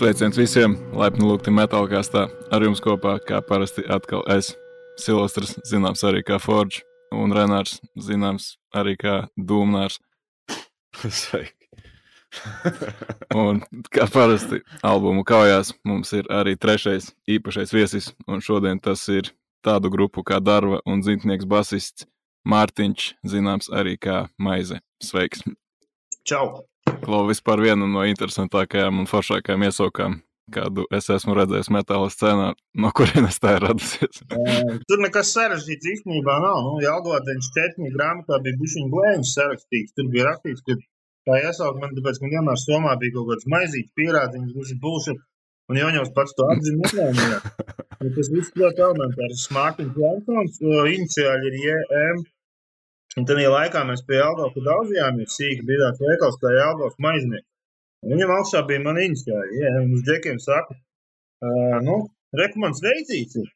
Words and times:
Sveiciens 0.00 0.38
visiem! 0.40 0.78
Laipni 0.96 1.26
lūgti 1.28 1.52
metālkāstā. 1.52 2.22
Ar 2.48 2.62
jums 2.64 2.80
kopā, 2.80 3.18
kā 3.20 3.42
parasti, 3.44 3.82
atkal 3.84 4.22
es, 4.32 4.54
Silvestris, 4.96 5.50
zināms 5.68 6.00
arī 6.08 6.22
kā 6.24 6.38
Forge, 6.40 6.80
un 7.12 7.34
Renārs, 7.36 7.74
zināms 8.00 8.46
arī 8.72 8.94
kā 8.96 9.18
Dūmnārs. 9.36 9.98
Sveiki! 11.04 11.68
un 13.42 13.60
kā 13.92 14.08
parasti, 14.08 14.62
albumu 14.80 15.20
kaujās 15.28 15.74
mums 15.84 16.16
ir 16.16 16.32
arī 16.32 16.56
trešais 16.56 17.12
īpašais 17.28 17.76
viesis, 17.76 18.08
un 18.24 18.40
šodien 18.40 18.80
tas 18.80 19.04
ir 19.12 19.28
tādu 19.60 19.92
grupu 19.92 20.24
kā 20.24 20.40
Darva 20.40 20.80
un 20.88 21.04
Zintnieks 21.04 21.44
basists 21.44 22.08
Mārtiņš, 22.48 23.12
zināms 23.36 23.68
arī 23.68 23.98
kā 24.00 24.22
Maize. 24.40 24.80
Sveiks! 25.04 25.44
Čau! 26.24 26.69
Klau 27.04 27.22
vispār 27.28 27.62
viena 27.64 27.88
no 27.88 28.02
interesantākajām 28.08 29.00
un 29.02 29.08
foršākajām 29.10 29.64
iesaukām, 29.68 30.18
kādu 30.54 30.84
es 30.96 31.08
esmu 31.12 31.36
redzējis 31.38 31.70
metāla 31.74 32.10
scēnā, 32.12 32.50
no 32.82 32.90
kurienes 32.96 33.40
tā 33.42 33.56
ir 33.56 33.66
radusies. 33.66 34.22
Tur 34.88 35.02
nekas 35.04 35.32
sarežģīts 35.36 35.90
īstenībā 35.94 36.36
nav. 36.44 36.60
Nu, 36.66 36.76
Jālgotiņš 36.84 37.50
četņu 37.56 37.92
grāmatā 37.96 38.40
bija 38.44 38.60
bišķiņ 38.60 38.90
blēņš 38.94 39.34
sarakstīts. 39.36 39.96
Tur 39.96 40.10
bija 40.12 40.28
rakstīts, 40.30 40.64
ka 40.66 40.78
tā 41.30 41.40
iesauka 41.46 41.82
man, 41.82 41.94
tāpēc, 41.96 42.20
ka 42.20 42.32
vienmēr 42.34 42.60
Somā 42.64 42.96
bija 43.00 43.16
kaut 43.18 43.32
kāds 43.32 43.48
maizīts 43.54 43.96
pierādziņš, 44.00 44.56
tas 44.58 44.74
ir 44.74 44.80
bullshit. 44.84 45.24
Un 45.70 45.78
Joņovs 45.78 46.10
pats 46.16 46.34
to 46.34 46.48
atzina 46.50 46.88
tas 48.16 48.30
viss 48.34 48.56
ļoti 48.58 48.82
elementārs. 48.82 49.44
Mārtiņš 49.54 49.98
Jansons, 50.02 50.60
iniciāļi 50.66 51.50
ir 51.52 51.58
JM. 51.62 52.24
Un 53.18 53.26
tad 53.26 53.40
laikā 53.42 53.82
mēs 53.88 54.04
pie 54.06 54.20
Jālgauka 54.20 54.62
daudzījāmies 54.66 55.34
sīki, 55.34 55.66
bija 55.66 55.88
tāds 55.88 56.04
veikals 56.04 56.38
kā 56.42 56.52
Jālgauka 56.54 57.02
maiznieks. 57.06 57.46
Viņam 58.10 58.30
augšā 58.36 58.62
bija 58.68 58.84
man 58.84 59.00
iniciāļi, 59.02 59.58
ja, 59.60 59.72
un 59.82 59.96
uz 59.96 60.04
džekiem 60.06 60.38
saka, 60.40 60.76
uh, 60.76 61.80
nu, 61.84 61.96
rekomands 62.38 62.80
veicīts 62.84 63.40
ir. 63.42 63.50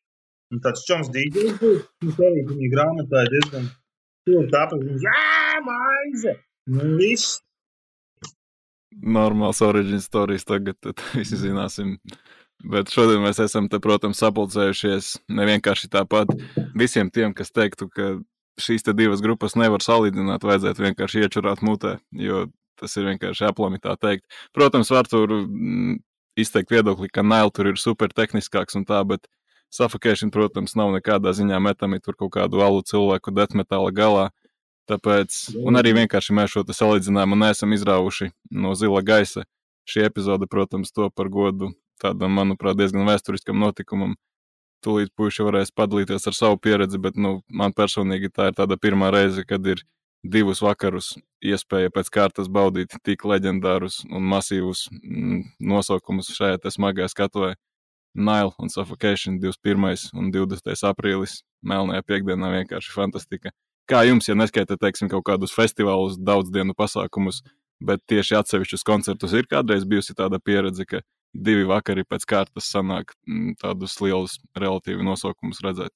Un 0.53 0.61
tāds 0.65 0.85
čoms 0.89 1.09
dīdžers 1.15 1.57
bija, 1.63 1.81
viņš 2.05 2.21
arī 2.27 2.43
viņa 2.51 2.69
grāmatā 2.75 3.23
ir 3.25 3.33
diezgan 3.37 3.71
tur 4.29 4.51
tāpēc, 4.53 4.85
viņš, 4.89 5.07
jā, 5.07 5.63
maize! 5.65 6.37
Nu, 6.75 6.91
viss. 6.99 7.39
Normāls 8.95 9.61
origin 9.65 10.01
stories 10.03 10.47
tagad, 10.49 10.79
tad 10.85 11.03
visi 11.19 11.41
zināsim. 11.41 11.97
Bet 12.65 12.93
šodien 12.95 13.21
mēs 13.25 13.41
esam 13.45 13.67
te, 13.69 13.81
protams, 13.83 14.21
sapulcējušies 14.23 15.11
nevienkārši 15.37 15.91
tāpat 15.93 16.31
visiem 16.79 17.11
tiem, 17.13 17.35
kas 17.37 17.53
teiktu, 17.53 17.91
ka 17.93 18.15
šīs 18.61 18.87
divas 18.95 19.23
grupas 19.25 19.57
nevar 19.59 19.83
salīdzināt, 19.83 20.45
vajadzētu 20.47 20.89
vienkārši 20.89 21.25
iečurāt 21.27 21.63
mutē, 21.67 21.99
jo 22.13 22.47
tas 22.81 22.97
ir 22.99 23.09
vienkārši 23.09 23.49
aplami 23.49 23.81
tā 23.83 23.95
teikt. 24.01 24.27
Protams, 24.55 24.91
var 24.91 25.09
tur 25.11 25.31
mm, 25.31 25.99
izteikt 26.39 26.75
viedokli, 26.75 27.09
ka 27.09 27.23
Nail 27.23 27.53
tur 27.55 27.71
ir 27.73 27.81
super 27.81 28.13
tehniskāks 28.15 28.79
un 28.79 28.87
tā, 28.89 29.03
bet 29.07 29.27
Suffocation, 29.75 30.31
protams, 30.31 30.77
nav 30.79 30.93
nekādā 30.95 31.33
ziņā 31.35 31.59
metami 31.63 31.99
tur 32.03 32.15
kaut 32.19 32.37
kādu 32.37 32.63
alu 32.63 32.83
cilvēku 32.87 33.33
detmetāla 33.35 33.91
galā. 33.95 34.29
Tāpēc, 34.87 35.57
un 35.65 35.81
arī 35.81 35.95
vienkārši 35.97 36.35
mēs 36.37 36.53
šo 36.53 36.63
salīdzinājumu 36.69 37.39
neesam 37.41 37.73
izrāvuši 37.75 38.31
no 38.53 38.75
zila 38.79 39.03
gaisa. 39.03 39.47
Šī 39.89 40.05
epizode, 40.07 40.47
protams, 40.47 40.93
to 40.95 41.09
par 41.11 41.31
godu 41.33 41.73
tādam, 42.01 42.37
manuprāt, 42.37 42.77
diezgan 42.79 43.09
vēsturiskam 43.09 43.59
notikumam 43.59 44.15
tūlīt 44.85 45.13
puiši 45.17 45.47
varēs 45.47 45.73
padalīties 45.77 46.29
ar 46.31 46.37
savu 46.37 46.61
pieredzi, 46.61 47.01
bet 47.01 47.17
nu, 47.17 47.39
man 47.49 47.75
personīgi 47.77 48.31
tā 48.35 48.51
ir 48.51 48.59
tāda 48.59 48.79
pirmā 48.81 49.11
reize, 49.15 49.45
kad 49.49 49.67
ir 49.67 49.83
divus 50.25 50.63
vakarus 50.65 51.15
iespēja 51.45 51.93
pēc 51.93 52.09
kārtas 52.13 52.49
baudīt 52.49 52.97
tik 53.05 53.27
leģendārus 53.29 54.03
un 54.09 54.25
masīvus 54.29 54.87
mm, 54.93 55.43
nosaukumus 55.61 56.33
šajā 56.37 56.73
smagajā 56.73 57.11
skatuvē. 57.13 57.55
Nile 58.15 58.53
un 58.63 58.71
Suffocation 58.71 59.41
21. 59.43 60.11
un 60.15 60.31
20. 60.31 60.71
aprīlis 60.87 61.41
Melnajā 61.67 62.05
piekdienā 62.07 62.53
vienkārši 62.61 62.93
fantastika. 62.95 63.51
Kā 63.91 64.05
jums, 64.07 64.29
ja 64.31 64.37
neskaitāt, 64.39 64.79
teiksim, 64.81 65.11
kaut 65.13 65.27
kādus 65.27 65.53
festivālus, 65.53 66.15
daudz 66.17 66.53
dienu 66.55 66.77
pasākumus, 66.79 67.43
bet 67.85 68.01
tieši 68.09 68.39
atsevišķus 68.39 68.87
koncertus 68.87 69.35
ir 69.35 69.49
kādreiz 69.51 69.85
bijusi 69.85 70.15
tāda 70.17 70.39
pieredze, 70.41 70.87
ka 70.89 71.03
divi 71.35 71.67
vakari 71.69 72.05
pēc 72.07 72.25
kārtas 72.31 72.71
sanāk 72.73 73.13
mm, 73.27 73.59
tādus 73.61 73.99
lielus 74.01 74.39
relatīvi 74.59 75.05
nosaukumus 75.07 75.63
redzēt. 75.65 75.93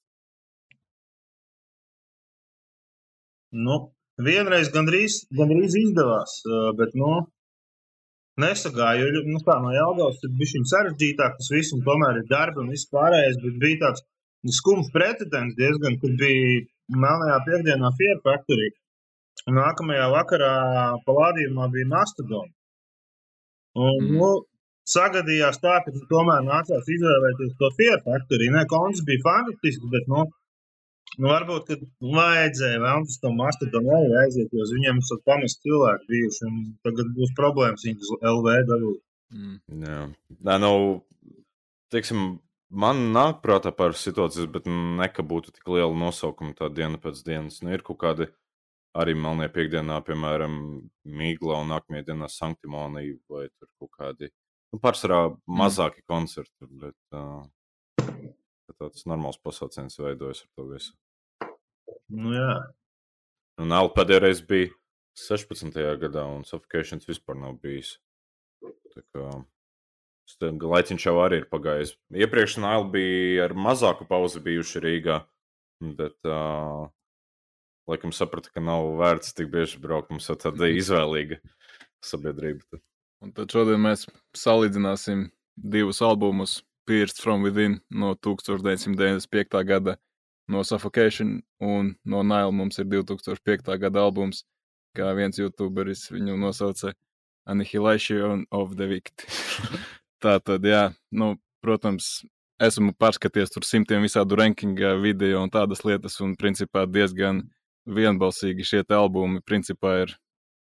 Nu, 3.49 3.79
vienreiz 4.21 4.69
gandrīz, 4.73 5.23
gandrīz 5.33 5.75
izdevās, 5.79 6.35
bet, 6.77 6.93
nu, 7.01 7.13
nesagāju, 8.43 9.07
jo, 9.15 9.23
nu, 9.31 9.39
tā 9.45 9.55
no 9.63 9.71
Jelgavas 9.73 10.19
tur 10.21 10.35
bija 10.37 10.53
šim 10.53 10.67
sarežģītāk, 10.69 11.39
tas 11.39 11.49
viss, 11.55 11.73
un 11.75 11.81
tomēr 11.87 12.21
ir 12.21 12.27
darbi 12.29 12.61
un 12.63 12.69
viss 12.75 12.91
pārējais, 12.93 13.39
bet 13.45 13.57
bija 13.63 13.79
tāds 13.85 14.05
skums 14.59 14.91
pretendents 14.93 15.57
diezgan, 15.57 15.97
kad 16.03 16.13
bija 16.21 16.61
Melnajā 16.89 17.39
piekdienā 17.47 17.89
Fier 17.97 18.21
Factory. 18.25 18.69
Nākamajā 19.49 20.05
vakarā 20.13 20.53
palādījumā 21.07 21.67
bija 21.73 21.89
Mastodon. 21.89 22.47
Un, 23.79 23.99
mm. 24.03 24.15
nu, 24.17 24.29
sagadījās 24.87 25.61
tā, 25.63 25.79
ka 25.85 25.93
tomēr 26.11 26.45
nācās 26.47 26.91
izvēlēties 26.95 27.55
to 27.59 27.71
Fiat 27.77 28.05
Factory. 28.07 28.49
Nē, 28.53 28.65
konts 28.71 29.03
bija 29.07 29.23
fantastisks, 29.25 29.85
bet, 29.93 30.07
nu, 30.11 30.25
nu 31.17 31.31
varbūt, 31.31 31.69
ka 31.69 31.77
vajadzēja 32.17 32.81
vēl 32.85 33.05
uz 33.07 33.19
to 33.21 33.33
mastodonu 33.35 33.95
arī 33.99 34.17
aiziet, 34.23 34.53
jo 34.55 34.67
viņiem 34.73 35.01
esat 35.03 35.23
pamest 35.29 35.61
cilvēki 35.65 36.11
bijuši, 36.13 36.49
un 36.49 36.59
tagad 36.87 37.13
būs 37.17 37.35
problēmas 37.37 37.85
viņus 37.87 38.13
LV 38.19 38.59
dabūt. 38.71 39.01
Mm. 39.29 39.57
Jā, 39.85 40.03
Nē, 40.49 40.59
nu, 40.63 40.73
teiksim, 41.93 42.39
man 42.69 43.09
nāk 43.13 43.43
prātā 43.45 43.73
par 43.75 43.97
situācijas, 43.97 44.49
bet 44.53 44.65
neka 44.69 45.25
būtu 45.25 45.53
tik 45.53 45.69
liela 45.69 45.93
nosaukuma 45.93 46.55
tā 46.57 46.69
diena 46.73 47.01
pēc 47.01 47.21
dienas. 47.25 47.61
Nu, 47.61 47.73
ir 47.73 47.85
kaut 47.85 48.01
kādi 48.01 48.29
arī 48.97 49.13
Melnajā 49.17 49.53
piekdienā, 49.53 49.99
piemēram, 50.05 50.53
Mīgla 51.19 51.61
un 51.63 51.73
nākamajā 51.73 52.07
dienā 52.09 52.29
Sanktimonija 52.31 53.17
vai 53.29 53.47
tur 53.53 53.69
kaut 53.77 53.91
kādi 53.97 54.31
Nu, 54.69 54.79
pārsvarā 54.81 55.21
mm. 55.29 55.39
mazāki 55.61 56.03
mm. 56.03 56.07
koncerti, 56.11 56.69
bet 56.83 57.17
uh, 57.17 57.45
tāds 58.79 59.05
normāls 59.09 59.39
pasauciens 59.43 59.97
veidojas 59.99 60.43
ar 60.45 60.51
to 60.55 60.67
visu. 60.69 60.93
Nu, 62.09 62.33
jā. 62.33 62.51
Un 63.59 63.73
Alpa 63.75 64.01
pēdējā 64.01 64.23
reize 64.23 64.45
bija 64.49 64.69
16. 65.19 65.73
gadā, 66.01 66.23
un 66.31 66.45
Suffocations 66.47 67.07
vispār 67.09 67.37
nav 67.39 67.57
bijis. 67.63 67.97
Tā 68.93 69.03
kā 69.13 69.31
laiciņš 70.39 71.05
jau 71.07 71.15
arī 71.23 71.41
ir 71.41 71.49
pagājis. 71.49 71.95
Iepriekš 72.13 72.59
Naila 72.61 72.87
bija 72.93 73.47
ar 73.47 73.55
mazāku 73.57 74.05
pauzi 74.07 74.41
bijuši 74.45 74.81
Rīgā, 74.85 75.19
bet 75.97 76.15
uh, 76.29 76.87
laikam 77.89 78.13
saprata, 78.13 78.51
ka 78.53 78.61
nav 78.63 78.93
vērts 78.99 79.33
tik 79.35 79.49
bieži 79.51 79.81
braukt. 79.81 80.13
Mums 80.13 80.29
jau 80.29 80.37
tāda 80.39 80.69
izvēlīga 80.71 81.41
sabiedrība. 82.05 82.79
Un 83.19 83.33
tad 83.35 83.51
šodien 83.51 83.81
mēs 83.83 84.05
salīdzināsim 84.37 85.27
divus 85.59 85.99
albumus, 86.05 86.61
Pierced 86.89 87.19
from 87.21 87.43
Within 87.43 87.81
no 87.91 88.15
1995. 88.15 89.63
gada, 89.63 89.97
no 90.47 90.63
Suffocation 90.63 91.41
un 91.61 91.95
no 92.05 92.23
Nile 92.23 92.51
mums 92.51 92.79
ir 92.79 92.85
2005. 92.85 93.77
gada 93.77 93.99
albums, 93.99 94.45
kā 94.97 95.11
viens 95.13 95.37
youtuberis 95.37 96.07
viņu 96.09 96.37
nosauca 96.39 96.95
Annihilation 97.45 98.45
of 98.51 98.75
the 98.77 98.87
Wicked. 98.87 99.27
Tā 100.23 100.39
tad, 100.39 100.65
jā, 100.65 100.89
nu, 101.11 101.35
protams, 101.61 102.23
esmu 102.59 102.95
pārskaties 102.99 103.53
tur 103.53 103.67
simtiem 103.67 104.03
visādu 104.03 104.39
rankinga 104.39 104.95
video 104.99 105.43
un 105.43 105.51
tādas 105.53 105.85
lietas, 105.85 106.17
un 106.25 106.33
principā 106.39 106.87
diezgan 106.89 107.45
vienbalsīgi 107.85 108.65
šie 108.65 108.83
albumi 108.95 109.43
principā 109.45 109.99
ir 110.03 110.17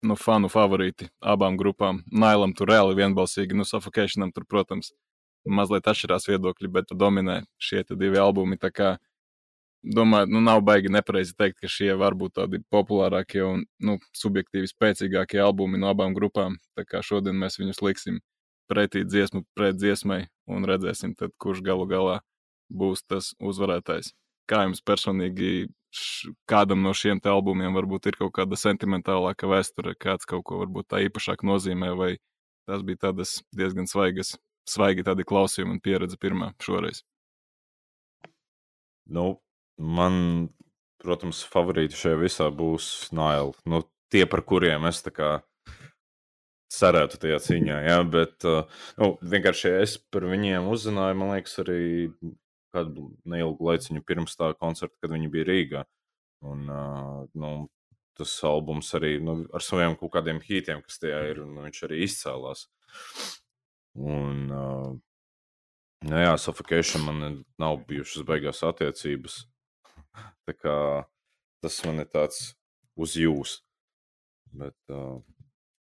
nu, 0.05 0.17
fanu 0.21 0.51
favorīti 0.53 1.09
abām 1.35 1.57
grupām. 1.61 2.03
Nailam 2.13 2.55
tur 2.57 2.71
reāli 2.73 2.97
vienbalsīgi, 2.99 3.57
nu, 3.57 3.67
Suffocationam 3.69 4.33
tur, 4.35 4.47
protams, 4.49 4.93
mazliet 5.45 5.89
atšķirās 5.91 6.29
viedokļi, 6.31 6.71
bet 6.73 6.95
dominē 6.95 7.43
šie 7.61 7.85
divi 7.91 8.21
albumi. 8.21 8.59
Tā 8.61 8.71
kā, 8.73 8.91
domāju, 9.85 10.31
nu, 10.33 10.43
nav 10.45 10.63
baigi 10.65 10.93
nepareizi 10.93 11.37
teikt, 11.37 11.61
ka 11.61 11.71
šie 11.71 11.93
var 12.01 12.17
būt 12.19 12.37
tādi 12.41 12.63
populārākie 12.73 13.43
un, 13.45 13.65
nu, 13.81 13.99
subjektīvi 14.17 14.71
spēcīgākie 14.71 15.43
albumi 15.45 15.81
no 15.81 15.93
abām 15.93 16.17
grupām. 16.17 16.59
Tā 16.79 16.87
kā 16.89 17.03
šodien 17.05 17.37
mēs 17.41 17.61
viņus 17.61 17.83
liksim 17.85 18.21
pretī 18.71 19.05
dziesmu 19.05 19.45
pret 19.57 19.77
dziesmai 19.77 20.25
un 20.49 20.65
redzēsim, 20.69 21.15
tad, 21.19 21.35
kurš 21.39 21.61
galu 21.65 21.89
galā 21.89 22.21
būs 22.73 23.05
tas 23.05 23.35
uzvarētājs. 23.41 24.15
Kā 24.51 24.65
jums 24.67 24.83
personīgi 24.85 25.69
kādam 26.51 26.83
no 26.83 26.93
šiem 26.97 27.21
albumiem 27.31 27.75
varbūt 27.77 28.11
ir 28.11 28.19
kaut 28.19 28.35
kāda 28.39 28.59
sentimentālāka 28.59 29.49
vēsture, 29.51 29.95
kāds 29.95 30.27
kaut 30.29 30.45
ko 30.49 30.61
varbūt 30.65 30.91
tā 30.91 31.03
īpašāk 31.07 31.45
nozīmē, 31.47 31.95
vai 31.99 32.11
tas 32.69 32.83
bija 32.83 33.09
tādas 33.09 33.39
diezgan 33.55 33.89
svaigas, 33.91 34.35
svaigi 34.69 35.05
tādi 35.07 35.27
klausījumi 35.29 35.77
un 35.77 35.83
pieredze 35.85 36.19
pirmā 36.21 36.53
šoreiz? 36.65 37.05
Nu, 39.05 39.39
man, 39.79 40.49
protams, 41.03 41.45
favorīti 41.53 41.99
šajā 41.99 42.21
visā 42.23 42.49
būs 42.51 43.11
Naila. 43.13 43.53
Nu, 43.69 43.85
tie, 44.13 44.25
par 44.31 44.43
kuriem 44.49 44.89
es 44.89 45.03
tā 45.05 45.13
kā 45.15 45.35
sarētu 46.75 47.21
tajā 47.23 47.41
cīņā. 47.45 47.81
Jā, 47.87 47.99
bet 48.09 48.47
uh, 48.49 48.65
nu, 48.99 49.13
vienkārši 49.21 49.77
es 49.83 49.99
par 50.11 50.27
viņiem 50.31 50.71
uzzināju, 50.73 51.19
man 51.21 51.35
liekas, 51.37 51.59
arī 51.63 51.83
kādu 52.75 53.09
neilgu 53.31 53.71
laiciņu 53.71 54.03
pirms 54.07 54.37
tā 54.39 54.51
koncerta, 54.59 54.97
kad 55.01 55.15
viņi 55.15 55.31
bija 55.33 55.49
Rīgā. 55.49 55.85
Un, 56.45 56.67
uh, 56.69 57.25
nu, 57.41 57.53
tas 58.19 58.35
albums 58.47 58.93
arī 58.99 59.17
nu, 59.23 59.39
ar 59.55 59.65
saviem 59.65 59.97
kaut 59.99 60.13
kādiem 60.15 60.43
hītiem, 60.45 60.83
kas 60.85 61.01
tajā 61.03 61.23
ir, 61.31 61.41
un 61.45 61.55
nu, 61.57 61.65
viņš 61.67 61.83
arī 61.89 62.03
izcēlās. 62.05 62.67
Un, 63.95 64.45
uh, 64.51 64.91
nu, 66.05 66.21
jā, 66.27 66.35
Suffocation 66.41 67.07
man 67.07 67.41
nav 67.61 67.81
bijušas 67.89 68.27
beigās 68.29 68.63
attiecības. 68.67 69.45
Tā 70.47 70.55
kā 70.55 70.77
tas 71.65 71.81
man 71.87 72.03
ir 72.05 72.11
tāds 72.13 72.53
uz 73.01 73.17
jūs. 73.19 73.59
Bet, 74.55 74.77
uh, 74.93 75.19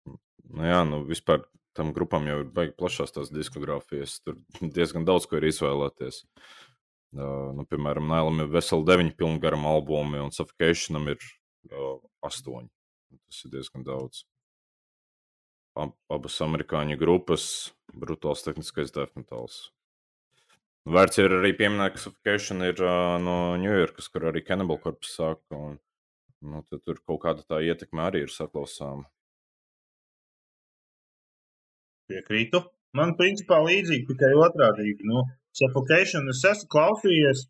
nu, 0.06 0.66
jā, 0.68 0.84
nu, 0.86 1.02
vispār 1.10 1.46
tam 1.78 1.94
grupam 1.96 2.28
jau 2.28 2.42
ir 2.44 2.50
baigi 2.54 2.76
plašās 2.78 3.14
tās 3.16 3.32
diskogrāfijas. 3.34 4.20
Tur 4.26 4.38
diezgan 4.60 5.08
daudz 5.08 5.30
ko 5.30 5.40
ir 5.40 5.48
izvēlēties. 5.50 6.26
Uh, 7.10 7.50
nu, 7.58 7.66
piemēram, 7.66 8.06
Nailam 8.12 8.44
ir 8.44 8.52
veseli 8.54 8.86
deviņi 8.86 9.16
pilngaram 9.18 9.64
albumi, 9.66 10.20
un 10.22 10.30
Suffocationam 10.36 11.08
ir 11.10 11.18
uh, 11.74 11.96
astoņi. 12.28 12.70
Tas 13.18 13.40
ir 13.48 13.54
diezgan 13.56 13.86
daudz. 13.88 14.28
Ab, 15.80 15.96
abas 16.14 16.38
amerikāņu 16.46 17.00
grupas, 17.02 17.44
brutāls 17.98 18.46
tehniskais 18.46 18.94
definitāls. 18.94 19.72
Vērts 20.90 21.22
ir 21.22 21.34
arī 21.40 21.56
pieminēt, 21.58 21.96
ka 21.96 22.04
Suffocation 22.04 22.62
ir 22.68 22.78
uh, 22.86 23.18
no 23.22 23.56
Ņujorkas, 23.62 24.12
kur 24.14 24.30
arī 24.30 24.46
Cannibal 24.46 24.78
Corpus 24.84 25.18
sāka. 25.18 25.58
Un, 25.58 25.80
nu, 26.46 26.62
tur 26.78 27.02
kaut 27.02 27.24
kāda 27.26 27.46
tā 27.46 27.64
ietekme 27.66 28.06
arī 28.06 28.28
ir 28.28 28.34
saklausāma. 28.34 29.10
Piekrītu. 32.10 32.64
Man 32.98 33.18
principā 33.18 33.60
līdzīgi, 33.66 34.08
tikai 34.14 34.32
otrādi. 34.46 34.96
Nu, 35.06 35.26
Suffocation 35.58 36.30
es 36.34 36.44
esmu 36.52 36.70
klausījies. 36.76 37.48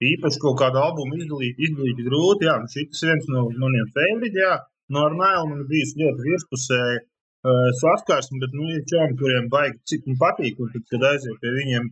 Īpaši 0.00 0.40
kaut 0.40 0.56
kādu 0.62 0.80
albumu 0.80 1.18
izdalīt, 1.18 1.58
izdalīt 1.60 1.98
grūti. 2.06 2.46
Jā, 2.48 2.56
nu 2.62 2.70
šis 2.72 3.02
ir 3.02 3.10
viens 3.10 3.26
no 3.32 3.46
maniem 3.60 3.88
favorītiem. 3.96 4.68
No 4.90 5.06
ar 5.06 5.16
Nailu 5.18 5.48
man 5.50 5.66
bijis 5.70 5.92
ļoti 6.00 6.24
virspusēji 6.26 7.00
uh, 7.00 7.66
saskarsme, 7.80 8.40
bet 8.42 8.54
nu, 8.56 8.68
ir 8.74 8.86
čāmi, 8.90 9.18
kuriem 9.20 9.50
baigi 9.52 9.78
cik 9.92 10.08
man 10.08 10.16
patīk. 10.22 10.62
Un 10.62 10.72
tad, 10.72 10.86
kad 10.94 11.04
aiziet 11.10 11.36
pie 11.42 11.52
viņiem 11.58 11.90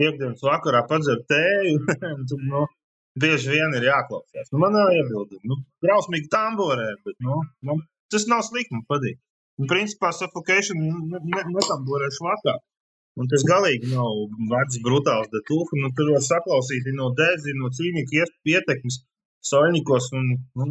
piekdienas 0.00 0.42
vakarā 0.44 0.82
padzert 0.90 1.24
tēju, 1.30 1.78
tad 2.02 2.34
nu, 2.50 2.66
bieži 3.22 3.54
vien 3.54 3.76
ir 3.78 3.88
jāklausās. 3.88 4.50
Nu, 4.52 4.60
man 4.64 4.76
nav 4.76 4.92
iebildumu. 4.96 5.44
Nu, 5.52 5.60
drausmīgi 5.84 6.28
tamborē, 6.32 6.90
bet 7.06 7.16
nu, 7.24 7.40
man, 7.68 7.84
tas 8.12 8.28
nav 8.32 8.44
slikti, 8.48 8.76
man 8.76 8.84
patīk. 8.90 9.20
Un, 9.56 9.68
principā, 9.70 10.10
suffocation 10.12 10.82
netamborēšu 11.14 12.26
vakar. 12.26 12.60
Un 13.16 13.28
tas 13.32 13.44
galīgi 13.48 13.88
nav 13.94 14.18
vecs, 14.50 14.80
brutāls 14.84 15.30
detūks. 15.32 15.76
Nu, 15.80 15.88
tur 15.96 16.12
var 16.12 16.24
saklausīt 16.24 16.88
no 16.96 17.08
dēļa, 17.16 17.54
no 17.60 17.70
cīņa 17.78 18.04
ietekmes, 18.52 19.00
soļņikos. 19.50 20.10
Un, 20.18 20.28
nu, 20.60 20.68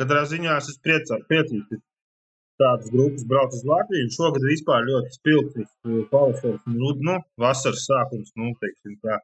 katrā 0.00 0.24
ziņā 0.32 0.58
es 0.58 0.72
esmu 0.72 0.84
priecāts, 0.88 1.28
priecīgs. 1.30 1.82
Tādas 2.60 2.90
grupas 2.94 3.24
brauc 3.30 3.54
uz 3.56 3.62
Latviju. 3.66 4.10
Šogad 4.14 4.44
vispār 4.46 4.84
ļoti 4.86 5.14
spilgts, 5.16 5.70
pavasars 6.10 6.60
un 6.68 6.76
nu, 7.06 7.16
vasaras 7.40 7.86
sākums. 7.88 8.34
Nu, 8.38 8.52
teiksim, 8.62 8.98
tā. 9.06 9.18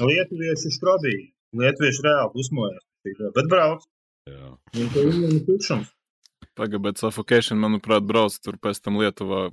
Lietuvieši 0.00 0.72
škrobīgi. 0.78 1.26
Lietuvieši 1.60 2.06
reāli 2.08 2.32
dusmojās. 2.38 2.84
Bet 3.36 3.48
brauc. 3.52 3.84
Jā. 4.30 4.52
Un 4.80 4.92
viņiem 4.96 5.36
ir 5.36 5.44
tukšums. 5.46 5.92
Pagaidām, 6.58 6.82
bet 6.84 7.00
Suffocation, 7.00 7.60
manuprāt, 7.62 8.04
brauc 8.04 8.34
tur 8.44 8.58
pēc 8.60 8.80
tam 8.84 8.98
Lietuvā 9.00 9.46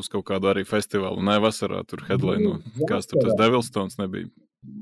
uz 0.00 0.08
kaut 0.10 0.24
kādu 0.30 0.50
arī 0.50 0.64
festivālu. 0.66 1.22
Nē, 1.22 1.36
vasarā 1.44 1.84
tur 1.86 2.02
headline. 2.08 2.56
Kāds 2.90 3.06
tur 3.10 3.22
tas 3.22 3.36
Devilstons 3.38 3.98
nebija? 4.00 4.30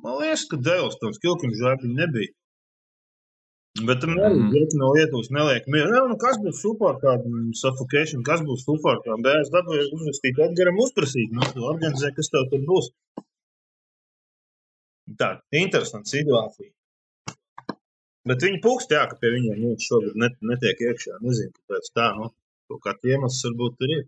Man 0.02 0.16
liekas, 0.22 0.46
ka 0.49 0.56
Devilstons 0.56 1.20
Kilkins 1.20 1.60
žēl 1.60 1.84
nebija. 1.93 2.32
Bet 3.88 4.00
tam 4.02 4.10
arī 4.16 4.37
Mhm. 4.37 4.49
mm. 4.52 4.75
no 4.81 4.88
Lietuvas 4.93 5.31
neliek 5.32 5.64
mieru. 5.66 6.02
Nu 6.08 6.16
kas 6.20 6.37
būs 6.40 6.60
super, 6.60 6.99
kāda 7.00 7.25
suffocation, 7.56 8.22
kas 8.22 8.40
būs 8.44 8.64
super, 8.69 9.00
kā 9.04 9.16
bērns 9.26 9.49
dabūja 9.52 9.87
uzrakstīt 9.96 10.40
Edgaram 10.44 10.76
uzprasīt, 10.84 11.32
nu, 11.32 11.40
organizē, 11.72 12.12
kas 12.16 12.28
tev 12.28 12.49
tur 12.52 12.60
būs. 12.69 12.90
Tā, 15.19 15.31
interesanta 15.52 16.08
situācija. 16.08 16.70
Bet 18.29 18.45
viņi 18.47 18.61
pūkst, 18.63 18.93
jā, 18.95 19.03
ka 19.11 19.17
pie 19.19 19.33
viņiem 19.35 19.57
nu, 19.59 19.73
šogad 19.83 20.19
net, 20.23 20.37
netiek 20.47 20.79
iekšā. 20.87 21.19
Nezinu, 21.27 21.55
kāpēc 21.59 21.89
tā, 21.97 22.11
nu, 22.19 22.29
kaut 22.71 22.83
kāds 22.85 23.09
iemesls 23.11 23.41
varbūt 23.49 23.81
tur 23.81 23.95
ir. 23.97 24.05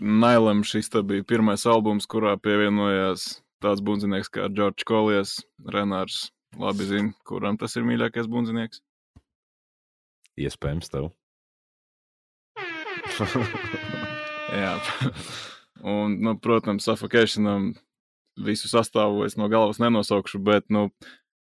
Nailam 0.00 0.60
šis 0.62 0.92
bija 1.08 1.24
pirmais 1.26 1.64
albums, 1.66 2.06
kurā 2.06 2.36
pievienojās 2.38 3.40
tāds 3.64 3.80
bundzinieks 3.82 4.30
kā 4.30 4.50
Džordžs 4.52 4.86
Kolijas. 4.86 5.32
Renārs 5.72 6.28
labi 6.60 6.86
zina, 6.86 7.14
kuram 7.26 7.58
tas 7.58 7.76
ir 7.76 7.88
mīļākais 7.88 8.28
bundzinieks. 8.30 8.84
Iespējams, 10.40 10.92
tev. 10.92 11.10
Jā, 14.60 14.74
un, 15.82 16.16
nu, 16.20 16.36
protams, 16.42 16.84
Suffocationam 16.86 17.72
visu 18.40 18.70
sastāvu 18.70 19.26
es 19.26 19.36
no 19.38 19.48
galvas 19.52 19.80
nenosaukšu, 19.82 20.40
bet, 20.42 20.66
nu, 20.72 20.88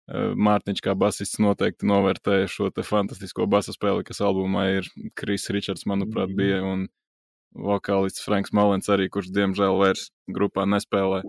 Mārtiņš 0.09 0.81
kā 0.81 0.95
basists 0.97 1.41
noteikti 1.43 1.89
novērtēja 1.89 2.49
šo 2.49 2.71
fantastisko 2.73 3.45
basa 3.51 3.75
spēli, 3.75 4.07
kas 4.09 4.23
albumā 4.25 4.65
ir. 4.79 4.89
Kris 5.19 5.51
Ričards, 5.53 5.85
manuprāt, 5.91 6.33
bija, 6.37 6.63
un 6.65 6.87
vokālists 7.53 8.25
Franks 8.25 8.55
Malens 8.57 8.89
arī, 8.89 9.11
kurš, 9.13 9.29
diemžēl, 9.37 9.77
vairs 9.81 10.09
grupā 10.33 10.65
nespēlē. 10.69 11.21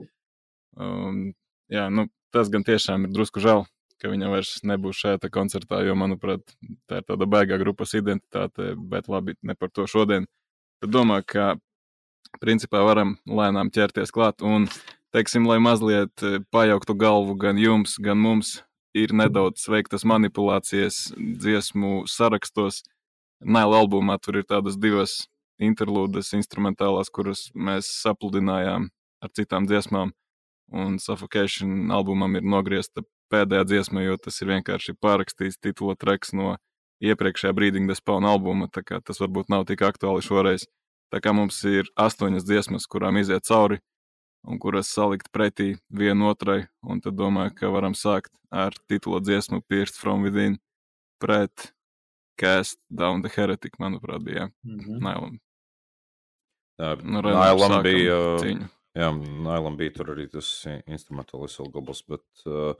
Um, 0.80 1.34
jā, 1.72 1.90
nu, 1.92 2.08
tas 2.32 2.52
gan 2.54 2.64
tiešām 2.64 3.08
ir 3.08 3.14
drusku 3.16 3.44
žēl, 3.44 3.66
ka 4.00 4.12
viņa 4.14 4.32
vairs 4.32 4.54
nebūs 4.64 5.02
šajā 5.02 5.32
koncertā, 5.34 5.82
jo, 5.84 5.98
manuprāt, 6.00 6.56
tā 6.88 7.02
ir 7.02 7.08
tāda 7.10 7.28
baigā 7.28 7.60
grupas 7.60 7.96
identitāte, 8.00 8.78
bet 8.80 9.12
labi, 9.12 9.36
ne 9.44 9.58
par 9.60 9.74
to 9.76 9.90
šodien. 9.92 10.30
Tad 10.80 10.96
domāju, 10.96 11.28
ka 11.28 11.50
principā 12.40 12.86
varam 12.88 13.18
lēnām 13.28 13.74
ķerties 13.76 14.16
klāt 14.16 14.46
un, 14.46 14.70
teiksim, 15.12 15.48
lai 15.50 15.60
mazliet 15.60 16.24
pajauktu 16.54 16.96
galvu 16.96 17.36
gan 17.42 17.60
jums, 17.60 17.98
gan 18.00 18.22
mums, 18.22 18.60
ir 18.98 19.14
nedaudz 19.14 19.68
veiktas 19.70 20.06
manipulācijas 20.08 21.10
dziesmu 21.18 22.06
sarakstos. 22.10 22.84
Naila 23.40 23.84
albumā 23.84 24.18
tur 24.20 24.42
ir 24.42 24.48
tādas 24.48 24.78
divas 24.78 25.28
interlūdes 25.60 26.34
instrumentālās, 26.36 27.12
kuras 27.12 27.48
mēs 27.56 27.92
sapludinājām 28.02 28.90
ar 29.24 29.32
citām 29.36 29.68
dziesmām, 29.68 30.12
un 30.72 30.98
Suffocation 31.00 31.92
albumam 31.92 32.36
ir 32.40 32.44
nogriezta 32.48 33.04
pēdējā 33.32 33.66
dziesma, 33.68 34.04
jo 34.04 34.18
tas 34.18 34.42
ir 34.42 34.52
vienkārši 34.56 34.96
pārakstīts 35.00 35.60
titula 35.62 35.96
treks 36.00 36.34
no 36.34 36.56
iepriekšējā 37.04 37.54
Breeding 37.56 37.88
the 37.88 37.96
Spawn 37.96 38.28
albuma, 38.28 38.68
tā 38.68 38.84
kā 38.84 39.00
tas 39.04 39.20
varbūt 39.22 39.52
nav 39.52 39.68
tik 39.70 39.84
aktuāli 39.88 40.24
šoreiz. 40.26 40.66
Tā 41.10 41.22
kā 41.24 41.34
mums 41.34 41.58
ir 41.66 41.88
astoņas 41.98 42.46
dziesmas, 42.46 42.88
kurām 42.90 43.18
iziet 43.18 43.48
cauri 43.48 43.80
un 44.48 44.60
kuras 44.60 44.88
salikt 44.88 45.32
pretī 45.32 45.78
vienotrai, 45.92 46.68
un 46.84 47.02
tad 47.02 47.14
domāju, 47.20 47.56
ka 47.56 47.68
varam 47.70 47.94
sākt 47.94 48.32
ar 48.52 48.72
titula 48.90 49.20
dziesmu 49.22 49.62
Pierced 49.68 49.96
from 50.00 50.24
Within 50.24 50.58
pret 51.20 51.72
Cast 52.38 52.80
Down 52.90 53.22
the 53.22 53.30
Heretic, 53.30 53.78
manuprāt, 53.80 54.24
bija 54.24 54.50
Mhm. 54.66 55.00
Nailam. 55.02 55.40
Jā, 56.80 56.96
Nu, 57.04 57.22
Nailam 57.22 57.84
bija. 57.84 58.18
cīņu. 58.40 58.70
Jā, 58.96 59.10
Nailam 59.44 59.78
bija 59.78 59.94
tur 59.94 60.06
arī 60.16 60.30
tas 60.32 60.66
instrumentālais 60.88 61.58
gabals, 61.72 62.02
bet 62.08 62.24
uh, 62.48 62.74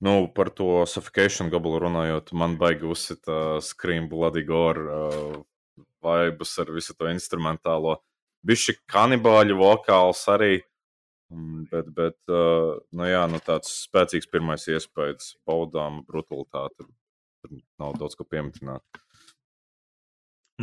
nu, 0.00 0.26
par 0.34 0.50
to 0.50 0.84
suffocation 0.86 1.50
gabalu 1.50 1.80
runājot, 1.84 2.32
man 2.32 2.56
baigi 2.58 2.82
uzsit 2.90 3.28
uh, 3.28 3.60
Scream 3.60 4.08
Bloody 4.08 4.42
Gore 4.42 4.88
uh, 4.88 5.42
vibes 6.02 6.58
ar 6.58 6.66
visu 6.72 6.94
to 6.98 7.04
instrumentālo. 7.04 7.98
Bišķi 8.44 8.78
kanibāļu 8.90 9.56
vokāls 9.56 10.24
arī, 10.28 10.58
mm, 10.60 10.73
bet, 11.70 11.88
bet 11.96 12.16
uh, 12.32 12.76
nu, 12.94 13.06
jā, 13.08 13.24
nu, 13.30 13.40
tāds 13.44 13.72
spēcīgs 13.84 14.30
pirmais 14.30 14.66
iespējas, 14.70 15.34
baudām 15.48 16.02
brutalitāti. 16.08 16.86
Tur 17.44 17.58
nav 17.80 17.96
daudz 18.00 18.16
ko 18.18 18.26
pieminēt. 18.28 19.02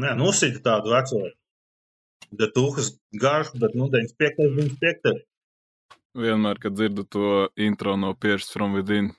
Nē, 0.01 0.15
nu, 0.17 0.29
uzsita 0.31 0.63
tādu 0.69 0.93
veco. 0.95 1.25
Detūkas 2.31 2.93
garšu, 3.19 3.59
bet, 3.61 3.75
nu, 3.75 3.89
95. 3.91 4.47
95. 4.55 5.19
Vienmēr, 6.21 6.59
kad 6.59 6.75
dzirdu 6.75 7.05
to 7.07 7.27
intro 7.55 7.95
no 7.95 8.11
Pierced 8.13 8.51
from 8.51 8.73
Within, 8.75 9.13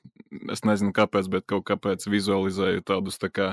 es 0.52 0.60
nezinu 0.64 0.92
kāpēc, 0.96 1.28
bet 1.32 1.46
kaut 1.48 1.64
kāpēc 1.68 2.04
vizualizēju 2.08 2.84
tādus 2.88 3.16
tā 3.20 3.30
kā 3.32 3.52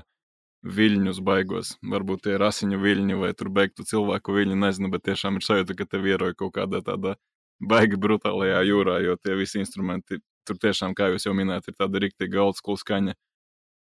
viļņus 0.68 1.22
baigos. 1.24 1.74
Varbūt 1.94 2.26
tie 2.26 2.36
ir 2.36 2.44
asiņu 2.44 2.80
viļņi 2.84 3.20
vai 3.22 3.32
tur 3.40 3.52
beigtu 3.56 3.86
cilvēku 3.88 4.36
viļņi, 4.36 4.60
nezinu, 4.60 4.92
bet 4.92 5.06
tiešām 5.08 5.40
ir 5.40 5.48
sajūta, 5.48 5.76
ka 5.80 5.88
te 5.88 6.02
vieroja 6.04 6.36
kaut 6.40 6.58
kādā 6.58 6.84
tādā 6.84 7.16
baigi 7.60 8.00
brutālajā 8.00 8.62
jūrā, 8.68 9.00
jo 9.04 9.16
tie 9.20 9.36
visi 9.40 9.62
instrumenti 9.62 10.20
tur 10.48 10.60
tiešām, 10.62 10.96
kā 10.98 11.12
jūs 11.14 11.28
jau 11.28 11.36
minējāt, 11.38 11.70
ir 11.70 11.78
tāda 11.80 12.02
rīktīga 12.04 12.42
old 12.44 12.58
school 12.60 12.80
skaņa. 12.80 13.16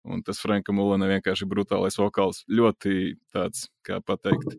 Un 0.06 0.22
tas 0.22 0.38
Franka 0.38 0.74
Mulena 0.74 1.08
vienkārši 1.10 1.48
brutālais 1.50 1.98
vokāls. 1.98 2.44
Ļoti 2.46 3.16
tāds, 3.34 3.66
kā 3.86 3.98
pateikt, 4.06 4.54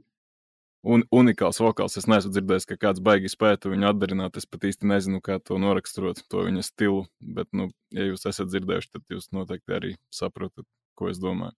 un, 0.83 1.05
unikāls 1.11 1.61
vokāls. 1.63 1.95
Es 1.99 2.07
neesmu 2.11 2.33
dzirdējis, 2.33 2.67
ka 2.67 2.79
kāds 2.81 3.03
baigi 3.03 3.31
spētu 3.31 3.71
viņu 3.71 3.87
atdarināt. 3.91 4.39
Es 4.39 4.47
pat 4.49 4.67
īsti 4.67 4.89
nezinu, 4.91 5.21
kā 5.23 5.39
to 5.39 5.59
noraksturot, 5.61 6.25
to 6.31 6.43
viņa 6.49 6.65
stilu. 6.67 7.05
Bet, 7.23 7.47
nu, 7.55 7.69
ja 7.95 8.09
jūs 8.09 8.27
esat 8.27 8.51
dzirdējuši, 8.51 8.91
tad 8.95 9.15
jūs 9.15 9.31
noteikti 9.35 9.77
arī 9.79 9.95
saprotat, 10.13 10.67
ko 10.99 11.11
es 11.13 11.23
domāju. 11.23 11.55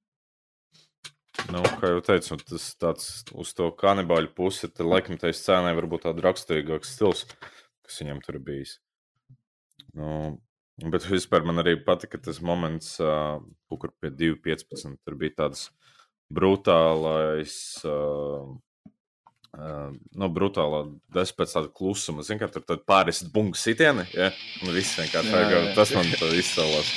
Nu, 1.50 1.64
kā 1.80 1.94
jau 1.94 2.02
teicu, 2.06 2.38
tas 2.52 2.68
tāds 2.82 3.08
uz 3.34 3.54
to 3.58 3.70
kanibāļu 3.80 4.32
pusi, 4.38 4.68
tad 4.68 4.86
laikam 4.90 5.18
tai 5.22 5.32
scēnai 5.34 5.74
varbūt 5.78 6.06
tāds 6.06 6.24
raksturīgāks 6.26 6.94
stils, 6.98 7.26
kas 7.86 8.00
viņam 8.04 8.22
tur 8.26 8.38
bijis. 8.44 8.78
Nu, 9.98 10.38
bet 10.84 11.08
vispār 11.10 11.48
man 11.48 11.64
arī 11.64 11.78
patika 11.86 12.20
tas 12.22 12.42
moments, 12.46 12.98
uh, 13.02 13.40
kur 13.72 13.94
pie 14.02 14.12
2.15 14.14 15.00
tur 15.06 15.20
bija 15.20 15.38
tāds 15.46 15.70
brutālais. 16.30 17.54
Uh, 17.88 18.58
Uh, 19.50 19.96
nu, 20.14 20.28
brutālā 20.30 20.84
desa 21.10 21.34
pēc 21.34 21.56
tāda 21.56 21.72
klusuma. 21.74 22.22
Zinu, 22.22 22.38
ka 22.38 22.62
tur 22.62 22.84
pāris 22.86 23.24
bungu 23.34 23.58
sitieni, 23.58 24.06
ja? 24.14 24.28
un 24.62 24.76
viss 24.76 24.94
vienkārši 25.00 25.34
tā 25.34 25.42
kā 25.50 25.62
tas 25.74 25.94
man 25.98 26.12
izcēlās. 26.38 26.92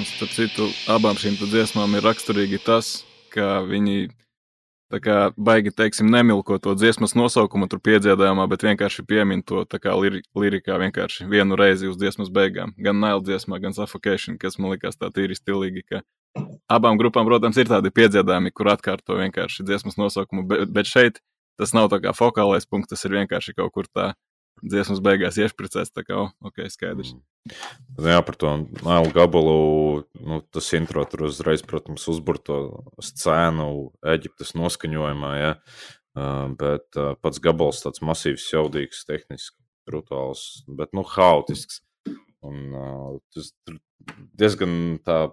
Un, 0.00 0.06
starp 0.08 0.30
citu, 0.32 0.66
abām 0.88 1.18
šīm 1.20 1.34
dziesmām 1.36 1.92
ir 1.98 2.06
raksturīgi 2.06 2.56
tas, 2.64 3.02
ka 3.34 3.58
viņi 3.68 4.06
kā 5.04 5.16
baigi, 5.36 5.74
teiksim, 5.76 6.08
nemilko 6.08 6.56
to 6.56 6.72
dziesmas 6.72 7.12
nosaukumu 7.12 7.68
tur 7.68 7.82
piedziedājumā, 7.84 8.46
bet 8.48 8.64
vienkārši 8.64 9.04
piemin 9.04 9.42
to 9.44 9.66
kā 9.76 9.92
lir 10.00 10.22
lirikā 10.32 10.78
vienkārši 10.80 11.28
vienu 11.28 11.58
reizi 11.60 11.90
uz 11.90 11.98
dziesmas 12.00 12.32
beigām. 12.32 12.72
Gan 12.80 12.96
Nile 13.02 13.20
dziesmā, 13.26 13.60
gan 13.60 13.76
Suffocation, 13.76 14.38
kas 14.40 14.56
man 14.56 14.72
likās 14.72 14.96
tā 14.96 15.12
tīri 15.12 15.36
stilīgi, 15.36 15.84
ka 15.84 16.00
abām 16.72 16.96
grupām, 16.96 17.28
protams, 17.28 17.60
ir 17.60 17.68
tādi 17.68 17.92
piedziedājumi, 17.92 18.56
kur 18.56 18.72
atkārto 18.72 19.20
vienkārši 19.20 19.68
dziesmas 19.68 20.00
nosaukumu, 20.00 20.48
bet, 20.48 20.64
bet 20.72 20.88
šeit 20.88 21.20
tas 21.60 21.76
nav 21.76 21.92
tā 21.92 22.00
kā 22.00 22.16
fokālais 22.16 22.64
punkts, 22.64 22.94
tas 22.94 23.04
ir 23.04 23.20
vienkārši 23.20 23.58
kaut 23.60 23.76
kur 23.76 23.92
tā 23.92 24.14
dziesmas 24.62 25.02
beigās 25.04 25.38
iešpricēts. 25.40 25.92
Tā 25.96 26.04
kā, 26.06 26.26
ok, 26.44 26.62
skaidrs. 26.72 27.14
Mm. 27.14 27.54
Jā, 28.04 28.20
par 28.26 28.36
to 28.40 28.52
nailu 28.84 29.12
gabalu, 29.16 29.60
nu, 30.20 30.40
tas 30.52 30.68
intro 30.76 31.04
tur 31.08 31.26
uzreiz, 31.30 31.64
protams, 31.66 32.04
uzbur 32.12 32.40
to 32.42 32.58
scēnu 33.00 33.70
Eģiptes 34.14 34.52
noskaņojumā, 34.58 35.32
ja? 35.40 35.54
uh, 36.16 36.46
bet 36.60 37.00
uh, 37.00 37.14
pats 37.20 37.42
gabals 37.42 37.82
tāds 37.84 38.02
masīvs, 38.04 38.48
jaudīgs, 38.52 39.04
tehniski 39.08 39.56
brutāls, 39.88 40.62
bet, 40.68 40.92
nu, 40.96 41.04
haotisks. 41.06 41.82
Un 42.40 42.72
uh, 42.72 43.18
tas 43.34 43.52
diezgan 44.40 44.72
tā 45.04 45.28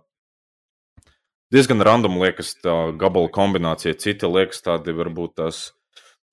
diezgan 1.53 1.79
random 1.83 2.17
liekas 2.19 2.55
tā 2.59 2.75
gabala 2.99 3.31
kombinācija. 3.31 3.95
Citi 3.95 4.27
liekas 4.27 4.59
tādi 4.65 4.95
varbūt 4.95 5.37
tās 5.39 5.61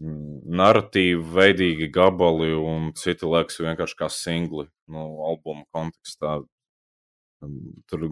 narratīvi 0.05 1.23
veidīgi 1.35 1.89
gabali, 1.93 2.53
un 2.55 2.91
citi 2.99 3.29
liekas 3.29 3.61
vienkārši 3.63 3.99
kā 3.99 4.11
singli 4.13 4.67
no 4.91 5.07
nu, 5.07 5.23
albuma 5.29 5.65
kontekstā. 5.75 6.41
Tur 7.91 8.05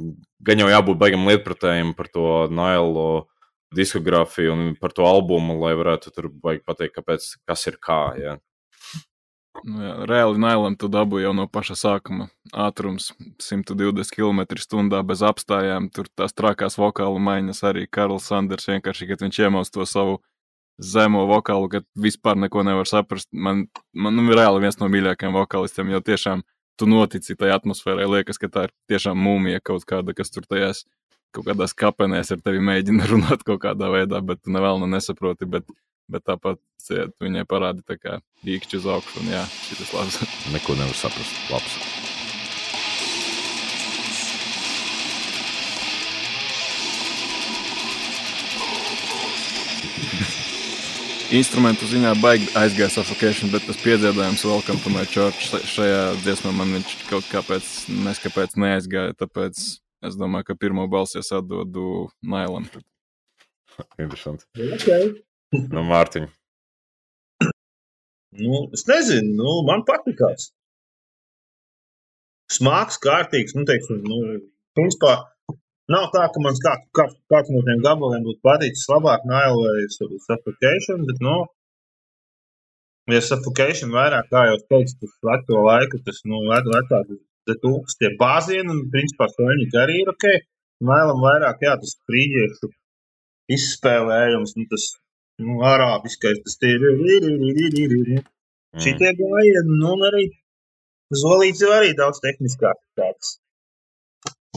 gan 0.44 0.60
jau 0.60 0.68
jābūt 0.68 1.00
baigam 1.00 1.28
lietpratējiem 1.28 1.94
par 1.96 2.08
to 2.12 2.26
Nailo 2.52 3.26
diskogrāfiju 3.72 4.52
un 4.52 4.64
par 4.80 4.92
to 4.92 5.06
albumu, 5.08 5.56
lai 5.62 5.72
varētu 5.78 6.12
tur 6.12 6.28
pateikt, 6.42 6.96
kāpēc, 6.98 7.28
kas 7.48 7.68
ir 7.70 7.78
kā. 7.80 8.02
Ja. 8.20 8.36
Nu 9.68 9.84
jā, 9.84 9.92
reāli 10.08 10.40
Nailam 10.40 10.76
tu 10.80 10.88
dabū 10.92 11.20
jau 11.22 11.32
no 11.36 11.44
paša 11.48 11.76
sākuma. 11.78 12.28
Ātrums 12.52 13.10
120 13.40 14.12
km/h 14.12 15.02
bez 15.08 15.24
apstājām, 15.28 15.88
tur 15.92 16.08
tās 16.16 16.36
trakās 16.36 16.78
vokāla 16.80 17.20
maiņas 17.20 17.62
arī 17.68 17.86
Karls 17.86 18.28
Sanders 18.28 18.68
vienkārši, 18.68 19.08
kad 19.10 19.24
viņš 19.24 19.42
iemaus 19.44 19.72
to 19.72 19.86
savu 19.88 20.20
zemo 20.82 21.26
vokālu, 21.30 21.68
ka 21.72 21.82
vispār 21.98 22.38
neko 22.42 22.64
nevar 22.66 22.88
saprast. 22.88 23.28
Man, 23.32 23.66
man 23.94 24.18
nu, 24.18 24.26
reāli 24.34 24.64
viens 24.64 24.78
no 24.80 24.88
mīļākajiem 24.92 25.36
vokālistiem, 25.36 25.92
jo 25.94 26.02
tiešām 26.04 26.42
tu 26.80 26.88
notici 26.90 27.36
tajā 27.38 27.60
atmosfērā. 27.60 28.08
Liekas, 28.10 28.40
ka 28.42 28.50
tā 28.52 28.66
ir 28.68 28.74
tiešām 28.90 29.18
mūmija 29.18 29.62
kaut 29.64 29.86
kāda, 29.88 30.16
kas 30.16 30.34
tur 30.34 30.48
tajās 30.48 30.84
kaut 31.32 31.48
kādās 31.48 31.72
kapenēs 31.76 32.34
ar 32.34 32.42
tevi 32.44 32.62
mēģina 32.64 33.08
runāt 33.12 33.46
kaut 33.46 33.62
kādā 33.64 33.92
veidā, 33.94 34.20
bet 34.24 34.42
tu 34.42 34.54
nevēl 34.54 34.84
nesaproti. 34.90 35.48
Bet, 35.48 35.68
bet 36.12 36.26
tāpat 36.28 36.60
ciet, 36.82 37.14
viņai 37.22 37.46
parādi 37.48 37.86
tā 37.86 37.98
kā 38.00 38.18
īkšķi 38.44 38.82
uz 38.82 38.88
augšu, 38.96 39.22
un 39.22 39.36
jā, 39.36 39.44
šis 39.68 39.94
labs. 39.96 40.24
Neko 40.54 40.80
nevar 40.80 40.98
saprast. 40.98 41.46
Labs. 41.52 42.11
Instrumentu 51.32 51.86
ziņā 51.88 52.12
baigi 52.20 52.50
aizgāja 52.58 52.90
suffocation, 52.92 53.50
bet 53.52 53.64
tas 53.64 53.78
piedziedājums 53.80 54.44
Welcome 54.44 54.82
to 54.84 54.92
my 54.92 55.04
church 55.08 55.48
šajā 55.72 56.02
dziesmā 56.24 56.52
man 56.56 56.74
viņš 56.76 56.92
kaut 57.08 57.28
kāpēc 57.32 57.68
neskapēc 58.04 58.56
neaizgāja, 58.60 59.16
tāpēc 59.16 59.62
es 60.08 60.18
domāju, 60.20 60.50
ka 60.50 60.58
pirmo 60.60 60.84
balsi 60.92 61.20
es 61.22 61.32
atdodu 61.32 62.10
Nailam. 62.20 62.68
Interesanti. 64.02 64.44
Okay. 64.76 65.12
Nu, 65.72 65.84
Mārtiņ. 65.88 66.28
Nu, 68.42 68.62
es 68.76 68.84
nezinu, 68.88 69.32
nu, 69.36 69.56
man 69.68 69.84
patīkās. 69.88 70.50
Smāks, 72.52 73.00
kārtīgs, 73.00 73.56
nu, 73.56 73.64
teiksim, 73.68 74.00
nu, 74.04 74.20
principā 74.76 75.16
Nav 75.92 76.10
tā, 76.14 76.26
ka 76.34 76.42
man 76.44 76.56
kāds, 76.64 76.86
kāds, 76.96 77.16
kāds 77.32 77.50
no 77.54 77.62
tiem 77.66 77.82
gabaliem 77.84 78.22
būtu 78.26 78.40
paticis 78.46 78.88
labāk, 78.92 79.24
Nail 79.28 79.58
vai 79.64 79.80
Suffocation, 79.92 81.02
bet, 81.08 81.18
nu, 81.26 81.34
ja 83.12 83.20
Suffocation 83.26 83.94
vairāk, 83.96 84.30
kā 84.32 84.46
jau 84.50 84.58
teicu, 84.72 84.96
tas 85.02 85.16
veco 85.28 85.64
laiku, 85.66 86.00
tas, 86.06 86.22
nu, 86.28 86.44
vecāk, 86.48 87.12
tūkst 87.50 87.98
tie 88.00 88.12
bāzieni, 88.20 88.70
un, 88.70 88.84
principā, 88.94 89.28
soļņiki 89.32 89.80
arī 89.82 89.98
ir 90.04 90.12
ok. 90.14 90.28
Nailam 90.82 91.22
vairāk, 91.22 91.60
jā, 91.62 91.74
tas 91.82 91.96
frīģiešu 92.10 92.70
izspēlējums, 93.56 94.54
nu, 94.58 94.68
tas, 94.70 94.86
nu, 95.42 95.58
arābiskais, 95.66 96.40
tas 96.46 96.58
tie 96.62 96.76
ir. 96.78 98.22
Šitie 98.82 99.10
gājieni, 99.18 99.76
nu, 99.82 99.92
un 99.96 100.06
arī 100.08 100.24
Zolīts 101.12 101.60
jau 101.60 101.72
arī 101.76 101.90
daudz 101.92 102.22
tehniskāk 102.24 102.78
tāds. 102.96 103.34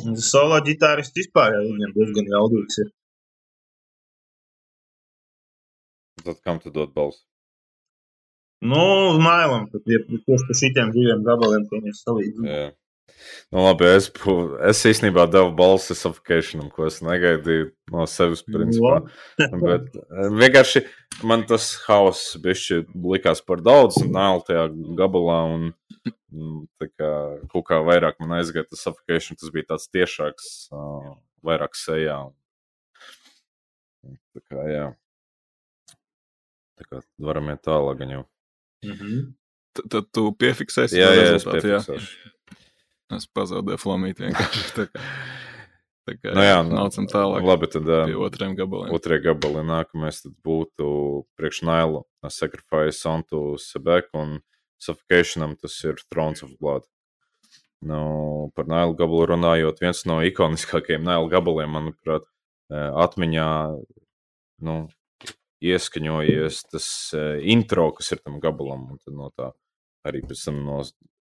Solo 0.03 0.59
ģitārists 0.65 1.15
vispār 1.15 1.55
jau 1.55 1.63
viņam 1.69 1.93
diezgan 1.95 2.31
jaudīgs 2.33 2.81
ir. 2.83 2.91
Tad 6.25 6.41
kam 6.43 6.59
tu 6.59 6.71
dod 6.73 6.91
balsi? 6.95 7.21
Nu, 8.65 8.81
mailam, 9.21 9.67
tad 9.71 9.85
ir 9.91 10.07
tieši 10.07 10.47
par 10.47 10.57
šitiem 10.61 10.91
diviem 10.95 11.21
gabaliem, 11.27 11.67
ko 11.69 11.79
mēs 11.83 12.01
salīdzinām. 12.05 12.49
Jā. 12.49 12.73
Nu, 13.53 13.61
labi, 13.61 13.87
es, 13.95 14.07
es 14.69 14.81
īstenībā 14.89 15.25
devu 15.31 15.51
balsi 15.57 15.95
suffocationam, 15.97 16.67
ko 16.73 16.87
es 16.89 16.99
negaidīju 17.05 17.69
no 17.93 18.05
sevis, 18.09 18.41
principā. 18.47 19.03
Bet 19.65 19.91
eh, 19.95 20.29
vienkārši 20.33 20.83
man 21.27 21.45
tas 21.49 21.71
hauss 21.85 22.35
bišķi 22.41 22.81
likās 23.13 23.43
par 23.45 23.63
daudz, 23.65 24.01
un 24.03 24.11
nāl 24.15 24.43
tajā 24.47 24.67
gabalā, 24.99 25.39
un 25.55 25.69
tā 26.79 26.89
kā 26.91 27.11
kaut 27.51 27.65
kā 27.69 27.79
vairāk 27.85 28.19
man 28.21 28.37
aizgāja 28.39 28.67
tas 28.69 28.85
apgājiens, 28.91 29.39
tas 29.41 29.53
bija 29.53 29.69
tāds 29.73 29.87
tiešāks, 29.93 30.51
uh, 30.75 31.15
vairāk 31.45 31.77
sejā. 31.79 32.19
Tā 34.05 34.43
kā, 34.43 34.67
jā. 34.69 34.85
Tā 36.75 36.87
kā 36.89 37.01
varam 37.21 37.49
iet 37.53 37.63
tālāk 37.65 38.03
jau. 38.05 38.25
Mm 38.85 38.97
-hmm. 38.99 39.33
Tad, 39.75 40.07
tu 40.11 40.31
piefiksēsi 40.31 40.99
jā, 40.99 41.09
jā, 41.11 41.35
es 41.35 41.43
piefiksēšu. 41.43 42.31
Es 43.15 43.27
pazaudēju 43.27 43.77
flamīti 43.77 44.25
vienkārši. 44.25 44.63
Tā 44.75 44.85
kā, 44.87 45.01
tā 46.09 46.15
kā 46.21 46.33
nu, 46.35 46.41
jā, 46.41 46.63
nu, 46.63 46.75
nācam 46.75 47.07
tālāk. 47.11 47.43
Labi, 47.43 47.67
tad 47.67 47.83
pie 47.85 48.15
otriem 48.15 48.55
gabaliem. 48.55 48.93
Otrie 48.95 49.19
gabali 49.19 49.63
nākamais 49.67 50.21
tad 50.23 50.33
būtu 50.45 50.87
priekš 51.37 51.61
Nailu 51.67 52.05
Sacrifice 52.29 53.09
onto 53.09 53.57
Sebek 53.57 54.09
un 54.13 54.39
Suffocationam 54.81 55.55
tas 55.59 55.77
ir 55.87 56.01
Thrones 56.11 56.43
of 56.45 56.53
Blood. 56.59 56.85
Nu, 57.85 58.51
par 58.55 58.67
Nailu 58.69 58.95
gabalu 58.97 59.27
runājot, 59.35 59.81
viens 59.83 60.05
no 60.09 60.21
ikoniskākajiem 60.25 61.03
Nailu 61.05 61.29
gabaliem, 61.29 61.73
manuprāt, 61.75 62.25
e, 62.71 62.79
atmiņā 63.03 63.49
nu, 64.65 64.77
ieskaņojies 65.65 66.61
tas 66.71 66.87
e, 67.13 67.25
intro, 67.53 67.91
kas 67.97 68.15
ir 68.15 68.23
tam 68.23 68.39
gabalam. 68.41 68.87
Un 68.95 69.01
tad 69.01 69.17
no 69.17 69.29
tā 69.35 69.51
arī 70.07 70.23
pēc 70.25 70.47
tam 70.47 70.63
no 70.65 70.79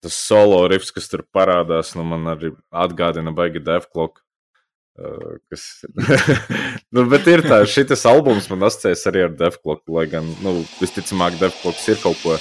tas 0.04 0.14
solo 0.14 0.62
riffs, 0.71 0.92
kas 0.95 1.11
tur 1.11 1.25
parādās, 1.35 1.95
nu, 1.99 2.04
man 2.07 2.30
arī 2.35 2.52
atgādina 2.71 3.35
baigi 3.35 3.62
Devclock. 3.64 4.23
Uh, 4.99 5.38
kas... 5.50 5.64
nu, 6.95 7.04
bet 7.11 7.26
ir 7.30 7.45
tā, 7.47 7.61
šis 7.71 8.02
albums 8.11 8.49
man 8.50 8.66
asociējas 8.66 9.04
arī 9.11 9.26
ar 9.28 9.37
Devclock, 9.38 9.85
lai 9.95 10.09
gan, 10.11 10.26
nu, 10.42 10.57
visticamāk, 10.80 11.38
Devclocks 11.38 11.87
ir 11.92 12.00
kaut 12.02 12.18
ko 12.25 12.35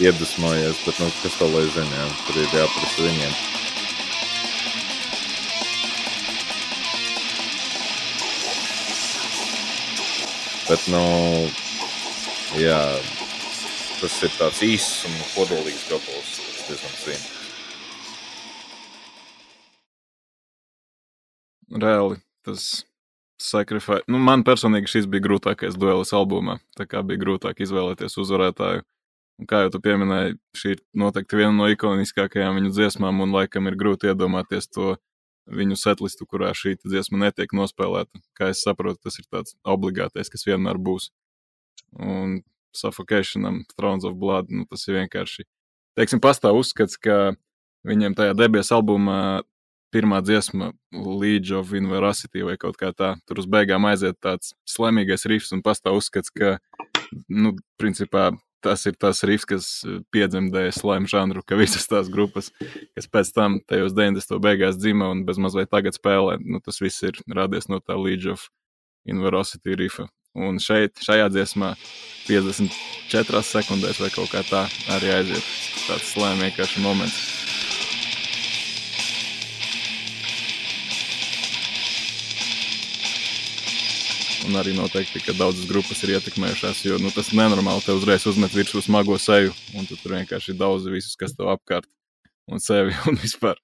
iedvesmojies, 0.00 0.78
bet 0.86 1.00
nu, 1.02 1.08
kas 1.22 1.34
to 1.38 1.48
lai 1.52 1.66
zina, 1.74 1.96
jā, 1.96 2.06
tur 2.26 2.38
ir 2.40 2.54
jāprasa 2.56 3.04
viņiem. 3.04 3.34
Bet, 10.68 10.86
nu, 10.88 11.02
jā, 12.56 12.80
tas 14.00 14.14
ir 14.24 14.32
tāds 14.38 14.62
īss 14.64 15.02
un 15.08 15.18
kodolīgs 15.34 15.84
gabals, 15.90 16.30
tas 16.38 16.62
diezgan 16.70 16.96
zina. 17.02 17.26
Reāli, 21.82 22.16
tas 22.44 22.86
sakrifai. 23.42 24.00
Nu, 24.08 24.20
man 24.22 24.44
personīgi 24.46 24.90
šis 24.92 25.08
bija 25.10 25.26
grūtākais 25.26 25.76
duelis 25.80 26.12
albumā, 26.16 26.58
tā 26.78 26.86
kā 26.88 27.02
bija 27.04 27.20
grūtāk 27.20 27.60
izvēlēties 27.64 28.16
uzvarētāju. 28.22 28.86
Un 29.42 29.46
kā 29.50 29.64
jau 29.64 29.72
tu 29.74 29.80
pieminēji, 29.82 30.36
šī 30.54 30.72
ir 30.76 30.80
noteikti 31.02 31.34
viena 31.40 31.50
no 31.56 31.66
ikoniskākajām 31.72 32.60
viņu 32.60 32.68
dziesmām, 32.76 33.24
un 33.24 33.32
laikam 33.34 33.66
ir 33.66 33.74
grūti 33.80 34.06
iedomāties 34.12 34.68
to 34.70 34.92
viņu 35.50 35.74
setlistu, 35.80 36.28
kurā 36.30 36.52
šī 36.54 36.76
dziesma 36.84 37.18
netiek 37.24 37.50
nospēlēta. 37.58 38.22
Kā 38.38 38.52
es 38.52 38.62
saprotu, 38.62 39.00
tas 39.02 39.18
ir 39.18 39.26
tāds 39.26 39.56
obligātais, 39.66 40.30
kas 40.30 40.46
vienmēr 40.46 40.78
būs. 40.78 41.08
Un 41.98 42.44
Suffocationam, 42.70 43.64
Thrones 43.74 44.06
of 44.06 44.14
Blood, 44.20 44.52
nu, 44.54 44.62
tas 44.70 44.86
ir 44.86 45.00
vienkārši. 45.00 45.48
Teiksim, 45.98 46.22
pastāv 46.22 46.60
uzskats, 46.60 46.94
ka 46.94 47.34
viņiem 47.82 48.14
tajā 48.14 48.38
debies 48.38 48.70
albumā 48.70 49.42
pirmā 49.92 50.22
dziesma, 50.22 50.70
Legion 50.94 51.66
of 51.66 51.74
Inveracity 51.74 52.46
vai 52.46 52.54
kaut 52.62 52.78
kā 52.78 52.94
tā. 52.94 53.16
Tur 53.26 53.42
uz 53.42 53.50
beigām 53.50 53.90
aiziet 53.90 54.22
tāds 54.22 54.54
slemīgais 54.70 55.26
rifs 55.26 55.50
un 55.50 55.66
pastāv 55.66 55.98
uzskats, 55.98 56.30
ka, 56.30 56.60
nu, 57.26 57.56
principā 57.82 58.30
tas 58.62 58.86
ir 58.88 58.96
tas 59.00 59.22
rifs, 59.28 59.46
kas 59.48 59.68
piedzemdēja 60.14 60.74
slēmu 60.78 61.10
žanru, 61.10 61.42
ka 61.46 61.58
visas 61.58 61.88
tās 61.90 62.10
grupas, 62.12 62.50
kas 62.96 63.10
pēc 63.10 63.32
tam 63.36 63.60
tajos 63.68 63.94
90. 63.98 64.38
beigās 64.42 64.78
dzima 64.80 65.10
un 65.12 65.24
bezmaz 65.28 65.58
vai 65.58 65.66
tagad 65.68 65.98
spēlē, 65.98 66.38
nu, 66.40 66.62
tas 66.64 66.80
viss 66.82 67.04
ir 67.06 67.18
radies 67.28 67.68
no 67.72 67.82
tā 67.82 67.98
Legion 67.98 68.38
of 68.38 68.48
Inveracity 69.08 69.76
rifa. 69.78 70.06
Un 70.32 70.56
šeit, 70.62 70.96
šajā 71.04 71.26
dziesmā, 71.34 71.74
54 72.24 73.42
sekundēs 73.44 74.00
vai 74.00 74.08
kaut 74.14 74.32
kā 74.32 74.40
tā, 74.48 74.64
arī 74.94 75.12
aiziet 75.18 75.44
tāds 75.84 76.14
slēmu 76.14 76.46
vienkārši 76.46 76.84
moments. 76.86 77.51
Un 84.42 84.56
arī 84.58 84.72
noteikti, 84.74 85.20
ka 85.22 85.34
daudzas 85.38 85.68
grupas 85.70 86.00
ir 86.02 86.16
ietekmējušās, 86.16 86.80
jo 86.88 86.96
nu, 86.98 87.12
tas 87.14 87.30
nenormāli 87.36 87.84
te 87.84 87.94
uzreiz 87.94 88.24
uzmet 88.26 88.54
virsū 88.56 88.82
smago 88.82 89.14
seju, 89.20 89.52
un 89.78 89.86
tu 89.86 89.94
tur 90.00 90.16
vienkārši 90.16 90.56
daudz 90.58 90.88
visus, 90.90 91.14
kas 91.20 91.36
tev 91.38 91.52
apkārt 91.52 91.86
un 92.50 92.62
sevi 92.62 92.96
un 93.08 93.18
vispār. 93.22 93.60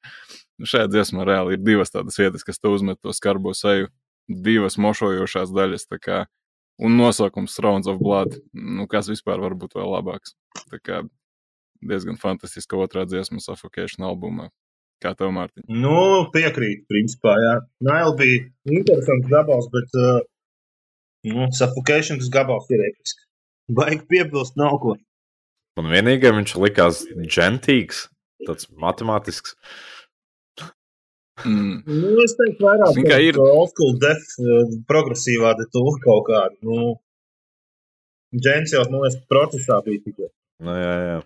Nu, 0.59 0.69
šajā 0.71 0.91
dziesmā 0.93 1.27
reāli 1.27 1.57
ir 1.57 1.65
divas 1.67 1.91
tādas 1.95 2.19
vietas, 2.21 2.47
kas 2.47 2.63
tev 2.63 2.77
uzmet 2.77 3.01
to 3.03 3.15
skarbo 3.15 3.55
seju, 3.59 3.91
divas 4.29 4.79
mošojošās 4.79 5.51
daļas, 5.55 5.89
tā 5.91 5.99
kā, 6.03 6.23
un 6.79 6.95
nosaukums 7.01 7.59
Thrones 7.59 7.91
of 7.91 7.99
Blood, 8.03 8.39
nu, 8.55 8.87
kas 8.91 9.11
vispār 9.11 9.43
var 9.43 9.59
būt 9.59 9.75
vēl 9.79 9.93
labāks. 9.97 10.37
Tā 10.71 10.79
kā 10.79 11.03
diezgan 11.83 12.19
fantastiska 12.23 12.79
otrā 12.79 13.07
dziesma 13.09 13.43
Suffocation 13.43 14.07
albumā. 14.07 14.51
Kā 15.03 15.13
tev, 15.15 15.31
Mārtiņ? 15.35 15.63
Nu, 15.71 16.27
piekrīt, 16.35 16.89
principā, 16.91 17.37
jā. 17.39 17.55
Nail 17.87 18.17
bija 18.19 18.41
interesants 18.67 19.31
gabals, 19.31 19.69
bet 19.71 19.95
uh, 19.95 20.19
nu, 21.27 21.49
Suffocation 21.53 22.19
tas 22.21 22.31
gabals 22.33 22.69
ir 22.71 22.83
episks. 22.91 23.27
Baigi 23.71 24.05
piebilst 24.09 24.57
nav 24.57 24.79
ko. 24.83 24.97
Man 25.79 25.91
vienīgais 25.93 26.35
viņš 26.35 26.55
likās 26.63 27.03
džentīgs, 27.15 28.07
tāds 28.47 28.69
matemātisks. 28.83 29.55
Mm. 31.47 31.85
Nu, 31.87 32.15
es 32.25 32.33
teiktu, 32.35 32.65
vairāk 32.67 32.97
tāda 32.97 33.19
ir- 33.23 33.39
old 33.39 33.71
school 33.71 33.93
def, 34.03 34.25
uh, 34.43 34.73
progresīvā 34.91 35.53
detūra 35.61 36.01
kaut 36.03 36.25
kāda. 36.31 36.57
Nu, 36.67 36.97
Džens 38.35 38.75
jau, 38.75 38.83
man 38.91 39.01
liekas, 39.07 39.23
procesā 39.31 39.79
bija 39.87 40.03
tikai. 40.05 40.27
Nu, 40.61 40.75
jā, 40.77 40.95
jā. 41.07 41.21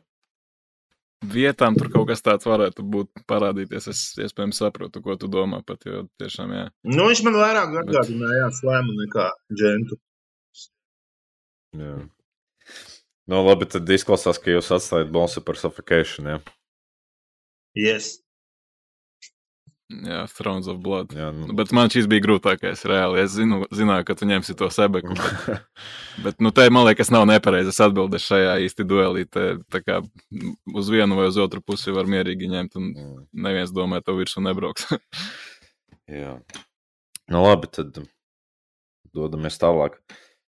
Vietām 1.23 1.77
tur 1.79 1.91
kaut 1.93 2.09
kas 2.11 2.25
tāds 2.25 2.47
varētu 2.49 2.83
būt 2.83 3.23
parādīties. 3.31 3.87
Es 3.93 4.01
iespējams 4.19 4.59
saprotu, 4.59 5.03
ko 5.05 5.15
tu 5.17 5.29
domā 5.31 5.61
pat, 5.67 5.85
jo 5.87 6.07
tiešām 6.19 6.55
jā. 6.57 6.65
Nu, 6.89 7.07
viņš 7.11 7.23
man 7.29 7.39
vairāk 7.39 7.77
atgādināja 7.85 8.49
slēmu 8.59 8.97
nekā 9.05 9.29
džentu. 9.55 10.01
jā. 11.79 11.95
Nu, 13.31 13.39
labi, 13.47 13.69
tad 13.71 13.87
izklausās, 13.95 14.41
ka 14.43 14.51
jūs 14.51 14.73
atstājat 14.75 15.13
balsi 15.15 15.41
par 15.47 15.57
suffocation. 15.61 16.27
Jā, 16.27 16.41
Yes. 17.79 18.22
Jā, 20.07 20.23
Thrones 20.39 20.71
of 20.71 20.79
Blood. 20.85 21.13
jā 21.17 21.29
nu. 21.35 21.51
Bet 21.59 21.75
man 21.77 21.91
šis 21.93 22.07
bija 22.11 22.25
grūtākais, 22.25 22.87
reāli. 22.89 23.21
Es 23.25 23.35
zinu, 23.37 23.65
zināju, 23.75 24.07
ka 24.09 24.17
tu 24.19 24.29
ņemsi 24.31 24.57
to 24.59 24.71
sebeku. 24.73 25.17
Bet, 25.19 25.67
bet 26.29 26.41
nu, 26.45 26.55
te, 26.55 26.69
man 26.73 26.87
liekas, 26.89 27.11
nav 27.13 27.27
nepareizas 27.29 27.81
atbildes 27.85 28.25
šajā 28.31 28.57
īsti 28.69 28.87
duelī. 28.89 29.27
Te, 29.29 29.59
tā 29.73 29.83
kā 29.85 30.01
uz 30.73 30.93
vienu 30.93 31.19
vai 31.19 31.29
uz 31.33 31.41
otru 31.43 31.61
pusi 31.65 31.95
var 31.95 32.09
mierīgi 32.11 32.51
ņemt, 32.53 32.79
un 32.81 32.93
Mm, 32.93 33.27
neviens 33.33 33.73
domā, 33.75 34.01
tev 34.05 34.19
virsū 34.21 34.43
nebrauks. 34.45 34.89
jā. 36.23 36.37
Nu, 37.33 37.43
labi, 37.45 37.71
tad 37.73 38.03
dodamies 39.17 39.59
tālāk. 39.61 39.99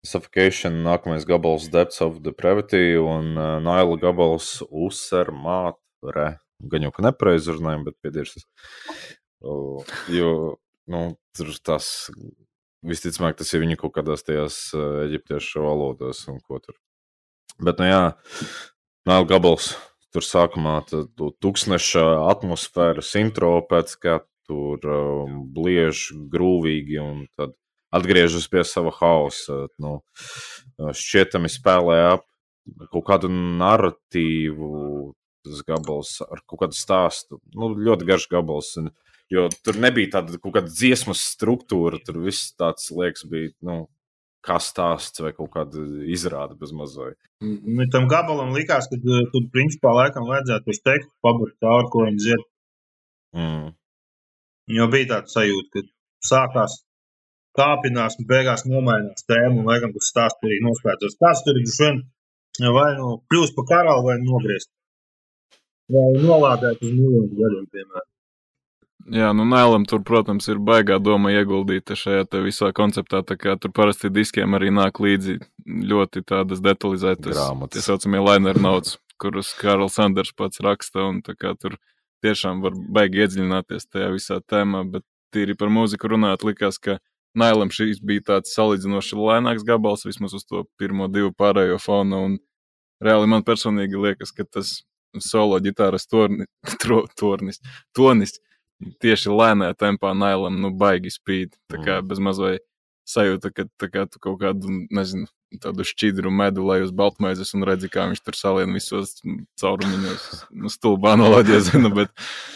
Suffocation, 0.05 0.83
nākamais 0.85 1.25
gabals 1.25 1.69
Depths 1.73 2.01
of 2.05 2.19
Depravity 2.25 2.93
un 3.01 3.31
uh, 3.33 3.55
Naila 3.63 3.97
gabals 4.01 4.59
User 4.69 5.31
Mātre. 5.33 6.35
Gan 6.71 6.85
jau, 6.85 6.91
ka 6.93 7.05
nepareizi 7.07 7.55
runājam, 7.55 7.87
bet 7.87 7.97
piediešies. 8.05 8.45
Jo, 9.45 10.31
nu, 10.89 11.01
tur 11.37 11.51
tas 11.65 11.89
visticamāk, 12.85 13.37
tas 13.39 13.51
ir 13.53 13.63
viņa 13.63 13.77
kaut 13.81 13.95
kādās 13.97 14.25
tajās 14.25 14.57
uh, 14.77 15.03
eģiptiešu 15.05 15.65
valodās 15.65 16.23
un 16.31 16.39
ko 16.41 16.61
tur. 16.61 16.77
Bet, 17.61 17.79
nu 17.81 17.89
jā, 17.89 18.03
Naila 19.05 19.27
gabals 19.29 19.75
tur 20.15 20.23
sākumā 20.25 20.79
tad 20.89 21.11
tu 21.19 21.29
tūkstneša 21.43 22.03
atmosfēras 22.31 23.11
intro 23.19 23.59
pēc 23.69 23.93
kā 24.01 24.15
tur 24.47 24.81
um, 24.89 25.43
bliež 25.53 26.07
grūvīgi 26.31 26.97
un 27.01 27.25
tad 27.37 27.53
atgriežas 27.95 28.47
pie 28.51 28.63
sava 28.67 28.93
hausa. 28.95 29.65
Nu, 29.81 29.99
šķietami 30.79 31.51
spēlē 31.51 31.99
ap 32.15 32.25
kaut 32.89 33.05
kādu 33.07 33.29
narratīvu, 33.31 34.69
tas 35.45 35.61
gabals 35.67 36.17
ar 36.25 36.41
kaut 36.47 36.63
kādu 36.65 36.77
stāstu. 36.77 37.39
Nu, 37.53 37.73
ļoti 37.75 38.07
garš 38.07 38.29
gabals. 38.31 38.73
Un, 38.81 38.89
jo 39.33 39.47
tur 39.65 39.79
nebija 39.81 40.17
tāda 40.17 40.39
kaut 40.39 40.55
kāda 40.57 40.71
dziesmas 40.71 41.23
struktūra, 41.33 42.01
tur 42.05 42.21
viss 42.25 42.53
tāds 42.59 42.91
liekas, 42.93 43.27
bija. 43.31 43.53
Nu, 43.65 43.85
Kā 44.45 44.59
stāsts 44.61 45.23
vai 45.25 45.31
kaut 45.33 45.49
kāda 45.55 45.81
izrāde 46.13 46.53
bez 46.59 46.69
mazliet. 46.69 47.17
Nu, 47.41 47.87
tam 47.89 48.03
gabalam 48.05 48.51
likās, 48.53 48.85
ka 48.91 48.99
uh, 48.99 49.23
tur 49.31 49.47
principā 49.49 49.89
laikam 49.89 50.27
vajadzētu 50.29 50.69
uz 50.69 50.79
tekstu 50.85 51.09
pabeigt 51.25 51.55
cauri, 51.65 51.89
ko 51.89 52.03
viņi 52.05 52.21
dzied. 52.21 52.43
Mm. 53.33 53.71
Jo 54.77 54.85
bija 54.93 55.09
tāds 55.15 55.33
sajūta, 55.33 55.71
ka 55.73 56.29
sākās 56.29 56.77
kāpinās, 57.57 58.19
un 58.21 58.29
beigās 58.29 58.67
nomainās 58.69 59.25
tēma, 59.25 59.63
un 59.63 59.69
laikam 59.71 59.97
tas 59.97 60.13
stāsts 60.13 60.45
arī 60.45 60.61
noslēdzas. 60.67 61.17
Tāds 61.25 61.41
tur 61.47 61.57
ir 61.57 61.65
vien 61.79 62.01
vai 62.77 62.89
nu 62.99 63.15
kļūst 63.31 63.55
par 63.57 63.69
karalu, 63.71 64.05
vai 64.07 64.17
nogriezt. 64.21 64.71
Vai 65.91 66.07
nolādēt 66.21 66.81
uz 66.81 66.91
miljonu 66.91 67.33
gadiem, 67.39 67.65
piemēram. 67.73 68.11
Jā, 69.05 69.27
nu 69.37 69.43
Nēlam 69.45 69.83
tur, 69.85 69.99
protams, 70.01 70.47
ir 70.49 70.57
baigā 70.65 70.95
doma 70.97 71.29
ieguldīta 71.29 71.93
šajā 71.93 72.25
visā 72.41 72.71
konceptā. 72.73 73.21
Tā 73.21 73.35
kā 73.37 73.53
tur 73.61 73.69
parasti 73.75 74.09
diskiem 74.09 74.55
arī 74.57 74.71
nāk 74.73 74.97
līdzi 74.97 75.37
ļoti 75.61 76.23
tādas 76.25 76.61
detalizētas, 76.65 77.35
Grāmatas. 77.35 77.77
tā 77.77 77.83
saucamie 77.85 78.23
liner 78.25 78.57
notes, 78.57 78.97
kurus 79.21 79.51
Karls 79.59 79.99
Sanders 79.99 80.33
pats 80.33 80.57
raksta. 80.65 81.05
Un 81.05 81.19
tā 81.21 81.35
kā 81.37 81.53
tur 81.53 81.77
tiešām 82.25 82.63
var 82.63 82.73
baigi 82.73 83.21
iedziļināties 83.21 83.85
tajā 83.93 84.09
visā 84.15 84.39
tēmā, 84.41 84.81
bet 84.89 85.05
tīri 85.35 85.53
par 85.59 85.69
mūziku 85.69 86.09
runājot, 86.15 86.47
likās, 86.49 86.81
ka 86.81 86.97
Nēlam 87.37 87.69
šīs 87.69 87.99
bija 88.01 88.23
tāds 88.31 88.55
salīdzinoši 88.55 89.19
lēnāks 89.19 89.67
gabals, 89.67 90.07
vismaz 90.07 90.33
uz 90.33 90.47
to 90.47 90.63
pirmo 90.79 91.09
divu 91.11 91.33
pārējo 91.35 91.77
fonu. 91.83 92.23
Un 92.25 92.37
reāli 93.03 93.29
man 93.29 93.45
personīgi 93.45 94.01
liekas, 94.01 94.33
ka 94.33 94.47
tas 94.49 94.79
solo 95.21 95.59
ģitāras 95.61 96.07
torni, 96.09 96.47
tro, 96.81 97.03
tornis, 97.19 97.61
tonis 97.93 98.39
tieši 99.03 99.31
lēnā 99.31 99.71
tempā 99.77 100.13
nailam, 100.17 100.57
nu, 100.61 100.71
baigi 100.75 101.13
spīd. 101.13 101.55
Tā 101.71 101.79
kā 101.79 101.99
Mm. 102.01 102.07
bez 102.07 102.19
mazliet 102.19 102.65
sajūta, 103.05 103.53
ka 103.53 103.65
tā 103.77 103.89
kā 103.93 104.05
tu 104.09 104.19
kaut 104.19 104.39
kādu, 104.41 104.87
nezinu, 104.89 105.27
tādu 105.61 105.85
šķidru 105.85 106.31
medu 106.33 106.65
lai 106.65 106.81
uz 106.81 106.91
baltmaizes 106.91 107.53
un 107.53 107.63
redzi, 107.63 107.87
kā 107.87 108.07
viņš 108.09 108.21
tur 108.25 108.35
salien 108.35 108.73
visos 108.73 109.21
caurumiņos. 109.61 110.25
Nu, 110.51 110.71
stulbā 110.73 111.13
analoģija, 111.15 111.59
zinu, 111.69 111.93
bet, 111.95 112.09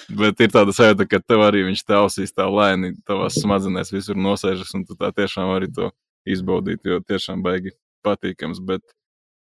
bet 0.09 0.41
ir 0.41 0.49
tāda 0.49 0.73
sajūta, 0.75 1.07
ka 1.07 1.21
tev 1.21 1.45
arī 1.45 1.67
viņš 1.69 1.85
tā 1.85 2.01
ausīs 2.01 2.33
tā 2.33 2.49
lēni, 2.49 2.95
tavās 3.07 3.37
smadzenēs 3.39 3.93
visur 3.93 4.17
nosēžas, 4.17 4.73
un 4.75 4.85
tu 4.89 4.97
tā 4.99 5.13
tiešām 5.15 5.53
vari 5.53 5.69
to 5.71 5.91
izbaudīt, 6.27 6.81
jo 6.83 6.99
tiešām 7.05 7.45
baigi 7.45 7.75
patīkams. 8.05 8.59
Bet 8.65 8.81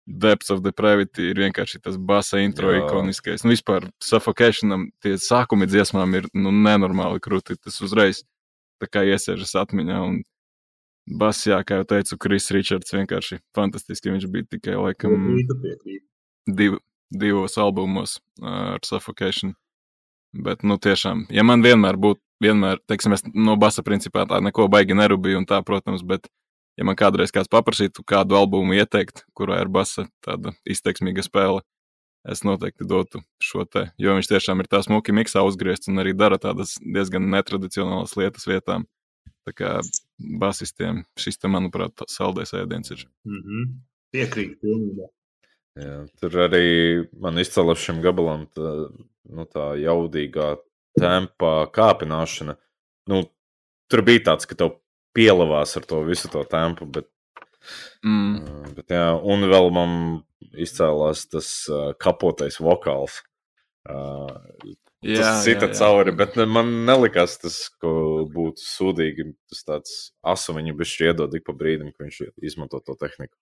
Depths 0.09 0.49
of 0.55 0.63
Depravity 0.65 1.27
ir 1.31 1.43
vienkārši 1.43 1.83
tas 1.85 1.99
basa 2.01 2.41
intro 2.41 2.73
Jā. 2.73 2.81
ikoniskais. 2.81 3.45
Nu, 3.45 3.53
vispār 3.53 3.91
Suffocationam 4.01 4.87
tie 5.05 5.19
sākumi 5.21 5.69
dziesmām 5.69 6.17
ir 6.17 6.31
nu, 6.33 6.53
nenormāli 6.55 7.21
krūti. 7.21 7.59
Tas 7.61 7.77
uzreiz 7.85 8.23
tā 8.81 8.89
kā 8.89 9.05
iesēžas 9.05 9.53
atmiņā. 9.61 10.01
Un 10.09 10.23
Bas, 11.09 11.41
jā, 11.47 11.57
kā 11.65 11.79
jau 11.81 11.87
teicu, 11.89 12.19
Kris 12.21 12.51
Ričards 12.53 12.93
vienkārši 12.93 13.39
fantastiski. 13.57 14.11
Viņš 14.13 14.27
bija 14.33 14.45
tikai 14.57 14.75
laikam 14.77 15.15
div, 16.45 16.77
divos 17.09 17.57
albumos 17.61 18.19
ar 18.43 18.83
Suffocation. 18.85 19.55
Bet, 20.37 20.63
nu, 20.69 20.77
tiešām, 20.77 21.25
ja 21.33 21.45
man 21.47 21.65
vienmēr 21.65 21.97
būtu, 21.97 22.21
vienmēr, 22.45 22.83
teiksim, 22.91 23.15
es 23.17 23.25
no 23.33 23.57
basa 23.57 23.81
principā 23.85 24.27
tā 24.29 24.43
neko 24.45 24.67
baigi 24.69 24.97
nerūpēju, 24.99 25.41
un 25.41 25.49
tā, 25.49 25.63
protams, 25.65 26.05
bet, 26.05 26.29
ja 26.79 26.87
man 26.87 26.99
kādreiz 26.99 27.33
kāds 27.35 27.51
paprasītu 27.51 28.05
kādu 28.07 28.39
albumu 28.39 28.77
ieteikt, 28.79 29.25
kurā 29.37 29.59
ir 29.63 29.73
basa 29.73 30.07
tāda 30.25 30.55
izteiksmīga 30.69 31.25
spēle, 31.27 31.65
es 32.29 32.45
noteikti 32.47 32.87
dotu 32.89 33.23
šo 33.43 33.65
te, 33.67 33.89
jo 34.01 34.15
viņš 34.17 34.31
tiešām 34.31 34.63
ir 34.63 34.71
tā 34.71 34.81
smuki 34.87 35.15
miksā 35.17 35.43
uzgriezts 35.47 35.91
un 35.91 36.03
arī 36.03 36.15
dara 36.17 36.39
tādas 36.43 36.77
diezgan 36.83 37.29
netradicionālas 37.35 38.15
lietas 38.21 38.47
vietām. 38.49 38.87
Tā 39.49 39.55
kā 39.57 39.75
basistiem 40.19 41.05
šis, 41.17 41.39
te, 41.41 41.49
manuprāt, 41.49 41.95
tā 41.97 42.05
saldais 42.11 42.53
ēdiens 42.57 42.93
ir. 42.93 43.07
Mhm. 43.25 43.71
Piekrītu, 44.13 44.59
pilnībā. 44.65 45.09
Jā, 45.79 45.99
tur 46.19 46.35
arī 46.43 46.67
man 47.23 47.39
izcēlās 47.39 47.81
šim 47.81 48.01
gabalam 48.03 48.47
tā, 48.57 48.73
nu, 49.31 49.45
tā 49.47 49.71
jaudīgā 49.79 50.57
tempa 50.99 51.53
kāpināšana. 51.75 52.57
Nu, 53.09 53.23
tur 53.89 54.03
bija 54.05 54.25
tāds, 54.33 54.49
ka 54.49 54.59
tev 54.59 54.75
pielavās 55.19 55.75
ar 55.81 55.87
to 55.91 56.05
visu 56.07 56.31
to 56.33 56.47
tempu, 56.55 56.87
bet, 56.87 57.11
Mm, 58.07 58.75
bet 58.77 58.93
jā, 58.95 59.07
un 59.27 59.43
vēl 59.51 59.71
man 59.75 59.91
izcēlās 60.55 61.25
tas 61.33 61.49
uh, 61.71 61.91
kapotais 62.01 62.61
vokāls. 62.63 63.19
Uh, 63.89 64.31
jā, 65.03 65.19
tas 65.21 65.43
cita 65.47 65.67
jā, 65.67 65.73
jā. 65.73 65.79
cauri, 65.81 66.15
bet 66.17 66.37
ne- 66.39 66.47
man 66.49 66.71
nelikās 66.89 67.39
tas, 67.43 67.59
ko 67.83 67.93
būtu 68.35 68.63
sūdīgi. 68.65 69.29
Tas 69.51 69.65
tāds 69.69 69.97
asu 70.23 70.55
viņa 70.57 70.77
bišķi 70.79 71.11
iedod 71.11 71.35
ik 71.41 71.47
pa 71.49 71.57
brīdim, 71.59 71.93
ka 71.97 72.07
viņš 72.07 72.23
izmanto 72.53 72.81
to 72.87 72.97
tehniku. 73.01 73.35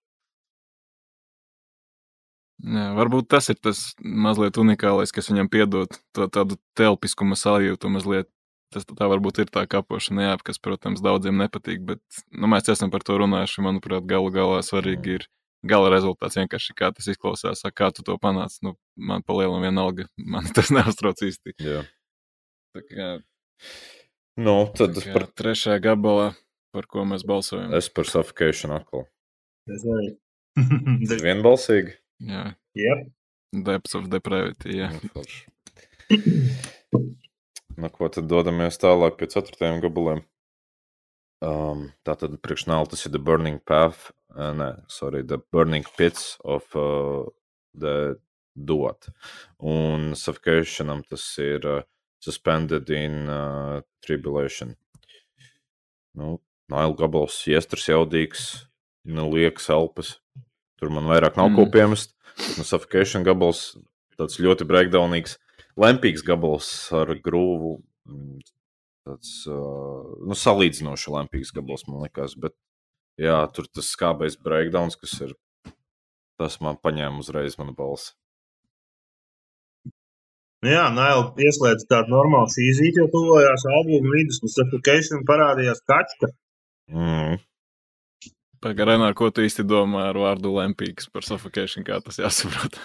Jā, 2.67 2.87
varbūt 2.97 3.29
tas 3.31 3.51
ir 3.53 3.59
tas 3.61 3.81
mazliet 4.01 4.57
unikālais, 4.59 5.13
kas 5.15 5.29
viņam 5.31 5.51
piedod 5.53 5.93
to 6.17 6.27
tādu 6.33 6.57
telpiskuma 6.79 7.37
sajūtu 7.39 7.91
mazliet. 7.93 8.31
Tas 8.75 8.83
tā 8.89 9.07
varbūt 9.09 9.39
ir 9.45 9.51
tā 9.55 9.63
kapošana, 9.71 10.25
jā, 10.27 10.37
kas, 10.45 10.59
protams, 10.59 11.01
daudziem 11.05 11.39
nepatīk, 11.39 11.85
bet 11.87 12.01
nu, 12.35 12.49
mēs 12.51 12.67
esam 12.73 12.91
par 12.91 13.05
to 13.07 13.17
runājuši. 13.23 13.63
Manuprāt, 13.65 14.07
galu 14.11 14.33
galā 14.35 14.59
svarīgi 14.67 15.19
ir 15.21 15.27
gala 15.67 15.91
rezultāts. 15.95 16.37
Vienkārši 16.41 16.75
kā 16.79 16.91
tas 16.95 17.07
izklausās, 17.13 17.63
kā 17.75 17.93
tu 17.95 18.03
to 18.07 18.17
panāc. 18.23 18.57
Nu, 18.67 18.75
man 18.99 19.23
palielam 19.27 19.63
vienalga, 19.63 20.09
man 20.35 20.49
tas 20.57 20.73
neuztrauc 20.75 21.23
īsti. 21.29 21.55
Jā. 21.63 21.85
Tā 22.77 22.83
kā, 22.91 23.11
Nu, 24.37 24.67
tad 24.77 24.93
tā 24.99 25.01
kā 25.07 25.13
par, 25.15 25.25
trešajā 25.33 25.79
gabalā, 25.81 26.27
par 26.77 26.85
ko 26.93 27.07
mēs 27.09 27.23
balsojam. 27.25 27.73
es 27.79 27.87
par 27.89 28.05
suffocation 28.05 28.75
atkal. 28.77 29.07
Es 29.73 29.83
arī. 29.83 30.11
Vienbalsīgi. 31.23 31.97
Jā, 32.23 32.43
Jep. 32.79 33.09
depths 33.67 33.97
of 33.99 34.07
depravity. 34.13 34.77
Jā. 34.79 34.91
Nu, 37.77 37.91
ko 37.93 38.09
tad 38.09 38.29
dodamies 38.31 38.81
tālāk 38.81 39.19
pie 39.21 39.29
ceturtajiem 39.33 39.83
gabaliem? 39.85 40.23
Um, 41.45 41.91
tā 42.09 42.15
tad 42.17 42.39
priekšnāla 42.41 42.89
tas 42.89 43.05
ir 43.05 43.13
The 43.13 43.21
Burning 43.21 43.59
Path, 43.61 44.09
uh, 44.33 44.55
nē, 44.57 44.71
sorry, 44.89 45.21
The 45.23 45.37
Burning 45.53 45.85
Pits 45.99 46.39
of 46.45 46.65
uh, 46.73 47.29
the 47.77 48.17
Dot. 48.57 49.11
Un 49.61 50.15
Suffocationam 50.17 51.05
tas 51.05 51.27
ir 51.43 51.69
uh, 51.69 51.83
Suspended 52.25 52.89
in 52.91 53.29
uh, 53.29 53.83
Tribulation. 54.01 54.75
Nu, 56.17 56.39
Naila 56.73 56.97
gabals, 56.99 57.37
iestras 57.47 57.85
jaudīgs, 57.87 58.47
nu, 59.07 59.29
liekas 59.31 59.69
elpas. 59.71 60.17
Tur 60.81 60.91
man 60.91 61.07
vairāk 61.07 61.37
nav 61.39 61.53
mm. 61.53 61.59
ko 61.59 61.69
piemest. 61.71 62.17
Nu, 62.57 62.65
Suffocation 62.65 63.23
gabals 63.27 63.77
tāds 64.17 64.41
ļoti 64.41 64.67
breakdownīgs, 64.67 65.37
lempīgs 65.81 66.25
gabals 66.27 66.69
ar 66.97 67.13
grūvu. 67.25 67.79
Tāds 69.07 69.33
nu, 69.47 70.37
salīdzinoši 70.37 71.15
lempīgs 71.15 71.53
gabals, 71.55 71.87
man 71.89 72.07
liekas. 72.07 72.37
Bet, 72.41 72.57
jā, 73.21 73.39
tur 73.55 73.69
tas 73.71 73.91
skābais 73.95 74.39
breakdowns, 74.43 74.99
kas 75.01 75.19
ir. 75.23 75.35
Tas 76.37 76.59
man 76.61 76.77
paņēma 76.77 77.23
uzreiz 77.23 77.57
manu 77.57 77.73
balsi. 77.77 78.13
Nu 80.65 80.73
Jā, 80.73 80.87
Naila 80.93 81.31
ieslēdz 81.41 81.85
tādu 81.89 82.13
normālu 82.13 82.49
šīzīti, 82.51 83.01
jo 83.03 83.07
tuvojās 83.13 83.65
albuma 83.71 84.13
vidus, 84.17 84.41
un 84.43 84.53
Suffocation 84.53 85.25
parādījās 85.29 85.83
kačka. 85.89 86.33
Mm. 86.91 87.39
Pagaidām, 88.65 89.05
ko 89.15 89.29
tu 89.31 89.45
īsti 89.45 89.67
domā 89.69 90.09
ar 90.11 90.19
vārdu 90.19 90.55
lempīgs 90.57 91.11
par 91.13 91.27
suffocation, 91.27 91.85
kā 91.87 92.01
tas 92.03 92.19
jāsaprot? 92.23 92.81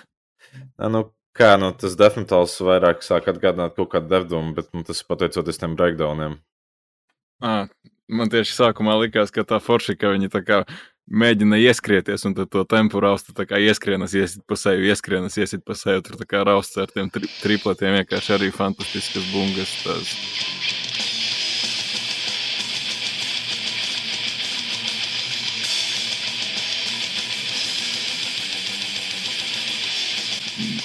Nā, 0.77 0.89
Nu, 0.91 1.06
kā 1.38 1.56
nu, 1.62 1.72
tas 1.78 1.98
definitīvs 2.00 2.60
vairāk 2.67 3.04
sāk 3.06 3.30
atgādināt 3.32 3.76
kaut 3.78 3.91
kādu 3.94 4.12
devdumu, 4.12 4.56
bet 4.58 4.72
nu, 4.76 4.86
tas 4.88 5.02
ir 5.02 5.10
pateicoties 5.10 5.62
tiem 5.62 5.76
breakdowniem. 5.80 6.39
À, 7.41 7.65
man 8.12 8.32
tieši 8.32 8.58
sākumā 8.58 8.98
likās, 9.02 9.34
ka 9.34 9.46
tā 9.48 9.62
forši, 9.63 9.98
ka 9.98 10.13
viņi 10.13 10.32
tā 10.34 10.44
kā 10.46 10.62
mēģina 11.12 11.60
ieskrieties 11.65 12.24
un 12.28 12.36
to 12.38 12.63
tempu 12.70 13.02
rausta, 13.04 13.34
tā 13.36 13.48
kā 13.50 13.60
ieskrienas, 13.60 14.13
iesit 14.15 14.46
pa 14.48 14.56
seju, 14.60 14.86
ieskrienas, 14.88 15.38
iesit 15.41 15.65
pa 15.67 15.76
seju, 15.76 16.06
tur 16.06 16.20
tā 16.22 16.28
kā 16.30 16.44
rausts 16.48 16.80
ar 16.80 16.91
tiem 16.94 17.10
tri 17.12 17.28
tripletiem 17.41 18.00
vienkārši 18.00 18.38
arī 18.38 18.52
fantastiskas 18.56 19.28
bungas. 19.34 19.76
Tās. 19.84 20.90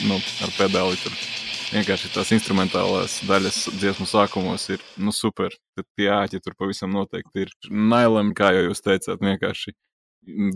Nu, 0.06 0.20
ar 0.44 0.52
pedāli 0.56 0.98
tur 1.00 1.14
vienkārši 1.72 2.12
tās 2.14 2.30
instrumentālās 2.36 3.18
daļas 3.26 3.62
dziesmu 3.80 4.06
sākumos 4.08 4.68
ir 4.74 4.84
nu, 5.02 5.14
super. 5.14 5.54
Tad 5.76 5.86
tie 5.98 6.08
āķi 6.12 6.40
tur 6.44 6.54
pavisam 6.58 6.92
noteikti 6.94 7.46
ir. 7.46 7.52
Nailam, 7.70 8.32
kā 8.36 8.52
jau 8.54 8.68
jūs 8.68 8.84
teicāt, 8.84 9.22
vienkārši 9.22 9.74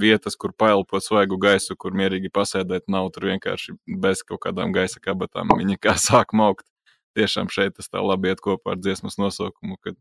vietas, 0.00 0.37
kur 0.37 0.52
paelpot 0.59 1.04
svaigu 1.04 1.38
gaisu, 1.40 1.76
kur 1.78 1.94
mierīgi 1.96 2.30
pasēdēt, 2.35 2.88
nav 2.90 3.11
tur 3.14 3.28
vienkārši 3.30 3.76
bez 4.02 4.24
kaut 4.26 4.42
kādām 4.46 4.74
gaisa 4.74 5.02
kabatām. 5.02 5.52
Viņi 5.59 5.78
kā 5.83 5.96
sāk 6.00 6.35
maukt. 6.37 6.66
Tiešām 7.18 7.48
šeit 7.50 7.74
tas 7.74 7.90
tā 7.90 8.02
labi 8.04 8.30
iet 8.30 8.42
kopā 8.42 8.76
ar 8.76 8.78
dziesmas 8.78 9.16
nosaukumu, 9.18 9.80
kad 9.83 9.96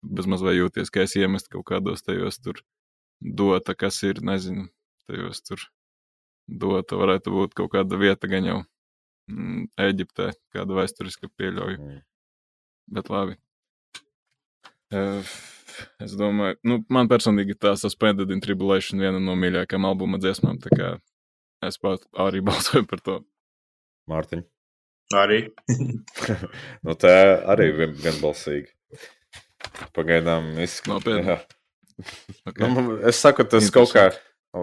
bezmaz 0.00 0.40
vai 0.44 0.54
jūties, 0.56 0.88
ka 0.88 1.04
es 1.04 1.16
iemest 1.18 1.50
kaut 1.52 1.66
kādos 1.68 2.04
tajos 2.06 2.40
tur 2.40 2.62
dota, 3.20 3.74
kas 3.76 4.00
ir, 4.08 4.22
nezinu, 4.24 4.70
tajos 5.10 5.42
tur 5.44 5.66
dota 6.48 6.98
varētu 6.98 7.34
būt 7.34 7.54
kaut 7.58 7.74
kāda 7.76 8.00
vieta 8.00 8.30
gan 8.30 8.48
jau 8.48 8.58
mm, 9.30 9.68
Eģiptē, 9.88 10.32
kāda 10.56 10.80
vēsturiska 10.80 11.30
pieļauju. 11.36 11.78
Mm. 11.78 12.02
Bet 12.96 13.12
labi. 13.12 13.36
Eh, 14.96 15.36
Es 16.02 16.14
domāju, 16.18 16.58
nu, 16.66 16.78
man 16.92 17.10
personīgi 17.10 17.56
tā 17.60 17.74
Suspended 17.78 18.30
in 18.34 18.42
Tribulation 18.44 19.02
viena 19.02 19.20
no 19.22 19.36
mīļākajām 19.38 19.86
albuma 19.88 20.20
dziesmām, 20.22 20.60
tā 20.62 20.72
kā 20.74 20.92
es 21.66 21.78
pat 21.82 22.06
arī 22.26 22.42
balsoju 22.48 22.88
par 22.90 23.04
to. 23.04 23.18
Mārtiņ. 24.10 24.44
Arī. 25.18 25.40
nu, 26.84 26.96
tā 27.00 27.12
arī 27.54 27.70
vien, 27.76 27.94
vienbalsīgi. 27.96 28.72
Pagaidām 29.96 30.52
izskatās. 30.62 30.90
Nopietni? 30.92 31.32
Jā. 31.32 31.38
Okay. 32.46 32.68
Nu, 32.70 32.98
es 33.10 33.18
saku, 33.18 33.46
tas 33.50 33.72
kaut 33.74 33.90
kā 33.90 34.04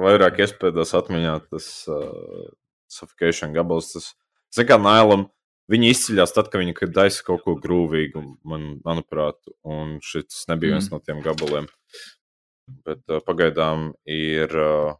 vairāk 0.04 0.42
iespējams 0.44 0.94
atmiņā, 1.00 1.36
tas 1.52 1.70
uh, 1.92 2.52
suffocation 2.92 3.56
gabals. 3.56 3.94
Tas, 3.94 4.12
zin 4.56 4.68
kā 4.70 4.78
Nailam, 4.82 5.28
viņi 5.72 5.92
izceļas 5.94 6.36
tad, 6.36 6.52
kad 6.52 6.62
viņi 6.64 6.92
daisa 6.94 7.24
kaut 7.28 7.46
ko 7.46 7.56
grūvīgu, 7.62 8.24
man, 8.48 8.68
manuprāt, 8.86 9.40
un 9.64 9.98
šis 10.04 10.46
nebija 10.52 10.76
viens 10.76 10.90
Mm. 10.90 10.94
no 10.94 11.00
tiem 11.00 11.24
gabaliem. 11.26 11.68
Bet 12.86 13.04
uh, 13.10 13.22
pagaidām 13.22 13.94
ir 14.10 14.50
uh, 14.58 14.96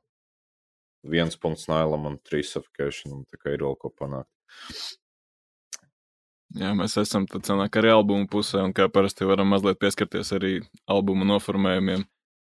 viens 1.04 1.38
punkts 1.38 1.68
Nailam 1.70 2.06
un 2.06 2.20
trīs 2.20 2.54
suffocation, 2.54 3.14
un 3.14 3.26
tā 3.26 3.42
kā 3.42 3.54
ir 3.54 3.66
vēl 3.66 3.78
ko 3.78 3.90
panākt. 3.90 4.30
Jā, 6.56 6.72
mēs 6.78 6.96
esam 7.02 7.26
sanāk 7.28 7.76
arī 7.82 7.90
albuma 7.92 8.28
pusē, 8.32 8.62
un 8.64 8.72
kā 8.72 8.88
parasti 8.88 9.26
varam 9.28 9.50
mazliet 9.52 9.80
pieskarties 9.82 10.32
arī 10.38 10.54
albuma 10.88 11.26
noformējumiem. 11.28 12.06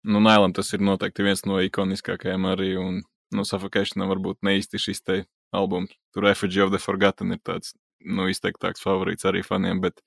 Nu, 0.04 0.20
Nailam 0.20 0.52
tas 0.56 0.74
ir 0.76 0.84
noteikti 0.84 1.24
viens 1.24 1.46
no 1.48 1.62
ikoniskākajiem 1.64 2.48
arī, 2.52 2.74
un, 2.80 3.00
nu, 3.32 3.46
Suffocationam 3.48 4.12
varbūt 4.12 4.42
ne 4.44 4.58
īsti 4.60 4.82
šis 4.82 5.00
te 5.04 5.22
albums. 5.56 5.94
Tur 6.14 6.28
Effigy 6.28 6.64
of 6.66 6.74
the 6.74 6.82
Forgotten 6.82 7.32
ir 7.36 7.40
tāds, 7.46 7.72
nu, 8.04 8.28
izteiktāks 8.32 8.84
favorīts 8.84 9.24
arī 9.30 9.46
faniem, 9.48 9.80
bet 9.84 10.04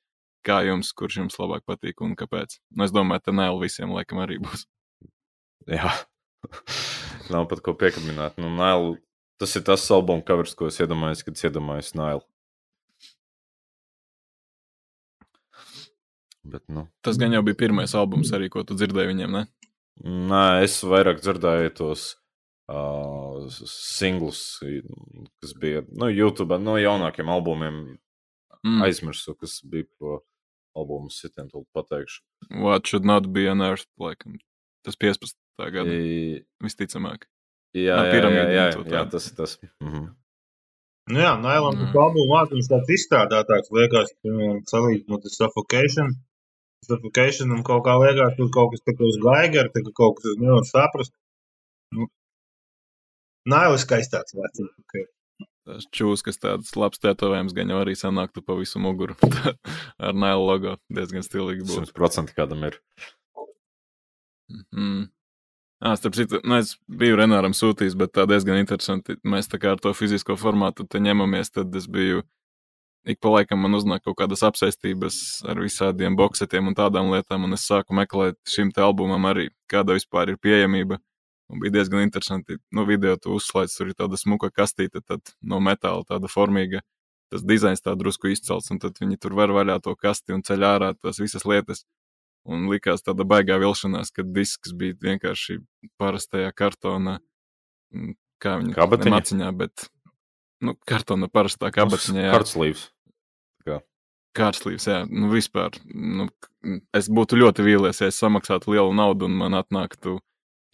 kā 0.47 0.61
jums, 0.67 0.93
kurš 0.97 1.23
jums 1.23 1.41
labāk 1.41 1.65
patīk 1.67 2.05
un 2.05 2.13
kāpēc? 2.19 2.59
Nu, 2.77 2.85
es 2.85 2.93
domāju, 2.95 3.25
ka 3.25 3.35
Naila 3.35 3.63
visiem 3.63 3.95
laikam 3.97 4.21
arī 4.23 4.39
būs. 4.45 4.67
Jā, 5.67 5.95
nav 7.33 7.49
pat 7.51 7.65
ko 7.65 7.75
piekaminēt. 7.79 8.37
Nu, 8.43 8.53
Nail, 8.53 8.99
tas 9.41 9.57
ir 9.57 9.65
tas 9.67 9.89
albuma 9.97 10.25
covers, 10.29 10.55
ko 10.59 10.69
es 10.69 10.79
iedomājos, 10.83 11.25
kad 11.27 11.41
es 11.41 11.49
iedomājos 11.49 11.95
Nailu. 11.97 12.27
Bet, 16.47 16.63
nu, 16.71 16.85
Tas 17.03 17.17
gan 17.19 17.33
jau 17.35 17.43
bija 17.43 17.59
pirmais 17.59 17.91
albums 17.99 18.31
arī, 18.37 18.47
ko 18.53 18.63
tu 18.63 18.77
dzirdēji 18.79 19.11
viņiem, 19.11 19.33
ne? 19.35 19.49
Nē, 20.05 20.45
es 20.67 20.81
vairāk 20.85 21.23
dzirdēju 21.23 21.73
tos 21.79 22.09
uh, 22.69 23.47
singlus, 23.71 24.43
kas 25.41 25.55
bija 25.61 25.85
nu, 25.89 26.11
YouTube, 26.13 26.59
no 26.61 26.77
jaunākiem 26.81 27.31
albumiem. 27.33 27.97
Mm. 28.67 28.83
Aizmirsu, 28.83 29.37
kas 29.39 29.61
bija 29.63 29.87
pa 30.01 30.19
albumu 30.77 31.11
sitiem, 31.13 31.49
to 31.53 31.63
pateikšu. 31.77 32.21
What 32.51 32.89
should 32.89 33.07
not 33.07 33.31
be 33.33 33.47
an 33.49 33.63
earth, 33.63 33.87
laikam. 34.01 34.41
Tas 34.85 34.99
15. 34.99 35.37
gada. 35.73 35.91
I... 35.91 36.43
Visticamāk. 36.65 37.29
Jā, 37.77 37.97
jā, 38.09 38.21
jā, 38.21 38.29
jā, 38.33 38.47
jā, 38.57 38.85
jā, 38.91 39.03
tas 39.13 39.29
ir 39.29 39.37
tas. 39.37 39.59
Mm 39.83 39.91
-hmm. 39.93 40.07
Nu 41.11 41.21
jā, 41.21 41.33
Nailons 41.39 41.79
mm. 41.79 41.99
albumu 42.03 42.27
mākslinieks 42.33 42.71
tāds 42.71 42.89
izstrādātāks 42.91 43.71
liekas, 43.71 44.09
salīdzinot 44.73 45.29
ar 45.29 45.35
Suffocation. 45.35 46.17
Suffocation 46.85 47.55
un 47.57 47.65
kaut 47.67 47.85
kā 47.87 47.97
liekas, 48.03 48.37
tur 48.37 48.51
kaut 48.55 48.75
kas 48.75 48.85
tā 48.85 48.95
kā 48.99 49.09
uz 49.09 49.17
Gaigar, 49.23 49.73
tā 49.75 49.83
kā 49.87 49.93
kaut 49.97 50.21
kas 50.21 50.37
nevar 50.43 50.67
saprast. 50.69 51.15
Nu, 51.97 52.09
Nailis 53.49 53.87
skaistāks 53.87 54.37
vecums. 54.37 54.75
Okay. 54.85 55.07
Tas 55.67 55.87
čūs, 55.91 56.23
kas 56.23 56.39
tāds 56.39 56.77
labs 56.79 57.01
tetovējums, 57.03 57.55
gan 57.57 57.73
jau 57.73 57.81
arī 57.83 57.97
sanāktu 57.99 58.43
pa 58.47 58.55
visu 58.59 58.79
muguru 58.83 59.17
ar 60.05 60.15
Naila 60.15 60.45
logo. 60.53 60.77
Diezgan 60.93 61.27
stilīgi 61.27 61.67
būtu. 61.67 61.91
100% 61.91 62.35
kādam 62.37 62.63
ir. 62.69 62.79
Mm. 64.71 65.09
Ah, 65.83 65.97
starp 65.99 66.15
citu, 66.17 66.39
nu, 66.47 66.57
es 66.63 66.77
biju 66.89 67.19
Renāram 67.19 67.53
sūtījis, 67.53 67.99
bet 67.99 68.15
tā 68.17 68.25
diezgan 68.31 68.63
interesanti. 68.63 69.19
Mēs 69.27 69.51
tā 69.53 69.59
kā 69.61 69.75
ar 69.75 69.83
to 69.83 69.93
fizisko 69.93 70.39
formātu 70.41 70.87
te 70.89 71.03
ņemamies, 71.03 71.53
tad 71.59 71.75
es 71.77 71.91
biju 71.91 72.23
ik 73.07 73.21
pa 73.23 73.31
laikam 73.37 73.63
man 73.63 73.77
uznāk 73.79 74.03
kaut 74.05 74.19
kādas 74.19 74.43
apsaistības 74.47 75.19
ar 75.47 75.61
visādiem 75.63 76.17
boksetiem 76.19 76.71
un 76.71 76.77
tādām 76.77 77.13
lietām, 77.15 77.47
un 77.47 77.55
es 77.57 77.67
sāku 77.69 77.95
meklēt 77.97 78.39
šim 78.51 78.73
te 78.75 78.83
albumam 78.83 79.29
arī, 79.31 79.49
kāda 79.71 79.97
vispār 79.97 80.35
ir 80.35 80.41
pieejamība. 80.43 80.99
Un 81.47 81.63
bija 81.63 81.77
diezgan 81.77 82.03
interesanti, 82.03 82.59
nu, 82.75 82.83
video 82.89 83.15
tu 83.23 83.37
uzslēdz, 83.37 83.77
tur 83.79 83.93
ir 83.93 83.99
tāda 83.99 84.19
smuka 84.19 84.51
kastīte, 84.51 84.99
tad 85.07 85.31
no 85.39 85.61
metāla 85.63 86.03
tāda 86.09 86.27
formīga, 86.31 86.81
tas 87.31 87.45
dizains 87.47 87.85
tā 87.85 87.95
drusku 87.99 88.33
izcelts, 88.33 88.73
un 88.75 88.83
tad 88.83 88.99
viņi 88.99 89.21
tur 89.23 89.37
var 89.39 89.55
vaļā 89.55 89.79
to 89.85 89.95
kasti 89.95 90.35
un 90.35 90.43
ceļ 90.47 90.67
ārā 90.67 90.91
tās 90.99 91.23
visas 91.23 91.47
lietas. 91.47 91.85
Un 92.47 92.67
likās 92.71 93.03
tāda 93.03 93.27
baigā 93.27 93.57
vilšanās, 93.59 94.13
ka 94.15 94.23
disks 94.23 94.75
bija 94.75 94.95
vienkārši 95.03 95.61
parastajā 95.99 96.53
kartona, 96.55 97.19
mm, 97.95 98.13
kā 98.43 98.59
viņa 98.61 98.75
kabatiņa. 98.77 99.15
Maciņā, 99.15 99.55
bet, 99.63 99.89
nu, 100.63 100.77
kartona 100.87 101.31
parastā 101.31 101.73
kabatiņā. 101.75 102.29
Kartslīvs. 102.35 102.89
Kārslīvs, 104.37 104.87
jā, 104.91 105.01
nu 105.09 105.31
vispār. 105.33 105.79
Nu, 105.89 106.29
es 106.97 107.09
būtu 107.09 107.39
ļoti 107.41 107.65
vīlies, 107.65 108.03
ja 108.03 108.11
es 108.13 108.21
samaksātu 108.21 108.75
lielu 108.75 108.93
naudu 108.97 109.31
un 109.31 109.37
man 109.39 109.57
atnāktu. 109.57 110.19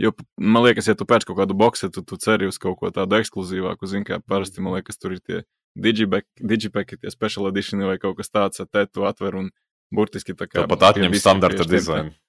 Jo, 0.02 0.10
man 0.40 0.64
liekas, 0.66 0.88
ja 0.90 0.96
tu 0.98 1.06
pēc 1.06 1.26
kaut 1.28 1.38
kādu 1.38 1.54
boksetu, 1.58 2.02
tu 2.02 2.18
ceri 2.18 2.48
uz 2.50 2.58
kaut 2.58 2.80
ko 2.80 2.90
tādu 2.94 3.20
ekskluzīvāku. 3.20 3.86
Zini, 3.86 4.08
kā 4.08 4.18
parasti 4.18 4.64
man 4.64 4.74
liekas, 4.78 4.98
tur 4.98 5.14
ir 5.14 5.22
tie 5.22 5.44
digipeki, 5.78 6.98
tie 6.98 7.12
special 7.12 7.46
edition 7.52 7.84
vai 7.86 8.00
kaut 8.02 8.18
kas 8.18 8.32
tāds, 8.32 8.64
te 8.66 8.86
tu 8.90 9.06
atver 9.08 9.38
un 9.38 9.52
burtiski 9.94 10.34
tā 10.34 10.48
kā. 10.50 10.64
Tāpat 10.64 10.88
atņem 10.90 11.14
standarta 11.20 11.68
dizainu. 11.68 12.16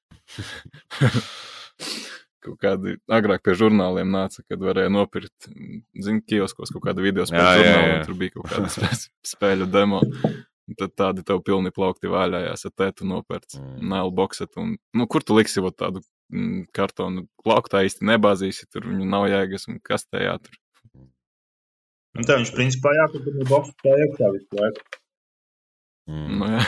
kaut 2.44 2.60
kādi 2.60 2.98
agrāk 3.12 3.44
pie 3.46 3.56
žurnāliem 3.58 4.10
nāca, 4.12 4.44
kad 4.46 4.62
varēja 4.62 4.92
nopirkt, 4.92 5.48
zinu, 5.96 6.22
kioskos 6.28 6.74
kaut 6.76 6.84
kādu 6.86 7.06
video 7.06 7.26
spēļu 7.28 8.02
tur 8.08 8.18
bija 8.20 8.36
kaut 8.36 8.52
kāda 8.52 8.98
spēļu 9.34 9.70
demo. 9.72 10.04
Tad 10.80 10.94
tādi 10.96 11.26
tev 11.28 11.42
pilni 11.44 11.74
plaukti 11.76 12.08
vaļājās, 12.12 12.66
ar 12.70 12.74
tētu 12.80 13.08
nopērts, 13.10 13.58
mm. 13.60 13.80
nailu 13.92 14.14
boksetu. 14.16 14.62
Un, 14.64 14.76
nu, 14.96 15.08
kur 15.12 15.26
tu 15.28 15.36
liksi 15.36 15.64
vat, 15.64 15.76
tādu 15.82 16.00
mm, 16.32 16.70
kartonu 16.76 17.26
plauktu 17.44 17.82
īsti 17.84 18.08
nebāzīsi, 18.08 18.70
tur 18.72 18.88
viņu 18.88 19.08
nav 19.12 19.28
jēgas 19.28 19.68
un 19.68 19.82
kas 19.84 20.08
te 20.08 20.24
jātur. 20.24 20.56
Un 22.14 22.30
tā 22.30 22.38
viņš 22.40 22.54
principā 22.56 22.94
jātur 22.96 23.28
no 23.34 23.48
boksa 23.50 23.76
tā 23.84 23.98
iekšā 24.06 24.32
visu 24.38 24.62
laiku. 24.62 25.02
Mm. 26.14 26.40
Nu, 26.40 26.50
jā. 26.56 26.64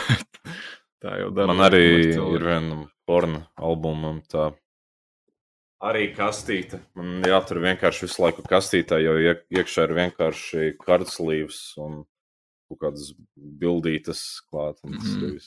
Tā 1.04 1.16
jau 1.20 1.32
dara. 1.36 1.52
Man 1.52 1.64
arī 1.68 1.84
ir 2.12 2.44
vienam 2.44 2.86
porno 3.08 3.44
albumam 3.56 4.20
tā. 4.28 4.50
Arī 5.86 6.08
kastīte. 6.16 6.80
Man 6.96 7.24
jātur 7.24 7.60
vienkārši 7.64 8.06
visu 8.06 8.24
laiku 8.24 8.44
kastītē, 8.48 8.98
jo 9.04 9.16
iek, 9.20 9.44
iekšā 9.52 9.84
ir 9.86 9.96
vienkārši 9.98 10.70
kartslīvs 10.80 11.60
un 11.84 12.00
kaut 12.68 12.80
kādas 12.82 13.12
bildītas 13.36 14.22
klāt. 14.50 14.80
Mm 14.84 14.98
-hmm. 14.98 15.38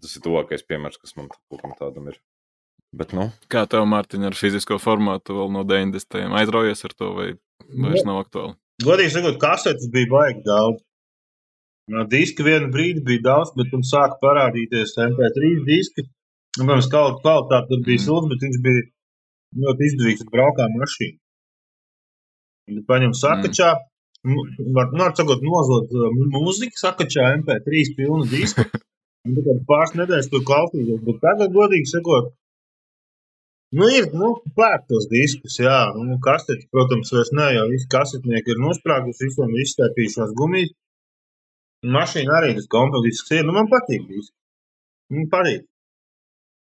Tas 0.00 0.16
ir 0.16 0.22
tuvākais 0.22 0.62
piemērs, 0.66 1.00
kas 1.02 1.16
man 1.16 1.28
kaut 1.28 1.62
kam 1.62 1.74
tādam 1.78 2.08
ir. 2.08 2.20
Bet, 2.92 3.12
nu. 3.14 3.30
Kā 3.50 3.66
tev, 3.70 3.86
Mārtiņ, 3.86 4.26
ar 4.26 4.34
fizisko 4.34 4.78
formātu 4.82 5.36
vēl 5.38 5.50
no 5.54 5.62
90. 5.64 6.34
aizraujies 6.40 6.84
ar 6.84 6.94
to, 6.98 7.10
vai 7.14 7.28
vairs 7.84 8.06
nav 8.06 8.24
aktuāli? 8.24 8.56
Godīgi 8.82 9.14
sakot, 9.14 9.36
kasetes 9.42 9.90
bija 9.92 10.10
baigi 10.10 10.42
daudz. 10.46 10.80
No 11.90 12.04
diska 12.06 12.46
vienu 12.46 12.70
brīdi 12.70 13.02
bija 13.06 13.22
daudz, 13.26 13.52
bet 13.58 13.70
tur 13.72 13.82
sāka 13.86 14.18
parādīties 14.22 14.94
MP3 15.04 15.52
diski. 15.66 16.06
Un, 16.58 16.66
protams, 16.66 16.90
kvalitāte 16.90 17.68
tur 17.70 17.82
bija 17.86 17.98
mm. 17.98 18.04
silta, 18.04 18.30
bet 18.30 18.44
viņš 18.46 18.58
bija 18.66 18.82
ļoti 19.64 19.88
izdevīgs 19.88 20.24
un 20.24 20.30
braukā 20.34 20.66
mašīna. 20.74 21.18
Paņem 22.90 23.14
sakačā, 23.18 23.70
mm. 23.74 23.89
Var, 24.24 24.90
nu, 24.92 25.00
var 25.00 25.14
sakot, 25.16 25.44
nozot 25.46 25.94
mūziku, 26.34 26.76
sakačā 26.80 27.30
MP3 27.38 27.84
pilnu 27.96 28.28
disku. 28.30 28.66
Un 29.28 29.36
tad 29.36 29.64
pāris 29.68 29.96
nedēļas 30.00 30.30
tur 30.32 30.44
klausīties, 30.48 31.00
bet 31.04 31.18
tagad, 31.20 31.52
godīgi 31.52 31.90
sakot, 31.90 32.30
Nu, 33.70 33.86
ir 33.86 34.08
nu, 34.18 34.32
pērk 34.58 34.88
tos 34.90 35.04
diskus, 35.10 35.60
jā. 35.62 35.78
Nu, 35.94 36.16
kastetes, 36.24 36.66
protams, 36.74 37.12
vairs 37.14 37.30
ne, 37.38 37.46
jo 37.54 37.68
visi 37.70 37.86
kasetnieki 37.92 38.54
ir 38.54 38.62
nosprāguši, 38.64 39.28
visiem 39.28 39.52
ir 39.54 39.62
izstēpījušās 39.62 40.32
gumijas. 40.40 40.72
Mašīna 41.96 42.34
arī 42.40 42.56
tas 42.56 42.66
kompaktisks 42.72 43.30
ir. 43.36 43.44
Nu, 43.46 43.54
man 43.56 43.70
patīk 43.70 44.08
diski. 44.08 44.34
Man 45.14 45.30
patīk. 45.30 45.68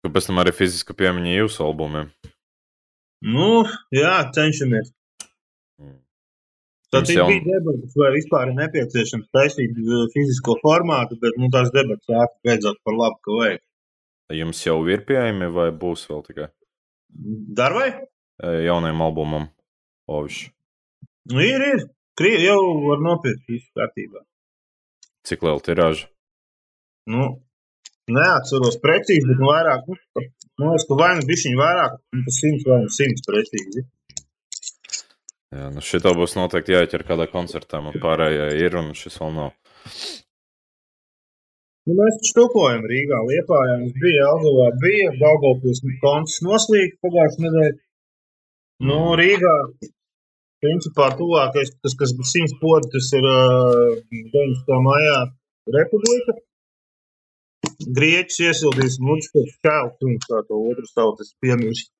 Kāpēc 0.06 0.29
tam 0.29 0.43
arī 0.43 0.53
fiziska 0.53 0.93
piemiņa 0.99 1.34
jūsu 1.34 1.65
albumiem? 1.65 2.13
Nu, 3.25 3.49
jā, 3.95 4.13
cenšamies. 4.36 4.93
Tad 6.93 7.10
jau... 7.10 7.27
bija 7.29 7.43
debatas, 7.47 7.93
vai 7.97 8.10
vispār 8.13 8.51
ir 8.51 8.58
nepieciešams 8.60 9.29
taisīt 9.34 9.77
uh, 9.82 10.03
fizisko 10.13 10.58
formātu, 10.62 11.17
bet 11.21 11.38
nu, 11.41 11.49
tās 11.53 11.71
debatas 11.73 12.06
sākas 12.10 12.39
beidzot 12.45 12.82
par 12.86 12.97
labu, 12.99 13.19
ka 13.25 13.38
vajag. 13.39 13.63
Jums 14.34 14.62
jau 14.65 14.77
ir 14.89 15.03
pieejami 15.08 15.49
vai 15.53 15.69
būs 15.84 16.06
vēl 16.10 16.21
tikai? 16.27 16.49
Darbai? 17.60 17.89
Jaunajam 18.41 19.01
albumam 19.06 19.49
Ovišs. 20.10 20.47
Nu, 21.32 21.41
ir, 21.43 21.62
ir. 21.73 21.84
Krievi 22.19 22.45
jau 22.45 22.60
var 22.86 23.01
nopirkt 23.01 23.47
visu 23.49 23.69
kārtībā. 23.77 24.21
Cik 25.25 25.45
liela 25.45 25.62
tirāža? 25.65 26.10
Nu, 27.10 27.29
neatceros 28.12 28.77
precīzi, 28.84 29.25
bet 29.29 29.39
nu 29.41 29.49
vairāk. 29.49 29.88
Nu, 29.88 30.67
liekas, 30.67 30.86
ka 30.89 30.97
vai 30.99 31.13
nu 31.17 31.25
bišķiņi 31.29 31.60
vairāk, 31.60 31.95
un 32.13 32.25
tas 32.27 32.39
simts 32.43 32.67
vai 32.67 32.79
nu 32.84 32.91
simts 32.93 33.25
precīzi. 33.25 33.86
Jā, 35.54 35.70
nu 35.74 35.84
šitā 35.86 36.13
būs 36.18 36.34
noteikti 36.38 36.74
jāķer 36.74 37.04
kādā 37.06 37.28
koncertā, 37.30 37.82
man 37.86 37.98
pārējā 38.02 38.50
ir, 38.58 38.78
un 38.80 38.94
šis 38.98 39.20
vēl 39.22 39.34
nav. 39.36 39.52
Nu, 41.84 41.98
mēs 42.00 42.20
taču 42.22 42.38
tupojam 42.38 42.86
Rīgā, 42.89 43.20
Liepājā. 43.28 43.74
Mums 43.82 43.98
bija 44.02 44.30
Algovā, 44.32 44.70
bija 44.82 45.10
Daugavpils 45.20 45.84
konts 46.02 46.39
noslīgt 46.46 46.96
pagājušajā 47.04 47.44
nedēļā. 47.44 47.76
Nu, 48.88 49.00
Rīgā 49.20 49.58
principā 50.63 51.10
tuvākais, 51.20 51.74
tas, 51.84 51.96
kas 52.00 52.16
bija 52.18 52.30
simts 52.32 52.56
podi, 52.62 52.89
tas 52.96 53.12
ir 53.20 53.28
uh, 53.28 54.00
19. 54.16 54.80
maijā 54.88 55.18
Republika. 55.76 56.38
Grieķis 57.98 58.39
iesildīs 58.48 58.98
Čēlkungs, 59.00 60.30
kā 60.30 60.39
to 60.48 60.60
otru 60.72 60.88
tautas 60.96 61.36
piemirst. 61.44 61.92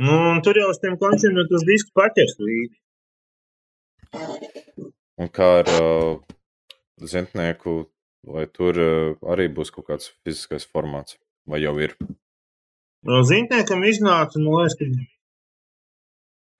Nu, 0.00 0.14
un 0.32 0.40
tur 0.44 0.56
jau 0.56 0.70
uz 0.72 0.78
tiem 0.80 0.96
končiem 1.00 1.36
jau 1.36 1.46
tas 1.50 1.64
disks 1.68 1.92
paķers 1.96 2.38
līdzi. 2.40 2.76
Un 5.20 5.28
kā 5.28 5.48
ar 5.60 5.68
uh, 5.76 6.14
zintnieku, 7.12 7.74
vai 8.24 8.46
tur 8.48 8.80
uh, 8.80 9.18
arī 9.34 9.50
būs 9.52 9.72
kaut 9.74 9.90
kāds 9.90 10.08
fiziskais 10.24 10.64
formāts, 10.64 11.18
vai 11.44 11.60
jau 11.60 11.74
ir? 11.84 11.92
No 13.04 13.20
zintniekam 13.28 13.84
iznāca, 13.88 14.40
man 14.40 14.62
liekas, 14.62 14.78
ka 14.80 14.84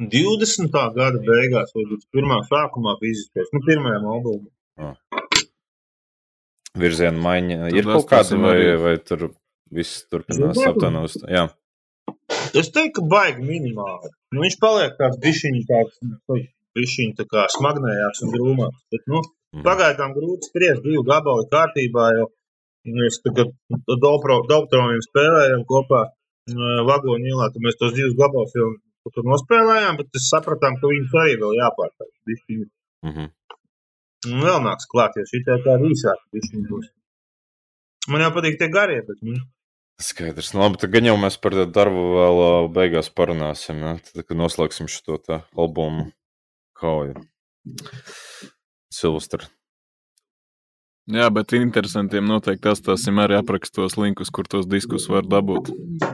20. 0.00 0.76
gada 0.96 1.20
beigās 1.24 1.72
vai 1.76 1.84
21. 1.88 2.44
sākumā 2.48 2.96
fiziskais, 3.00 3.48
nu, 3.56 3.64
pirmajam 3.64 4.06
albumam. 4.08 4.50
Ah. 4.80 4.96
Virziena 6.80 7.20
maiņa 7.20 7.72
ir 7.72 7.88
kaut 7.88 8.06
kāda, 8.08 8.36
vai, 8.40 8.58
vai 8.80 8.94
tur 9.00 9.30
viss 9.72 10.04
turpinās 10.12 10.60
aptainot? 10.68 11.16
Jā. 11.28 11.48
Es 12.56 12.70
teiktu, 12.74 13.00
ka 13.00 13.10
baigi 13.12 13.44
minimāli. 13.46 14.10
Nu, 14.34 14.42
viņš 14.44 14.56
paliek 14.62 14.96
tāds 14.98 15.18
bišķiņš, 15.22 15.66
tāds 15.70 16.00
bišķiņš 16.78 17.16
tā 17.20 17.26
kā 17.30 17.46
smagnējāks 17.54 18.24
un 18.26 18.34
grūmāks. 18.34 18.82
Bet, 18.94 19.04
nu, 19.12 19.22
mm. 19.56 19.64
pagaidām 19.66 20.14
grūti 20.16 20.50
spriest 20.50 20.84
divu 20.86 21.04
gabalu 21.06 21.46
kārtībā, 21.52 22.06
jo 22.18 22.28
mēs 22.96 23.20
tagad 23.24 23.52
doktoriem 24.00 25.02
spēlējam 25.06 25.66
kopā. 25.68 26.08
vagonu 26.90 27.28
ielā. 27.30 27.50
Tad 27.52 27.62
mēs 27.62 27.76
tos 27.78 27.92
divus 27.94 28.16
gabalus 28.18 28.54
jau 28.56 28.70
tur 29.14 29.26
nospēlējām, 29.28 29.98
bet 30.00 30.18
es 30.18 30.28
sapratām, 30.32 30.78
ka 30.80 30.90
viņus 30.90 31.14
arī 31.22 31.36
vēl 31.42 31.54
jāpārtāj. 31.60 32.08
Mm 33.06 33.12
-hmm. 33.14 33.28
Un 34.30 34.42
vēl 34.44 34.58
nāks 34.64 34.88
klāt, 34.90 35.16
jo 35.16 35.24
šī 35.24 35.44
tā 35.46 35.56
ir 35.60 35.86
īsāka. 35.92 36.24
Man 38.10 38.20
jau 38.24 38.32
patīk 38.34 38.58
tie 38.58 38.68
garie, 38.68 39.00
bet 39.06 39.22
nu, 39.22 39.36
Skaidrs. 40.00 40.54
Nu, 40.54 40.62
labi, 40.64 40.80
tad 40.80 40.94
gan 40.94 41.04
jau 41.04 41.16
mēs 41.20 41.36
par 41.42 41.54
darbu 41.68 42.04
vēl 42.16 42.68
beigās 42.72 43.10
parunāsim. 43.12 43.80
Ne? 43.82 43.94
Tad, 44.06 44.24
kad 44.24 44.38
noslēgsim 44.40 44.88
šo 44.88 45.18
albumu 45.28 46.08
kauju. 46.80 47.20
Silvestra. 48.90 49.50
Jā, 51.10 51.26
bet 51.34 51.52
interesantiem 51.56 52.26
noteikti 52.28 52.70
atstāsim 52.70 53.18
arī 53.18 53.38
aprakstos 53.40 53.96
linkus, 53.98 54.30
kur 54.30 54.46
tos 54.46 54.68
diskus 54.70 55.08
var 55.10 55.26
dabūt. 55.26 55.72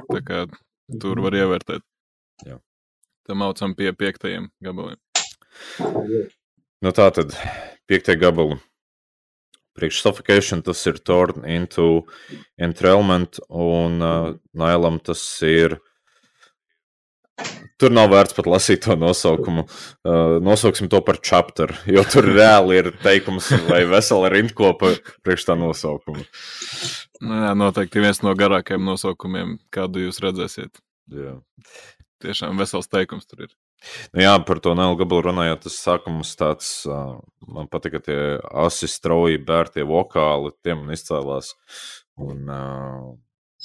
Tā 0.09 0.23
kā 0.25 0.45
tur 1.03 1.21
var 1.25 1.37
ievērtēt. 1.37 1.85
Jā. 2.47 2.59
Tam 3.29 3.43
aucam 3.45 3.75
pie 3.77 3.91
piektajiem 3.93 4.49
gabaliem. 4.65 4.99
Nu, 6.85 6.93
tā 6.97 7.11
tad 7.13 7.35
piektie 7.91 8.17
gabali. 8.21 8.59
Priekš 9.77 10.01
suffocation 10.05 10.63
tas 10.65 10.81
ir 10.89 11.01
torn 11.05 11.45
into 11.49 12.07
entrailment, 12.59 13.41
un 13.49 14.01
uh, 14.03 14.33
Nailam 14.57 15.01
tas 15.05 15.23
ir. 15.47 15.79
Tur 17.77 17.93
nav 17.93 18.09
vērts 18.09 18.33
pat 18.33 18.47
lasīt 18.49 18.87
to 18.87 18.95
nosaukumu. 18.97 19.67
Uh, 20.01 20.39
nosauksim 20.41 20.89
to 20.93 21.03
par 21.05 21.21
chapter, 21.21 21.75
jo 21.85 22.05
tur 22.09 22.25
reāli 22.31 22.81
ir 22.81 22.89
teikums 23.03 23.51
vai 23.69 23.83
vesela 23.89 24.33
rindkopa 24.33 24.95
priekš 25.27 25.51
tā 25.51 25.59
nosaukuma. 25.61 26.25
Nu, 27.21 27.37
jā, 27.45 27.53
noteikti 27.57 28.01
viens 28.01 28.23
no 28.25 28.33
garākajiem 28.37 28.89
nosaukumiem, 28.89 29.59
kādu 29.73 30.07
jūs 30.07 30.23
redzēsiet. 30.25 30.81
Jā. 31.13 31.37
Tiešām 32.25 32.57
vesels 32.61 32.89
teikums 32.89 33.29
tur 33.29 33.45
ir. 33.45 33.53
Nu, 34.13 34.23
jā, 34.25 34.33
par 34.49 34.61
to 34.65 34.73
nelu 34.79 34.97
gabalu 34.99 35.29
runājot, 35.29 35.67
tas 35.67 35.79
sākums 35.85 36.33
tāds, 36.39 36.71
man 37.47 37.69
patika 37.71 38.01
tie 38.03 38.19
asi 38.65 38.89
strauji 38.91 39.39
bērtie 39.47 39.85
vokāli, 39.87 40.55
tie 40.65 40.75
man 40.79 40.95
izcēlās. 40.97 41.53
Un, 42.23 42.49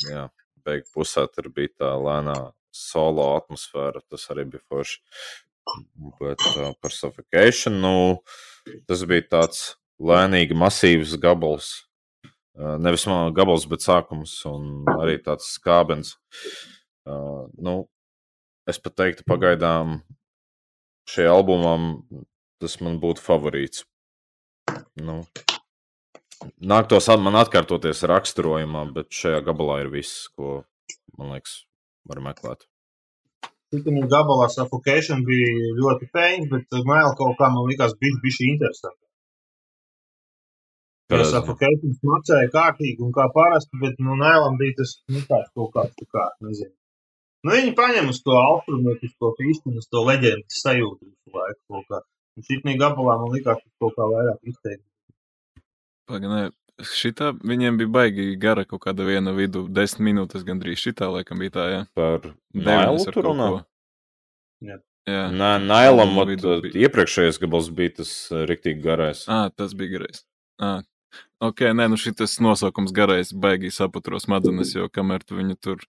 jā, 0.06 0.26
beig 0.66 0.84
pusē 0.94 1.26
tur 1.32 1.50
bija 1.56 1.74
tā 1.84 1.94
lēnā 1.98 2.38
solo 2.72 3.32
atmosfēra, 3.38 4.04
tas 4.10 4.28
arī 4.34 4.48
bija 4.54 4.64
forši. 4.72 5.00
Bet 6.20 6.44
par 6.82 6.94
suffocation, 6.94 7.80
nu, 7.84 7.96
tas 8.90 9.06
bija 9.08 9.28
tāds 9.38 9.64
lēnīgi 10.02 10.58
masīvs 10.58 11.16
gabals. 11.22 11.72
Nevis 12.82 13.06
man 13.08 13.34
gabals, 13.34 13.66
bet 13.70 13.86
sākums 13.86 14.34
un 14.50 14.84
arī 15.00 15.16
tāds 15.24 15.48
skābens. 15.56 16.18
Uh, 17.02 17.48
nu, 17.58 17.88
es 18.70 18.80
pat 18.82 18.98
teiktu, 19.00 19.26
pagaidām 19.28 20.02
šajā 21.10 21.32
albumā 21.34 21.76
tas 22.62 22.78
man 22.86 23.00
būtu 23.02 23.24
favorīts. 23.26 23.86
Nu, 25.02 25.22
nāktos 26.74 27.10
man 27.22 27.40
atkārtoties 27.42 28.04
raksturojumā, 28.12 28.86
bet 28.96 29.10
šajā 29.18 29.42
gabalā 29.48 29.82
ir 29.86 29.92
viss, 29.94 30.28
ko 30.36 30.62
man 31.18 31.34
liekas, 31.36 31.64
var 32.10 32.22
meklēt. 32.28 32.68
Citam 33.72 34.02
gabalā 34.12 34.50
suffocation 34.52 35.24
bija 35.28 35.76
ļoti 35.78 36.10
pēņķis, 36.16 36.50
bet 36.52 36.82
vēl 36.90 37.14
kaut 37.20 37.38
kā 37.40 37.48
man 37.54 37.70
likās 37.70 37.96
bija 38.02 38.20
bijusi 38.24 38.50
interesanti. 38.52 39.00
Jo 41.12 41.24
suffocation 41.28 41.96
smacēja 41.98 42.52
kārtīgi 42.52 43.04
un 43.04 43.12
kā 43.16 43.26
parasti, 43.36 43.80
bet 43.82 43.98
nu 44.04 44.16
nēlam 44.20 44.60
bija 44.60 44.78
tas, 44.80 44.94
nu 45.12 45.24
tāds 45.28 45.50
kaut 45.56 45.74
kāds, 45.76 45.96
tā 46.00 46.08
kā, 46.08 46.28
nezinu. 46.48 46.72
Nu 47.46 47.56
viņi 47.56 47.74
paņem 47.78 48.12
uz 48.12 48.22
to 48.22 48.36
altrumētisko 48.38 49.34
fīstinu, 49.40 49.82
uz 49.82 49.88
to 49.90 50.04
leģendas 50.06 50.62
sajūtu 50.62 51.08
visu 51.08 51.38
laiku 51.38 51.62
kaut 51.74 51.88
kā. 51.90 52.02
Un 52.38 52.46
šitnī 52.48 52.76
gabalā 52.80 53.18
man 53.22 53.34
likās, 53.34 53.62
ka 53.64 53.86
kaut 53.86 53.96
kā 53.98 54.08
vairāk 54.12 54.52
izteikt. 54.52 54.84
Pagaidām, 56.10 56.54
šitā 56.86 57.32
viņiem 57.42 57.80
bija 57.82 57.92
baigi 57.98 58.28
gara 58.42 58.66
kaut 58.68 58.84
kāda 58.86 59.08
viena 59.08 59.34
vidu, 59.34 59.66
desmit 59.70 60.12
minūtes 60.12 60.46
gandrīz. 60.46 60.80
Šitā 60.84 61.10
laikam 61.12 61.42
bija 61.42 61.56
tā, 61.58 61.66
jā. 61.72 61.82
Par 61.98 62.30
Nailu 62.54 63.06
tur 63.10 63.30
runā? 63.32 63.50
Jā. 64.62 64.78
Jā. 65.10 65.24
Nē, 65.34 65.56
Nailam, 65.66 66.14
iepriekšējais 66.78 67.42
gabals 67.42 67.72
bija 67.74 67.96
tas 68.02 68.12
eh, 68.30 68.46
riktīgi 68.50 68.84
garais. 68.84 69.24
Ah, 69.26 69.50
tas 69.50 69.74
bija 69.78 69.98
garais. 69.98 70.22
Ah. 70.62 70.84
Ok, 71.42 71.66
nē, 71.74 71.88
nu 71.90 71.98
šis 71.98 72.38
nosaukums 72.44 72.94
garais 72.94 73.34
baigi 73.34 73.74
saputro 73.74 74.20
smadzenes, 74.22 74.76
jo 74.78 74.86
kamēr 74.94 75.26
tu 75.26 75.40
viņu 75.40 75.58
tur 75.58 75.82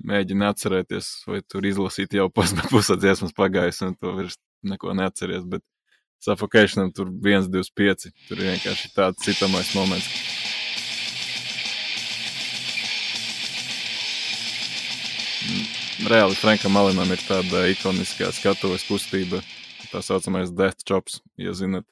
mēģini 0.00 0.46
atcerēties 0.48 1.10
vai 1.28 1.42
tur 1.48 1.66
izlasīt 1.68 2.16
jau 2.16 2.28
pus, 2.34 2.54
pusē 2.70 2.96
dziesmas 3.00 3.34
pagājis 3.36 3.82
un 3.86 3.96
tu 3.98 4.14
vairs 4.16 4.38
neko 4.62 4.94
neatceries, 4.96 5.44
bet 5.48 5.64
suffocationam 6.22 6.92
tur 6.94 7.10
1, 7.10 7.50
2, 7.50 7.72
5, 7.78 8.10
tur 8.28 8.42
vienkārši 8.46 8.92
tāds 8.94 9.24
citamais 9.26 9.72
moments. 9.74 10.06
Mm, 15.42 15.64
Reāli 16.12 16.38
Frankam 16.38 16.76
Malinam 16.76 17.10
ir 17.10 17.24
tāda 17.26 17.64
ikoniskā 17.72 18.30
skatuves 18.34 18.86
kustība, 18.86 19.42
tā 19.90 20.02
saucamais 20.02 20.54
death 20.54 20.86
chops, 20.86 21.20
ja 21.36 21.54
zinat. 21.58 21.86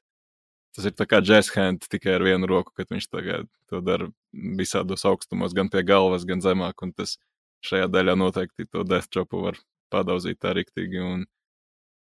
Tas 0.76 0.86
ir 0.86 0.94
kā 0.94 1.18
jazz 1.18 1.50
hand 1.56 1.82
tikai 1.90 2.14
ar 2.14 2.22
vienu 2.22 2.46
roku, 2.46 2.70
kad 2.76 2.86
viņš 2.92 3.08
to 3.10 3.80
dara 3.82 4.06
visādos 4.30 5.02
augstumos, 5.08 5.54
gan 5.56 5.68
pie 5.68 5.82
galvas, 5.82 6.22
gan 6.24 6.38
zemāk. 6.40 6.78
Un 6.86 6.94
tas 6.94 7.16
šajā 7.66 7.90
daļā 7.92 8.16
noteikti 8.18 8.68
to 8.70 8.84
death 8.88 9.10
chopu 9.12 9.44
var 9.44 9.58
padauzīt 9.92 10.40
tā 10.42 10.54
riktīgi. 10.56 11.02
Un, 11.04 11.26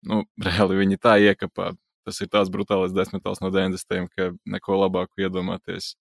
nu, 0.08 0.24
reāli 0.46 0.80
viņi 0.82 1.02
tā 1.02 1.18
iekapā. 1.30 1.74
Tas 2.06 2.20
ir 2.22 2.30
tāds 2.30 2.52
brutāls 2.54 2.94
desmitals 2.94 3.42
no 3.42 3.50
90. 3.50 4.10
ka 4.14 4.32
neko 4.46 4.82
labāku 4.84 5.26
iedomāties. 5.26 5.96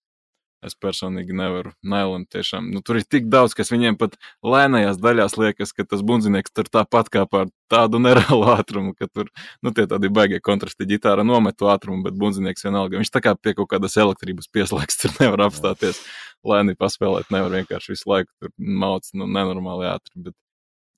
Es 0.64 0.72
personīgi 0.74 1.34
nevaru. 1.36 1.74
Nailam 1.84 2.24
tiešām. 2.32 2.70
Nu, 2.72 2.80
tur 2.82 2.96
ir 2.98 3.04
tik 3.04 3.26
daudz, 3.30 3.52
kas 3.54 3.68
viņiem 3.70 3.98
pat 4.00 4.16
lēnajās 4.46 4.96
daļās 5.02 5.36
liekas, 5.36 5.74
ka 5.76 5.84
tas 5.84 6.00
bundzinieks 6.06 6.54
tur 6.56 6.70
tāpat 6.72 7.10
kā 7.12 7.26
par 7.28 7.50
tādu 7.70 8.00
nereālu 8.06 8.48
ātrumu, 8.54 8.94
ka 8.96 9.10
tur, 9.10 9.28
nu, 9.62 9.74
tie 9.76 9.84
tādi 9.90 10.10
baigie 10.10 10.40
kontrasti 10.40 10.88
ģitāra 10.88 11.26
nomet 11.28 11.58
to 11.60 11.68
ātrumu, 11.70 12.02
bet 12.06 12.16
bundzinieks 12.18 12.66
vienalga. 12.66 12.98
Viņš 13.02 13.12
tā 13.12 13.22
kā 13.26 13.36
pie 13.36 13.54
kaut 13.58 13.70
kādas 13.74 13.98
elektrības 14.00 14.48
pieslēgts, 14.54 15.02
tur 15.02 15.14
nevar 15.20 15.46
apstāties. 15.50 16.00
Lēni 16.46 16.76
paspēlēt, 16.78 17.32
nevar 17.34 17.54
vienkārši 17.54 17.92
visu 17.94 18.10
laiku 18.10 18.32
tur 18.40 18.52
mauc, 18.56 19.08
nu, 19.14 19.26
nenormāli 19.26 19.88
ātri. 19.90 20.28
Bet 20.28 20.36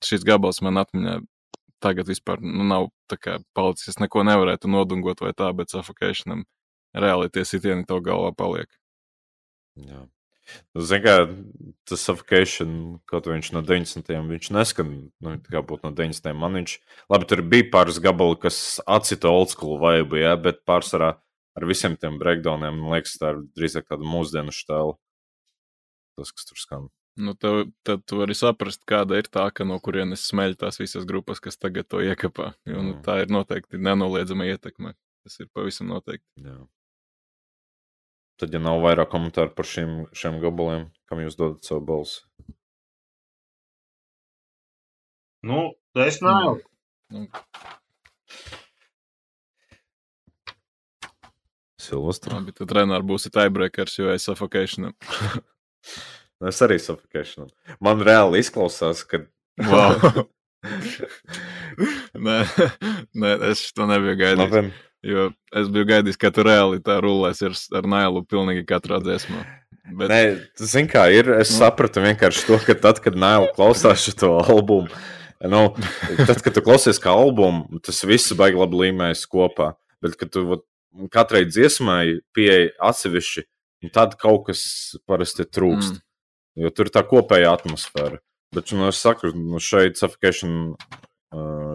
šis 0.05 0.25
gabals 0.27 0.61
man 0.65 0.81
atmiņā 0.81 1.19
tagad 1.83 2.09
vispār 2.11 2.43
nu, 2.43 2.65
nav 2.67 2.89
kā 3.23 3.39
palicis. 3.57 3.93
Es 3.93 3.99
neko 4.01 4.23
nevarētu 4.27 4.71
nodungot 4.71 5.23
vai 5.23 5.33
tā, 5.37 5.49
bet 5.55 5.73
suffocationam 5.73 6.45
reāli 6.95 7.31
tie 7.33 7.45
sitieni 7.47 7.87
to 7.89 7.99
galvā 8.03 8.31
paliek. 8.37 8.69
Jā. 9.79 10.05
Nu, 10.73 10.81
Ziniet, 10.81 11.03
kā 11.05 11.15
tas 11.89 12.03
suffocation, 12.05 12.71
kaut 13.09 13.27
viņš 13.29 13.51
no 13.53 13.61
90. 13.65 14.09
viņš 14.31 14.49
neskan, 14.55 14.93
nu, 15.21 15.35
kā 15.45 15.61
būtu 15.65 15.85
no 15.85 15.91
90. 15.93 16.33
Man 16.37 16.57
viņš, 16.57 16.75
labi, 17.11 17.27
tur 17.29 17.43
bija 17.45 17.67
pāris 17.73 17.99
gabali, 18.01 18.37
kas 18.41 18.79
atcita 18.89 19.29
old 19.29 19.53
school 19.53 19.77
vibe, 19.81 20.23
jā, 20.23 20.33
bet 20.41 20.63
pārsvarā 20.69 21.11
ar 21.59 21.67
visiem 21.69 21.97
tiem 21.99 22.17
breakdowniem, 22.21 22.81
man 22.81 22.95
liekas, 22.95 23.17
tā 23.21 23.35
ir 23.35 23.43
drīzāk 23.57 23.89
tāda 23.91 24.09
mūsdienu 24.09 24.55
štēla. 24.55 24.97
Tas, 26.19 26.31
kas 26.35 26.47
tur 26.49 26.59
skan. 26.59 26.87
Nu, 27.19 27.33
tev, 27.35 27.65
tad 27.87 28.03
tu 28.07 28.19
vari 28.21 28.35
saprast, 28.37 28.83
kāda 28.87 29.17
ir 29.19 29.27
tā, 29.27 29.45
ka 29.55 29.65
no 29.67 29.75
kurienes 29.83 30.21
smeļ 30.29 30.53
tās 30.61 30.77
visas 30.79 31.03
grupas, 31.07 31.39
kas 31.43 31.57
tagad 31.59 31.87
to 31.91 31.99
iekapā. 32.05 32.53
Jo, 32.67 32.79
nu, 32.83 32.93
Mm. 32.93 33.01
tā 33.03 33.17
ir 33.23 33.31
noteikti 33.33 33.79
nenoliedzama 33.79 34.45
ietekme. 34.47 34.93
Tas 35.25 35.39
ir 35.39 35.47
pavisam 35.51 35.87
noteikti. 35.91 36.23
Jā. 36.45 36.55
Tad, 38.39 38.53
ja 38.55 38.59
nav 38.63 38.79
vairāk 38.85 39.09
komentāru 39.11 39.51
par 39.55 39.65
šiem, 39.67 40.05
šiem 40.15 40.39
gabaliem, 40.39 40.85
kam 41.11 41.19
jūs 41.19 41.35
dodat 41.35 41.63
savu 41.67 41.81
balsi? 41.83 42.21
Nu, 45.43 45.73
es 45.95 46.21
nav. 46.21 46.61
Nu, 47.11 47.27
Silvestra. 51.79 52.35
labi, 52.35 52.51
tad 52.55 52.71
Renāri 52.75 53.07
būsi 53.07 53.31
tiebreakers, 53.31 53.99
jo 53.99 54.09
es 54.13 54.23
suffocationam. 54.27 54.93
Nu, 56.39 56.47
Es 56.51 56.61
arī 56.63 56.77
suffocation. 56.79 57.49
Man 57.83 57.99
reāli 58.05 58.39
izklausās, 58.43 59.01
ka. 59.07 59.25
Wow. 59.59 60.27
nē, 62.27 62.37
nē, 63.15 63.31
es 63.51 63.65
to 63.75 63.87
nebiju 63.89 64.15
gaidījis. 64.19 64.53
Labi, 64.53 64.69
Jo 65.07 65.29
es 65.55 65.69
biju 65.71 65.87
gaidījis, 65.87 66.17
ka 66.19 66.27
tu 66.35 66.43
reāli 66.43 66.81
tā 66.83 66.97
rulēs 67.03 67.39
ar, 67.47 67.53
ar 67.79 67.85
nailu 67.87 68.19
pilnīgi 68.27 68.65
katrā 68.67 68.97
dziesmā. 69.03 69.45
Bet, 69.95 70.11
Nē, 70.11 70.17
zini, 70.59 70.89
kā 70.91 71.05
ir. 71.15 71.29
Es 71.39 71.53
Nu. 71.53 71.61
sapratu 71.63 72.03
vienkārši 72.03 72.43
to, 72.49 72.57
ka 72.65 72.75
tad, 72.75 72.99
kad 73.03 73.15
Naila 73.15 73.47
klausās 73.55 74.03
šo 74.03 74.33
albumu, 74.43 74.91
nu, 75.47 75.61
tad, 76.27 76.43
kad 76.43 76.51
tu 76.53 76.61
klausies 76.65 76.99
kā 77.01 77.15
albumu, 77.15 77.79
tas 77.79 78.03
viss 78.03 78.35
baigi 78.37 78.59
labi 78.59 78.83
līmējas 78.83 79.23
kopā. 79.31 79.71
Bet, 80.03 80.19
kad 80.19 80.33
tu 80.35 80.43
vat, 80.51 80.65
katrai 81.15 81.45
dziesmai 81.47 82.19
pieeja 82.35 82.69
atsevišķi, 82.91 83.45
tad 83.95 84.17
kaut 84.19 84.49
kas 84.49 84.61
parasti 85.07 85.47
trūkst. 85.47 85.99
Mm. 85.99 86.05
Jo 86.59 86.71
tur 86.75 86.89
ir 86.89 86.93
tā 86.95 87.05
kopēja 87.07 87.53
atmosfēra. 87.55 88.19
Bet, 88.55 88.73
nu, 88.73 88.87
es 88.89 88.99
saku, 88.99 89.29
nu, 89.37 89.61
šeit 89.61 89.99
suffocation, 89.99 90.73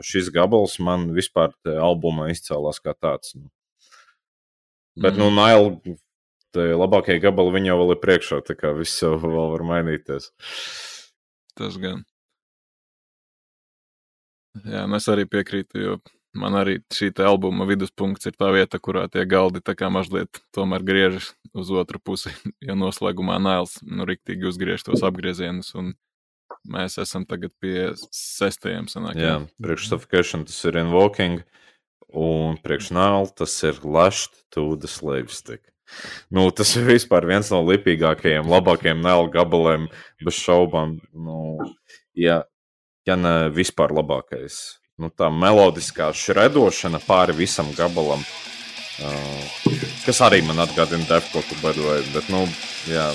šis 0.04 0.28
gabals 0.34 0.80
man 0.82 1.06
vispār 1.14 1.54
albumā 1.70 2.26
izcēlās 2.32 2.82
kā 2.82 2.96
tāds. 2.98 3.36
Nu. 3.38 3.46
Bet, 4.98 5.14
mm. 5.14 5.20
nu, 5.22 5.30
Naila, 5.34 5.94
tie 6.54 6.72
labākie 6.74 7.16
gabali 7.22 7.54
viņa 7.56 7.72
jau 7.72 7.78
vēl 7.82 7.94
ir 7.94 8.02
priekšā, 8.02 8.40
tā 8.46 8.58
kā 8.58 8.74
viss 8.76 9.02
jau 9.02 9.14
vēl 9.22 9.54
var 9.54 9.64
mainīties. 9.70 10.32
Tas 11.54 11.78
gan. 11.80 12.02
Jā, 14.66 14.84
nu 14.90 14.98
es 14.98 15.06
arī 15.10 15.24
piekrītu, 15.30 15.80
jo 15.82 15.96
man 16.38 16.56
arī 16.58 16.78
šī 16.92 17.10
albuma 17.24 17.66
viduspunkts 17.68 18.28
ir 18.28 18.36
tā 18.38 18.50
vieta, 18.54 18.80
kurā 18.82 19.06
tie 19.10 19.24
galdi 19.28 19.62
tā 19.64 19.76
kā 19.78 19.90
mazliet 19.92 20.42
tomēr 20.54 20.84
griežas 20.86 21.32
uz 21.54 21.70
otru 21.70 22.00
pusi. 22.02 22.34
Jo 22.66 22.76
noslēgumā 22.78 23.38
Nails 23.42 23.78
nu, 23.82 24.06
riktīgi 24.08 24.48
uzgriež 24.50 24.84
tos 24.86 25.04
apgriezienus, 25.06 25.74
un 25.78 25.92
mēs 26.70 26.98
esam 27.02 27.26
tagad 27.28 27.52
pie 27.60 27.92
sestajiem 28.14 28.88
sanākiem. 28.90 29.22
Jā, 29.22 29.36
priekš 29.62 29.90
suffocation 29.90 30.46
tas 30.48 30.58
ir 30.68 30.80
invoking, 30.80 31.42
un 32.14 32.58
priekš 32.64 32.90
Nail 32.96 33.30
tas 33.36 33.54
ir 33.66 33.80
lashed 33.84 34.44
to 34.54 34.74
the 34.76 34.90
slave 34.90 35.32
stick. 35.34 35.70
Nu, 36.32 36.48
tas 36.50 36.70
ir 36.78 36.86
vispār 36.88 37.26
viens 37.28 37.50
no 37.52 37.60
lipīgākajiem, 37.68 38.48
labākajiem 38.48 39.02
Nail 39.04 39.28
gabaliem, 39.32 39.90
bez 40.24 40.38
šaubām. 40.40 40.96
Nu, 41.12 41.58
ja, 42.16 42.42
ja 43.04 43.18
ne 43.20 43.34
vispār 43.52 43.92
labākais 43.92 44.80
nu, 45.00 45.10
tā 45.10 45.30
melodiskā 45.30 46.10
šredošana 46.14 47.00
pāri 47.02 47.34
visam 47.36 47.70
gabalam. 47.74 48.22
Uh, 49.02 49.70
kas 50.04 50.20
arī 50.22 50.42
man 50.46 50.62
atgādina 50.62 51.06
Defkotu, 51.08 51.56
bet, 51.62 51.80
bet, 52.14 52.28
nu, 52.30 52.44
jā. 52.86 53.08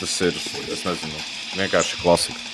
Tas 0.00 0.18
ir, 0.26 0.36
es 0.68 0.84
nezinu, 0.84 1.22
vienkārši 1.56 2.02
klasika. 2.02 2.53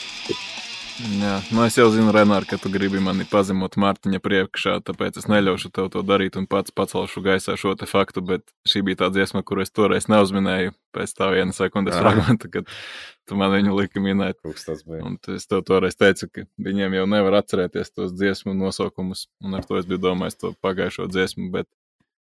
Jā, 1.00 1.38
nu 1.54 1.62
es 1.64 1.76
jau 1.78 1.86
zinu, 1.92 2.10
Renār, 2.12 2.44
ka 2.48 2.58
tu 2.60 2.68
gribi 2.72 3.00
mani 3.00 3.24
pazemot 3.28 3.76
Mārtiņa 3.80 4.18
priekšā, 4.20 4.74
tāpēc 4.84 5.16
es 5.20 5.28
neļaušu 5.30 5.70
tev 5.72 5.88
to 5.94 6.02
darīt 6.04 6.36
un 6.36 6.44
pats 6.50 6.74
pacelšu 6.76 7.22
gaisā 7.24 7.54
šo 7.60 7.72
te 7.78 7.88
faktu, 7.88 8.20
bet 8.26 8.44
šī 8.68 8.82
bija 8.84 9.00
tā 9.04 9.08
dziesma, 9.14 9.40
kuru 9.46 9.64
es 9.64 9.72
toreiz 9.72 10.10
neuzminēju 10.12 10.74
pēc 10.96 11.14
tā 11.16 11.30
viena 11.32 11.56
sekundes 11.56 11.96
Jā. 11.96 12.02
fragmenta, 12.04 12.50
kad 12.52 12.68
tu 13.28 13.38
man 13.40 13.54
viņu 13.54 13.76
liki 13.78 14.02
minēt. 14.04 14.40
Un 15.00 15.16
es 15.36 15.48
tev 15.48 15.64
toreiz 15.68 15.96
teicu, 15.96 16.28
ka 16.28 16.44
viņiem 16.68 16.98
jau 16.98 17.08
nevar 17.08 17.40
atcerēties 17.40 17.94
tos 17.96 18.12
dziesmu 18.12 18.52
nosaukumus, 18.58 19.28
un 19.40 19.56
ar 19.56 19.64
to 19.64 19.80
es 19.80 19.88
biju 19.88 20.02
domājis 20.10 20.40
to 20.42 20.52
pagājušo 20.60 21.08
dziesmu, 21.08 21.48
bet 21.54 21.70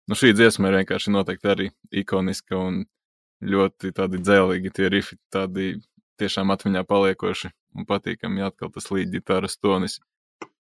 nu, 0.08 0.16
šī 0.16 0.32
dziesma 0.38 0.70
ir 0.70 0.80
vienkārši 0.80 1.12
noteikti 1.12 1.52
arī 1.52 1.72
ikoniska 2.04 2.56
un 2.56 2.84
ļoti 3.44 3.92
tādi 3.92 4.22
dzēlīgi 4.24 4.72
tie 4.72 4.88
rifi, 4.88 5.20
tādi 5.32 5.74
tiešām 6.20 6.52
atmiņā 6.54 6.84
paliekoši 6.88 7.50
un 7.74 7.86
patīkami 7.88 8.44
atkal 8.46 8.72
tas 8.74 8.90
līdz 8.92 9.16
ģitāras 9.18 9.58
tonis. 9.58 10.00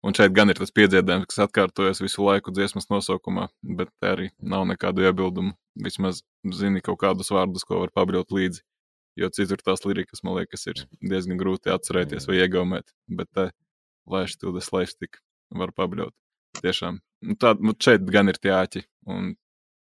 Un 0.05 0.13
šeit 0.13 0.35
gan 0.37 0.53
ir 0.53 0.59
tas 0.61 0.73
piedziedājums, 0.75 1.31
kas 1.31 1.47
atkārtojas 1.47 2.03
visu 2.05 2.27
laiku 2.27 2.53
dziesmas 2.53 2.91
nosaukumā, 2.93 3.47
bet 3.79 3.89
te 4.01 4.11
arī 4.11 4.27
nav 4.55 4.67
nekādu 4.69 5.07
iebildumu. 5.07 5.55
Vismaz 5.81 6.21
zini 6.53 6.83
kaut 6.85 7.01
kādus 7.01 7.33
vārdus, 7.33 7.65
ko 7.65 7.81
var 7.81 7.93
pabraukt 7.95 8.35
līdzi. 8.37 8.61
Jo 9.17 9.31
citur 9.33 9.63
tās 9.65 9.85
lirikas, 9.87 10.21
man 10.27 10.37
liekas, 10.41 10.67
ir 10.69 10.83
diezgan 11.01 11.39
grūti 11.41 11.73
atcerēties 11.73 12.29
vai 12.29 12.43
iegaumēt. 12.43 12.93
Bet 13.09 13.31
te 13.33 13.47
laiš 14.11 14.37
to 14.43 14.53
the 14.53 14.61
slave 14.65 14.91
stick 14.93 15.23
var 15.55 15.73
pabraukt. 15.73 16.17
Tiešām. 16.61 17.01
Nu, 17.25 17.39
tā, 17.41 17.55
nu 17.59 17.73
šeit 17.81 18.05
gan 18.11 18.29
ir 18.29 18.39
tie 18.43 18.53
āķi. 18.55 18.85
Un... 19.09 19.33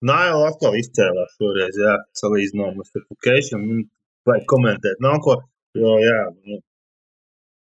Naila 0.06 0.52
atkal 0.52 0.76
izcēlās 0.78 1.34
šoreiz, 1.39 1.78
jā, 1.82 1.96
salīdzinājumā 2.20 2.86
ar 2.86 2.91
Suffocation. 2.91 3.66
Vajag 4.26 4.48
komentēt 4.50 5.02
nav 5.04 5.20
ko, 5.26 5.38
jo, 5.78 5.96
jā, 6.02 6.20
nu, 6.50 6.60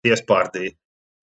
piespārdīja. 0.07 0.75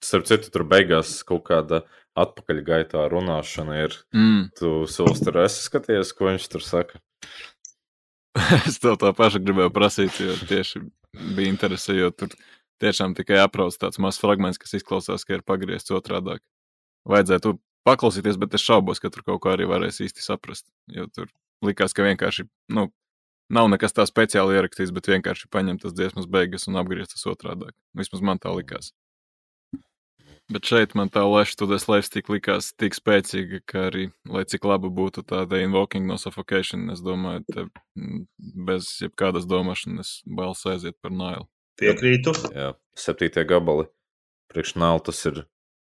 Starp 0.06 0.28
citu, 0.30 0.52
tur 0.54 0.66
beigās 0.70 1.18
kaut 1.28 1.46
kāda 1.48 1.82
atpakaļgaitā 2.20 3.08
runāšana 3.12 3.80
ir. 3.84 3.96
Mm. 4.16 4.50
Tu 4.56 4.72
solis 4.92 5.24
tur 5.24 5.42
esi 5.44 5.66
skatījies, 5.66 6.14
ko 6.16 6.30
viņš 6.30 6.48
tur 6.54 6.64
saka. 6.64 7.02
es 8.68 8.80
tev 8.84 9.00
tā 9.02 9.12
pašu 9.16 9.42
gribēju 9.44 9.74
prasīt, 9.76 10.20
jo 10.20 10.36
tieši 10.48 10.84
bija 11.36 11.52
interese, 11.52 11.96
jo 11.96 12.12
tur 12.12 12.36
tiešām 12.84 13.16
tikai 13.18 13.40
aprauts 13.44 13.80
tāds 13.80 14.00
mazs 14.04 14.20
fragments, 14.22 14.60
kas 14.62 14.76
izklausās, 14.80 15.24
ka 15.28 15.38
ir 15.38 15.46
pagriezts 15.48 15.94
otrādāk. 15.96 16.44
Vajadzētu 17.08 17.56
paklausīties, 17.88 18.40
bet 18.42 18.56
es 18.58 18.66
šaubos, 18.66 19.00
ka 19.02 19.12
tur 19.14 19.24
kaut 19.28 19.44
ko 19.44 19.54
arī 19.54 19.68
varēs 19.70 20.02
īsti 20.04 20.24
saprast. 20.24 20.68
Jo 20.92 21.08
tur 21.12 21.30
likās, 21.66 21.96
ka 21.96 22.06
vienkārši, 22.06 22.48
nu, 22.76 22.90
Nav 23.54 23.70
nekas 23.70 23.94
tā 23.94 24.06
speciāli 24.10 24.58
ierakstīts, 24.58 24.94
bet 24.96 25.10
vienkārši 25.12 25.50
paņemt 25.54 25.84
tas 25.86 25.94
dziesmas 25.94 26.26
beigas 26.26 26.66
un 26.70 26.80
apgriezt 26.82 27.14
tas 27.14 27.28
otrādāk. 27.30 27.76
Vismaz 27.98 28.24
man 28.26 28.42
tā 28.42 28.54
likās. 28.56 28.92
Bet 30.54 30.68
šeit 30.70 30.94
man 30.98 31.10
tā 31.10 31.24
leša 31.26 31.56
studijas 31.56 31.88
lēšas 31.90 32.12
tik 32.14 32.28
likās 32.30 32.68
tik 32.78 32.94
spēcīga, 32.94 33.64
ka 33.66 33.88
arī, 33.88 34.04
lai 34.30 34.44
cik 34.46 34.66
laba 34.70 34.92
būtu 34.94 35.24
tāda 35.26 35.58
invoking 35.64 36.06
no 36.06 36.20
suffocation, 36.22 36.92
es 36.94 37.02
domāju, 37.06 37.42
te 37.50 37.66
bez 38.68 38.92
jebkādas 39.02 39.48
domāšanas 39.50 40.20
bailes 40.26 40.62
aiziet 40.70 40.98
par 41.02 41.14
nailu. 41.14 41.48
Piekrītu. 41.82 42.36
Jā, 42.54 42.74
septītie 42.98 43.42
gabali. 43.50 43.88
Priekš 44.54 44.76
nailu 44.78 45.02
tas 45.10 45.24
ir, 45.26 45.42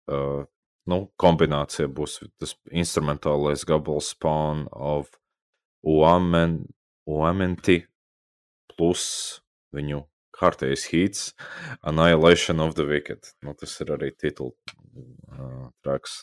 uh, 0.08 0.48
nu, 0.88 1.02
kombinācija 1.20 1.92
būs 1.92 2.22
tas 2.40 2.56
instrumentālais 2.72 3.68
gabals 3.68 4.14
Spawn 4.16 4.66
of 4.72 5.12
Uamen 5.84 6.62
Lementi 7.08 7.82
plus 8.76 9.08
viņu 9.76 10.04
kārtējs 10.38 10.86
hits 10.92 11.34
Annihilation 11.82 12.62
of 12.62 12.76
the 12.78 12.86
Wicked. 12.86 13.34
Nu, 13.42 13.56
tas 13.58 13.74
ir 13.82 13.94
arī 13.96 14.12
titula 14.14 14.54
uh, 15.34 15.70
traks. 15.86 16.22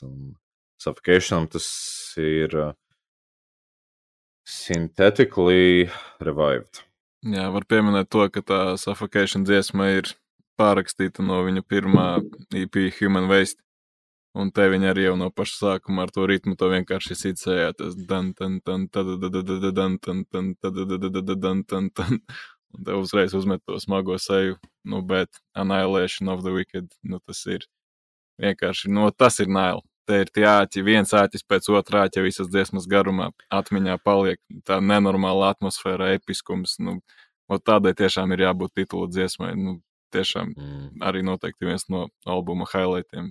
Suffocation 0.81 1.49
tas 1.51 1.67
ir 2.21 2.55
uh, 2.61 2.73
synthetically 4.45 5.89
revived. 6.21 6.85
Jā, 7.25 7.49
var 7.55 7.65
pieminēt 7.65 8.11
to, 8.13 8.27
ka 8.29 8.45
tā 8.45 8.61
Suffocation 8.81 9.47
dziesma 9.49 9.89
ir 9.97 10.13
pārakstīta 10.61 11.25
no 11.25 11.41
viņa 11.47 11.65
pirmā 11.67 12.09
EP 12.55 12.77
Human 13.01 13.31
Waste. 13.31 13.64
Un 14.35 14.51
te 14.51 14.67
viņi 14.67 14.89
arī 14.91 15.05
jau 15.05 15.15
no 15.19 15.29
paša 15.31 15.59
sākuma 15.61 16.05
ar 16.05 16.11
to 16.15 16.25
ritmu 16.27 16.57
to 16.59 16.67
vienkārši 16.73 17.15
sicēja. 17.21 17.75
Tas. 17.79 17.95
Un 22.75 22.83
te 22.89 22.97
uzreiz 22.99 23.35
uzmet 23.39 23.63
to 23.63 23.79
smago 23.79 24.17
seju. 24.19 24.57
Nu, 24.83 24.99
bet 25.07 25.39
Annihilation 25.55 26.33
of 26.33 26.43
the 26.43 26.51
Wicked, 26.51 26.89
nu, 27.07 27.21
tas 27.23 27.45
ir 27.47 27.69
vienkārši, 28.43 28.91
nu, 28.91 29.07
tas 29.15 29.39
ir 29.45 29.53
nail. 29.55 29.85
Te 30.11 30.19
ir 30.25 30.33
tie 30.35 30.43
āķi, 30.51 30.83
viens 30.85 31.15
āķis 31.15 31.47
pēc 31.49 31.71
otrā 31.71 32.03
āķa 32.09 32.25
visas 32.27 32.51
dziesmas 32.51 32.89
garumā, 32.91 33.31
atmiņā 33.55 33.95
paliek 34.05 34.43
tā 34.67 34.81
nenormāla 34.83 35.55
atmosfēra, 35.55 36.11
episkums. 36.19 36.75
Nu, 36.83 36.99
tādai 37.63 37.95
tiešām 37.95 38.35
ir 38.35 38.43
jābūt 38.49 38.75
titula 38.83 39.07
dziesmai. 39.15 39.55
Nu, 39.55 39.79
tiešām 40.13 40.51
mm. 40.51 40.91
arī 41.07 41.23
noteikti 41.23 41.71
viens 41.71 41.87
no 41.89 42.09
albuma 42.27 42.67
highlightiem 42.75 43.31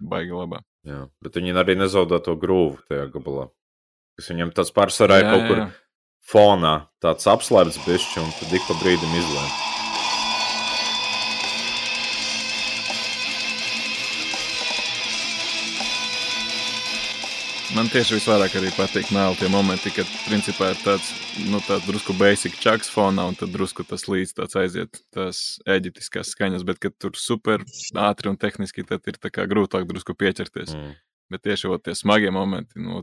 baigi 0.00 0.34
labā. 0.36 0.62
Jā, 0.88 1.06
bet 1.24 1.38
viņi 1.38 1.56
arī 1.58 1.76
nezaudē 1.78 2.20
to 2.24 2.36
grūvu 2.40 2.78
tajā 2.88 3.08
gabalā. 3.12 3.48
Kas 4.18 4.30
viņam 4.32 4.54
tāds 4.56 4.74
pārsvarā 4.74 5.20
ir 5.22 5.28
kaut 5.30 5.42
jā. 5.42 5.48
kur 5.48 5.64
fonā, 6.28 6.74
tāds 7.02 7.28
apslēpts 7.30 7.80
bišķi, 7.86 8.22
un 8.24 8.32
tad 8.40 8.54
ik 8.56 8.64
pa 8.68 8.78
brīdim 8.82 9.18
izlēma. 9.22 9.77
Man 17.76 17.88
tieši 17.92 18.16
visvairāk 18.16 18.54
arī 18.56 18.70
patīk 18.72 19.10
mēl 19.12 19.34
tie 19.36 19.48
momenti, 19.52 19.90
kad 19.92 20.08
principā 20.24 20.70
ir 20.72 20.78
tāds, 20.80 21.10
nu, 21.52 21.58
tāds 21.66 21.84
drusku 21.84 22.14
basic 22.16 22.54
čaks 22.56 22.88
fonā, 22.88 23.26
un 23.28 23.36
tad 23.36 23.52
drusku 23.52 23.84
tas 23.84 24.06
līdz 24.08 24.32
tāds 24.38 24.56
aiziet 24.56 25.00
tās 25.12 25.40
eģiptiskās 25.68 26.30
skaņas, 26.32 26.64
bet 26.64 26.80
kad 26.80 26.96
tur 26.96 27.12
super 27.20 27.64
ātri 28.08 28.32
un 28.32 28.38
tehniski, 28.40 28.86
tad 28.88 29.04
ir 29.10 29.18
tā 29.20 29.28
kā 29.34 29.44
grūtāk 29.50 29.84
drusku 29.90 30.16
pieķerties. 30.16 30.72
Mm. 30.72 30.94
Bet 31.34 31.44
tieši 31.44 31.68
ot, 31.68 31.84
tie 31.84 31.96
smagie 31.98 32.32
momenti, 32.32 32.80
nu, 32.80 33.02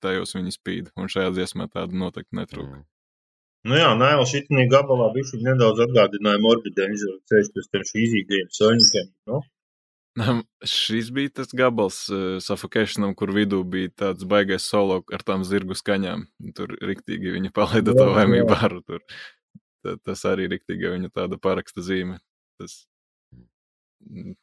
tajos 0.00 0.32
viņi 0.38 0.56
spīd, 0.56 0.88
un 0.96 1.12
šajā 1.12 1.34
dziesmā 1.36 1.68
tāda 1.68 1.92
noteikti 1.92 2.40
netrūka. 2.40 2.80
Mm. 2.80 2.88
Nu 3.68 3.76
jā, 3.76 3.92
nē, 3.98 4.14
šī 4.30 4.46
gabalā 4.72 5.10
bija 5.12 5.42
nedaudz 5.44 5.84
atgādināja 5.84 6.40
Morbid 6.40 6.80
Angel 6.80 7.18
ceļš 7.28 7.52
pēc 7.52 7.70
tam 7.74 7.88
šī 7.92 8.04
izīgajiem 8.06 8.50
soļņiem. 8.56 9.08
Nu? 9.28 9.44
Šis 10.66 11.12
bija 11.14 11.30
tas 11.40 11.54
gabals 11.56 12.00
uh, 12.10 12.38
Suffocationam, 12.42 13.14
kur 13.18 13.32
vidū 13.36 13.62
bija 13.64 13.92
tāds 14.04 14.26
baigais 14.28 14.66
solo 14.66 15.00
ar 15.14 15.24
tām 15.26 15.46
zirgu 15.46 15.74
skaņām. 15.78 16.26
Tur 16.58 16.74
riktīgi 16.90 17.36
viņa 17.36 17.54
palaida 17.54 17.94
to 17.96 18.06
laimīgu 18.10 18.48
baru. 18.50 18.82
Tur. 18.86 19.04
Ta, 19.84 19.90
tas 20.02 20.24
arī 20.28 20.48
riktīgi 20.50 20.90
viņa 20.96 21.08
tāda 21.14 21.38
paraksta 21.40 21.84
zīme. 21.84 22.18
Tas 22.58 22.72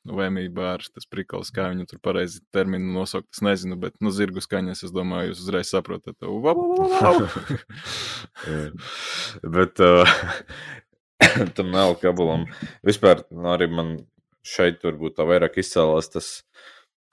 Vēmībā 0.06 0.66
ar 0.76 0.84
tas 0.94 1.08
prikals, 1.10 1.50
kā 1.56 1.64
viņu 1.72 1.86
tur 1.90 2.00
pareizi 2.04 2.42
terminu 2.54 2.92
nosaukt, 2.92 3.30
es 3.34 3.42
nezinu, 3.42 3.78
bet, 3.80 3.96
nu, 4.04 4.12
zirgu 4.14 4.42
skaņas, 4.44 4.84
es 4.86 4.92
domāju, 4.94 5.32
jūs 5.32 5.42
uzreiz 5.46 5.72
saprotat. 5.72 6.18
bet 9.56 9.74
uh, 9.82 10.06
tam 11.58 11.72
nav 11.72 11.96
kabulam. 12.04 12.46
Vispār 12.86 13.24
nu, 13.32 13.48
arī 13.56 13.68
man 13.72 13.88
šeit 14.46 14.84
varbūt 14.86 15.18
tā 15.18 15.26
vairāk 15.28 15.60
izcēlās 15.62 16.12
tas 16.14 16.30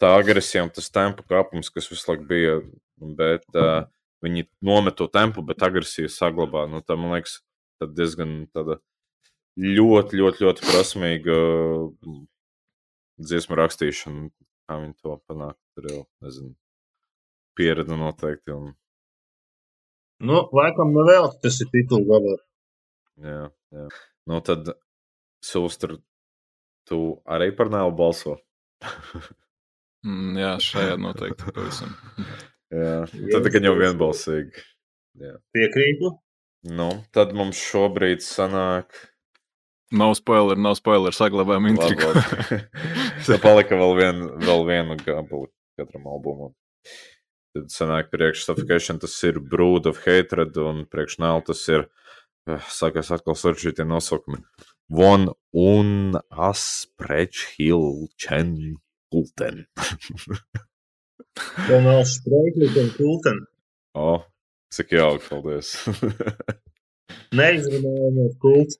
tā 0.03 0.13
agresija 0.19 0.65
un 0.67 0.73
tas 0.75 0.91
tempu 0.93 1.25
kāpums, 1.31 1.71
kas 1.73 1.89
visu 1.91 2.11
laiku 2.11 2.27
bija, 2.29 2.57
bet 3.19 3.47
uh, 3.59 3.85
viņi 4.25 4.47
nomet 4.67 4.99
to 4.99 5.09
tempu, 5.11 5.45
bet 5.47 5.63
agresiju 5.63 6.11
saglabā. 6.13 6.67
Nu, 6.71 6.83
tā, 6.85 6.97
man 6.99 7.15
liekas, 7.17 7.41
diezgan 7.83 8.43
tāda 8.55 8.79
ļoti, 9.59 10.19
ļoti, 10.19 10.45
ļoti 10.47 10.67
prasmīga 10.69 11.39
dziesmu 13.23 13.59
rakstīšana. 13.59 14.29
Kā 14.71 14.79
viņi 14.79 14.95
to 15.03 15.17
panāk, 15.29 15.57
tur 15.75 15.89
jau 15.91 16.03
nezinu. 16.23 16.55
Pieredze 17.59 17.99
noteikti. 17.99 18.55
Un... 18.55 18.71
Nu, 20.23 20.45
laikam, 20.55 20.95
nevēl 20.95 21.33
tas 21.43 21.59
ir 21.65 21.71
tituls 21.73 22.07
galvā. 22.09 22.37
Jā, 23.23 23.43
jā. 23.75 23.89
Nu, 24.31 24.39
tad 24.47 24.71
Sūstra, 25.43 25.99
tu 26.89 27.01
arī 27.29 27.51
par 27.57 27.71
nēlu 27.73 27.95
balso. 27.99 28.39
mm, 30.07 30.35
jā, 30.43 30.57
šajā 30.63 30.99
noteikti 31.01 31.55
pavisam. 31.55 31.95
jā, 32.83 32.99
tad 33.33 33.49
gan 33.55 33.71
jau 33.71 33.77
vienbalsīgi. 33.79 34.67
Jā. 35.23 35.37
Piekrītu. 35.55 36.15
Nu, 36.73 36.89
tad 37.15 37.35
mums 37.35 37.59
šobrīd 37.59 38.23
sanāk. 38.23 38.95
Nav 39.93 40.15
spoiler, 40.17 40.57
nav 40.57 40.79
spoiler, 40.79 41.13
saglabājam 41.13 41.67
intrigu. 41.69 42.13
Tad 43.27 43.43
palika 43.43 43.77
vēl, 43.77 43.91
vien, 43.99 44.23
vēl 44.41 44.63
vienu 44.65 44.97
gabalu 45.03 45.51
katram 45.77 46.07
albumam. 46.09 46.55
Tad 47.53 47.69
sanāk 47.75 48.09
priekš 48.15 48.47
Suffocation 48.47 49.03
tas 49.03 49.19
ir 49.29 49.41
Brood 49.53 49.91
of 49.91 50.01
Hatred 50.07 50.57
un 50.63 50.87
priekš 50.89 51.19
Nēl 51.21 51.45
tas 51.45 51.61
ir, 51.69 51.85
eh, 52.49 52.71
sākās 52.73 53.13
atkal 53.13 53.37
saržītie 53.37 53.85
nosaukumi. 53.85 54.41
Von 54.93 55.33
un 55.53 56.19
Asprech 56.29 57.55
Hill 57.57 58.09
Chen 58.19 58.77
Kulten. 59.11 59.67
Von 61.67 61.87
Asprech 61.87 62.55
Hill 62.57 62.91
Kulten. 62.99 63.47
O, 63.95 64.23
cik 64.69 64.93
jauki, 64.93 65.25
paldies. 65.31 65.71
Neizrunājot 67.39 68.37
kultu. 68.45 68.77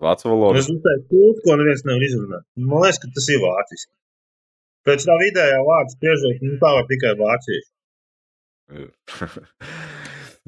Vācu 0.00 0.32
valoda. 0.32 0.62
Es 0.62 0.70
uzteicu 0.72 1.04
kultu, 1.12 1.44
ko 1.44 1.58
neviens 1.60 1.84
nevar 1.84 2.06
izrunāt. 2.08 2.48
Man 2.56 2.86
liekas, 2.86 3.02
ka 3.04 3.12
tas 3.18 3.28
ir 3.34 3.44
vāciski. 3.44 3.92
Pēc 4.88 5.00
tā 5.10 5.18
vidējā 5.26 5.60
vārda 5.68 5.92
spriežot, 5.92 6.40
nu 6.48 6.56
tā 6.64 6.72
var 6.78 6.88
tikai 6.88 7.12
vācieši. 7.20 7.70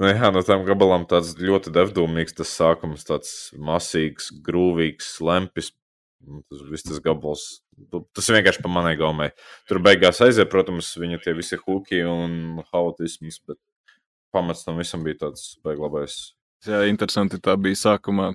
nu, 0.00 0.08
jā, 0.10 0.30
no 0.34 0.42
tām 0.46 0.64
gabalām 0.68 1.06
tāds 1.08 1.34
ļoti 1.38 1.72
devdūmīgs 1.76 2.36
tas 2.40 2.54
sākums, 2.56 3.06
tāds 3.08 3.34
masīgs, 3.56 4.30
grūvīgs, 4.46 5.18
lempis. 5.24 5.74
Nu, 6.20 6.42
tas 6.52 6.60
viss 6.68 6.84
tas 6.84 6.98
gabals, 7.00 7.44
tas 8.12 8.26
vienkārši 8.28 8.60
pa 8.60 8.68
manai 8.68 8.92
gaumai. 9.00 9.30
Tur 9.70 9.78
beigās 9.80 10.20
aiziet, 10.20 10.50
protams, 10.52 10.90
viņa 11.00 11.20
tie 11.24 11.32
visi 11.32 11.56
huki 11.62 12.02
un 12.04 12.60
haotisms, 12.74 13.38
bet 13.48 13.56
pamats 14.34 14.66
tam 14.66 14.76
visam 14.80 15.06
bija 15.06 15.22
tāds 15.22 15.54
beiglabais. 15.64 16.18
Jā, 16.68 16.82
interesanti 16.90 17.40
tā 17.40 17.54
bija 17.56 17.78
sākumā 17.80 18.34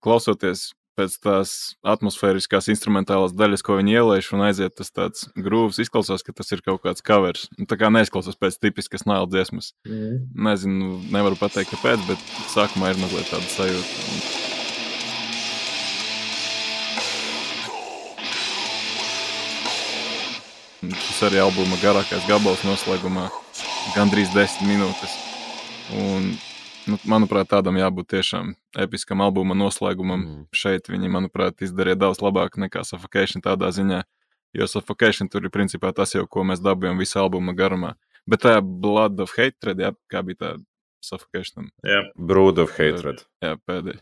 klausoties 0.00 0.70
pēc 0.98 1.14
tās 1.22 1.54
atmosfēriskās 1.86 2.70
instrumentālās 2.74 3.34
daļas, 3.38 3.62
ko 3.66 3.78
viņi 3.78 3.96
ielaiž, 4.00 4.32
un 4.34 4.44
aiziet 4.48 4.74
tas 4.78 4.90
tāds 4.94 5.28
grūvs, 5.38 5.78
izklausās, 5.84 6.24
ka 6.26 6.34
tas 6.36 6.50
ir 6.54 6.64
kaut 6.66 6.82
kāds 6.84 7.04
covers. 7.06 7.46
Nu, 7.58 7.68
tā 7.70 7.78
kā 7.80 7.92
neizklausās 7.94 8.38
pēc 8.38 8.58
tipiskas 8.62 9.06
nāla 9.08 9.28
dziesmas. 9.30 9.72
Mm. 9.86 10.26
Nezinu, 10.48 10.98
nevaru 11.14 11.38
pateikt, 11.38 11.72
kāpēc, 11.76 12.02
bet 12.10 12.28
sākumā 12.54 12.92
ir 12.94 13.02
mazliet 13.02 13.30
tāda 13.30 13.48
sajūta. 13.54 14.46
Tas 20.88 21.22
arī 21.26 21.40
albuma 21.42 21.78
garākais 21.82 22.26
gabals 22.30 22.62
noslēgumā, 22.66 23.26
gandrīz 23.96 24.30
desmit 24.34 24.70
minūtes. 24.70 25.16
Un 25.98 26.30
nu, 26.90 26.98
manuprāt, 27.08 27.48
tādam 27.50 27.78
jābūt 27.78 28.10
tiešām 28.14 28.52
episkam 28.84 29.22
albuma 29.24 29.56
noslēgumam. 29.58 30.22
Mm. 30.24 30.44
Šeit 30.56 30.90
viņi, 30.90 31.10
manuprāt, 31.12 31.62
izdarīja 31.64 32.00
daudz 32.04 32.22
labāk 32.24 32.58
nekā 32.60 32.84
Suffocation 32.86 33.44
tādā 33.44 33.70
ziņā. 33.74 34.02
Jo 34.56 34.68
Suffocation 34.70 35.28
tur 35.28 35.44
ir 35.44 35.52
principā 35.54 35.92
tas 35.94 36.14
jau, 36.16 36.24
ko 36.26 36.44
mēs 36.48 36.62
dabūjām 36.64 37.00
visā 37.00 37.20
albuma 37.22 37.54
garumā. 37.56 37.94
Bet 38.28 38.44
tā 38.44 38.58
Blood 38.60 39.20
of 39.24 39.34
Hatred, 39.36 39.80
jā, 39.84 39.92
kā 40.12 40.24
bija 40.24 40.40
tā 40.40 40.50
Suffocation? 41.04 41.70
Jā, 41.86 42.02
Brood 42.16 42.60
of 42.64 42.74
Hatred. 42.76 43.22
Jā, 43.44 43.54
pēdējā. 43.68 44.00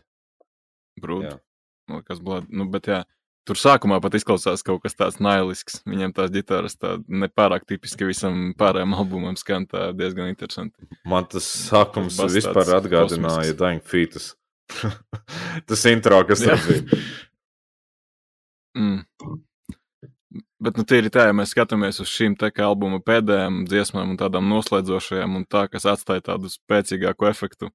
Brood. 1.03 1.37
Nu, 1.87 2.01
kas 2.03 2.19
Blood, 2.23 2.49
nu, 2.49 2.67
bet 2.71 2.89
jā. 2.89 3.03
Tur 3.47 3.59
sākumā 3.59 4.01
pat 4.03 4.17
izklausās 4.17 4.65
kaut 4.67 4.81
kas 4.83 4.97
tāds 4.97 5.21
nailisks. 5.23 5.79
Viņam 5.87 6.11
tās 6.17 6.33
ģitāras 6.33 6.75
tā 6.75 6.97
nepārāk 7.07 7.63
tipiski 7.69 8.09
visam 8.09 8.51
pārējiem 8.59 8.95
albumam 8.97 9.37
skan 9.39 9.63
tā 9.71 9.89
diezgan 9.95 10.33
interesanti. 10.33 10.87
Man 11.07 11.29
tas 11.31 11.47
sākums 11.69 12.19
tas 12.19 12.35
vispār 12.35 12.73
atgādināja 12.81 13.55
Dying 13.55 13.85
Fetus. 13.87 14.33
tas 15.69 15.85
intro, 15.87 16.19
kas 16.27 16.43
tur 16.43 16.59
bija. 16.67 17.01
mm. 18.75 19.37
Bet, 20.57 20.73
nu, 20.73 20.83
tīri 20.89 21.11
tā, 21.13 21.27
ja 21.29 21.33
mēs 21.37 21.51
skatāmies 21.53 22.01
uz 22.01 22.09
šīm 22.09 22.33
te 22.39 22.49
kā 22.49 22.65
albuma 22.65 22.97
pēdējām 23.05 23.61
dziesmām 23.69 24.15
un 24.15 24.17
tādām 24.19 24.47
noslēdzošajām 24.49 25.35
un 25.37 25.43
tā, 25.45 25.67
kas 25.69 25.85
atstāja 25.87 26.23
tādu 26.31 26.49
spēcīgāku 26.49 27.29
efektu, 27.29 27.69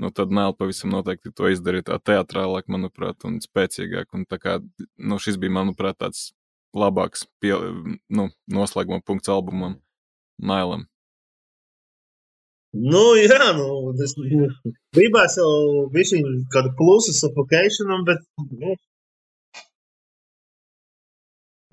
nu, 0.00 0.10
tad 0.14 0.32
Nēl 0.34 0.54
pavisam 0.58 0.92
noteikti 0.92 1.32
to 1.36 1.48
izdarīja 1.52 1.90
tā 1.90 2.00
teatrālāk, 2.10 2.68
manuprāt, 2.72 3.24
un 3.28 3.38
spēcīgāk. 3.44 4.10
Un 4.16 4.26
tā 4.28 4.38
kā, 4.42 4.58
nu, 4.96 5.20
šis 5.22 5.38
bija, 5.40 5.54
manuprāt, 5.56 5.98
tāds 6.02 6.30
labāks 6.76 7.24
pie, 7.40 7.54
nu, 8.12 8.28
noslēguma 8.52 9.04
punkts 9.06 9.32
albumam 9.32 9.78
Nēlam. 10.42 10.84
Nu, 12.76 13.04
jā, 13.16 13.52
nu, 13.56 13.94
es 14.04 14.12
gribēju 14.18 15.38
jau 15.40 15.84
bišķiņ 15.94 16.26
kādu 16.52 16.74
plusu 16.76 17.14
suffocationam, 17.16 18.04
bet, 18.08 18.20
nu. 18.50 18.74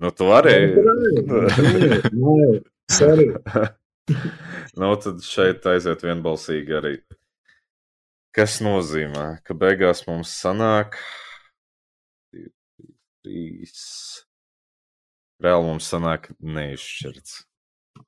Nu, 0.00 0.10
tu 0.16 0.30
arī. 0.34 0.54
Nu, 2.12 2.38
sorry. 2.90 3.28
nu, 4.80 4.88
tad 5.04 5.20
šeit 5.24 5.68
aiziet 5.68 6.02
vienbalsīgi 6.06 6.80
arī 6.80 6.96
Kas 8.34 8.58
nozīmē, 8.64 9.26
ka 9.46 9.54
beigās 9.54 10.02
mums 10.08 10.32
sanāk, 10.34 10.98
trīs. 13.24 13.82
Reāli 15.42 15.68
mums 15.68 15.88
sanāk 15.90 16.30
neizšķirts. 16.42 17.42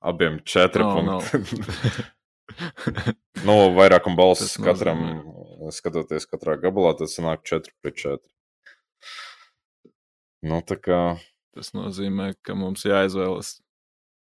Abiem 0.03 0.41
četri 0.47 0.87
oh, 0.87 0.99
punkti. 0.99 2.05
No. 2.57 3.13
nu, 3.43 3.55
vairākam 3.75 4.15
balsis 4.17 4.53
katram, 4.63 5.01
skatoties 5.75 6.29
katrā 6.31 6.55
gabalā, 6.63 6.93
tad 6.97 7.11
sanāk 7.11 7.43
4 7.43 7.73
pret 7.83 7.99
4. 7.99 8.21
Nu, 10.47 10.61
tā 10.63 10.79
kā. 10.79 11.01
Tas 11.59 11.73
nozīmē, 11.75 12.31
ka 12.47 12.55
mums 12.55 12.87
jāizvēlas 12.87 13.57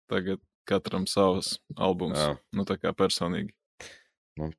tagad 0.08 0.40
katram 0.70 1.08
savs 1.10 1.56
albums. 1.74 2.22
Jā. 2.22 2.36
Nu, 2.54 2.64
tā 2.68 2.78
kā 2.80 2.94
personīgi. 2.96 3.50
Nu, 4.38 4.52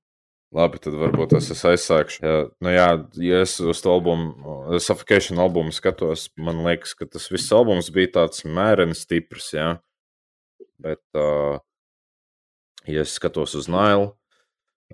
Labi, 0.56 0.80
tad 0.80 0.96
varbūt 0.96 1.34
es, 1.36 1.50
es 1.52 1.62
aizsākšu. 1.68 2.22
Jā, 2.24 2.36
nu 2.64 2.72
jā, 2.72 2.88
ja 3.20 3.40
es 3.44 3.58
uz 3.60 3.82
to 3.84 3.92
albumu, 3.92 4.78
Suffocation 4.80 5.42
albumu 5.44 5.74
skatos, 5.76 6.30
man 6.40 6.62
liekas, 6.64 6.94
ka 6.96 7.08
tas 7.12 7.28
viss 7.32 7.52
albums 7.56 7.90
bija 7.92 8.14
tāds 8.22 8.46
mērens, 8.48 9.02
stiprs. 9.04 9.50
Jā. 9.52 9.68
Bet, 10.80 11.02
uh, 11.20 11.58
ja 12.88 13.04
es 13.04 13.18
skatos 13.20 13.58
uz 13.60 13.68
Nailu, 13.72 14.14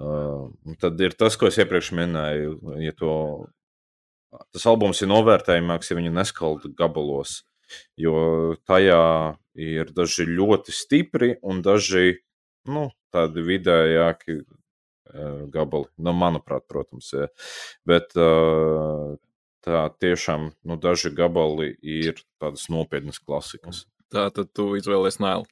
uh, 0.01 0.47
tad 0.81 1.01
ir 1.05 1.13
tas, 1.19 1.37
ko 1.37 1.49
es 1.51 1.59
iepriekš 1.61 1.91
minēju. 1.99 2.55
Ja 2.81 2.95
to, 2.97 3.13
tas 4.55 4.65
albums 4.71 5.03
ir 5.05 5.11
novērtējamāks, 5.13 5.91
ja 5.91 5.99
viņu 5.99 6.15
neskalda 6.15 6.71
gabalos, 6.77 7.43
jo 8.01 8.55
tajā 8.65 9.03
ir 9.61 9.93
daži 9.93 10.25
ļoti 10.25 10.73
stipri 10.73 11.35
un 11.45 11.61
daži 11.65 12.15
nu, 12.65 12.87
tādi 13.13 13.45
vidējāki 13.45 14.39
gabali. 15.53 15.89
Nu, 16.01 16.13
manuprāt, 16.17 16.67
protams, 16.71 17.11
ja. 17.15 17.27
bet 17.87 18.13
tā 19.65 19.81
tiešām 20.01 20.51
nu, 20.67 20.77
daži 20.81 21.11
gabali 21.15 21.71
ir 21.81 22.21
tādas 22.41 22.67
nopietnas 22.73 23.21
klasikas. 23.21 23.85
Tā 24.11 24.27
tad 24.35 24.51
tu 24.55 24.71
izvēlējies 24.79 25.21
Nailu. 25.23 25.45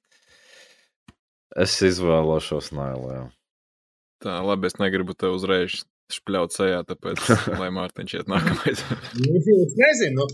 Es 1.58 1.78
izvēlošos 1.86 2.74
Nailu. 2.76 3.12
Jā. 3.14 3.24
Tā, 4.20 4.36
labi, 4.44 4.68
es 4.68 4.76
negribu 4.82 5.16
te 5.16 5.30
uzreiz 5.32 5.84
špļaut 6.12 6.54
sejā, 6.54 6.82
tāpēc, 6.90 7.22
lai 7.60 7.70
Mārtiņš 7.74 8.16
iet 8.18 8.30
nākamais. 8.34 8.84
Nu, 9.16 9.38
es 9.38 9.78
nezinu, 9.78 10.26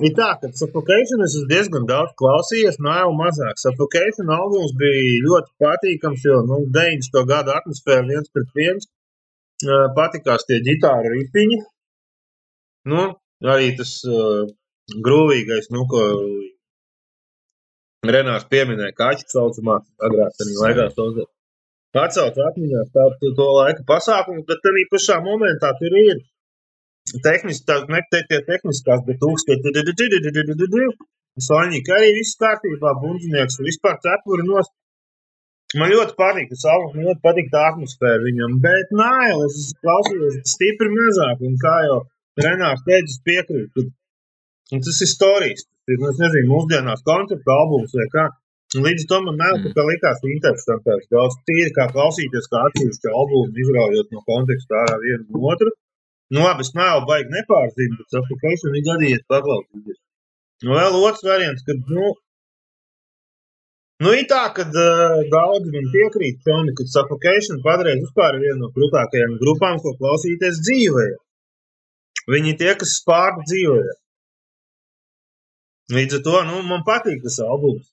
Ir 0.00 0.14
tā, 0.16 0.30
ka 0.40 0.48
Suffocation 0.56 1.20
es 1.20 1.34
esmu 1.34 1.48
diezgan 1.50 1.82
daudz 1.88 2.14
klausījies, 2.16 2.78
no 2.80 2.94
jau 2.96 3.10
mazāk. 3.16 3.58
Suffocation 3.60 4.30
albums 4.32 4.72
bija 4.80 5.18
ļoti 5.26 5.52
patīkams, 5.60 6.24
jo 6.24 6.38
nu, 6.48 6.62
90. 6.76 7.18
gada 7.28 7.58
atmosfēra 7.60 8.06
viens 8.08 8.32
pret 8.32 8.54
viens. 8.56 8.88
Patikās 9.98 10.48
tie 10.48 10.62
ģitāra 10.64 11.12
ripiņi. 11.12 11.60
Nu, 12.88 13.04
arī 13.44 13.68
tas 13.76 13.92
uh, 14.08 14.48
grūvīgais, 15.04 15.68
nu, 15.76 15.84
ko 15.92 16.08
Renārs 18.08 18.48
pieminēja, 18.50 18.96
viņš 18.96 19.28
saucamā 19.30 19.76
agrāk 20.08 20.40
arī 20.42 20.58
laikā 20.62 20.88
saucās. 20.96 21.28
Atcelt 21.92 22.40
atmiņā 22.40 22.86
tā, 22.96 23.04
to 23.20 23.46
laika 23.60 23.84
pasākumu, 23.86 24.46
bet 24.48 24.64
arī 24.72 24.88
pašā 24.90 25.20
momentā 25.22 25.76
tur 25.76 26.00
ir 26.00 26.24
tehniski, 27.26 27.64
tā, 27.68 27.78
ne 27.92 28.00
te, 28.12 28.22
tie 28.30 28.40
tehniskās, 28.48 29.02
bet 29.08 29.18
tūkstoši. 29.22 30.86
Soņķi 31.42 31.92
arī 31.96 32.08
viss 32.18 32.36
kārtībā, 32.40 32.90
bundzinieks, 33.00 33.60
vispār 33.64 33.96
cepuri 34.04 34.44
nost. 34.48 34.72
Man 35.80 35.88
ļoti 35.88 36.12
patīk 36.18 36.50
tas 36.50 36.66
albums, 36.68 36.98
man 36.98 37.06
ļoti 37.08 37.22
patīk 37.24 37.46
tā 37.54 37.62
atmosfēra 37.70 38.20
viņam, 38.26 38.58
bet 38.60 38.92
es 39.46 39.70
klausījos 39.80 40.42
stipri 40.52 40.90
mazāk, 40.92 41.40
un 41.48 41.56
kā 41.62 41.76
jau 41.88 41.98
Renārs 42.42 42.84
teica, 42.84 43.16
piekrītu, 43.24 43.86
Un 44.72 44.80
tas 44.84 45.02
ir 45.04 45.10
stāstījis. 45.10 45.66
Nu, 45.92 46.08
es 46.08 46.20
nezinu, 46.22 46.48
mūsdienās 46.48 47.02
koncepta 47.04 47.56
albums 47.62 47.92
vai 47.98 48.06
kā. 48.14 48.24
Līdz 48.84 49.04
tam 49.10 49.26
man 49.28 49.40
tā 49.76 49.84
likās 49.84 50.22
interesantāks. 50.24 51.10
Daudz 51.12 51.36
tīri 51.48 51.72
kā 51.76 51.88
klausīties, 51.92 52.48
kā 52.52 52.62
atsevišķi 52.68 53.10
albumu, 53.12 53.52
izraujot 53.64 54.14
no 54.14 54.22
konteksta 54.30 54.78
ārā 54.84 54.96
vienu 55.02 55.26
no 55.28 55.42
otru. 55.52 55.74
Nu, 56.30 56.40
labi, 56.46 56.64
es 56.64 56.72
nav 56.76 57.04
baigi 57.08 57.32
nepārzinu, 57.34 57.98
bet 58.00 58.14
suffocation 58.14 58.76
ir 58.78 58.84
gadījies 58.88 59.24
paklausīties. 59.32 59.98
Nu, 60.64 60.76
vēl 60.78 60.98
otrs 61.00 61.24
variants, 61.26 61.64
kad, 61.66 61.80
nu, 61.96 62.12
nu 64.04 64.14
ir 64.16 64.28
tā, 64.30 64.44
ka 64.56 64.64
uh, 64.68 65.18
daudzi 65.32 65.72
man 65.74 65.90
piekrīt, 65.94 66.40
Toni, 66.46 66.74
ka 66.78 66.86
suffocation 66.94 67.60
patreiz 67.66 68.00
vispār 68.04 68.38
ir 68.38 68.46
viena 68.46 68.60
no 68.62 68.70
krūtākajām 68.76 69.36
grupām, 69.42 69.80
ko 69.82 69.96
klausīties 69.98 70.62
dzīvē. 70.68 71.08
Viņi 72.32 72.56
tie, 72.60 72.70
kas 72.78 72.96
spārda 73.00 73.42
dzīvē. 73.50 73.82
Līdz 75.92 76.20
ar 76.20 76.22
to 76.28 76.42
nu, 76.48 76.60
man 76.68 76.84
patīk 76.86 77.24
tas 77.24 77.40
albums. 77.42 77.88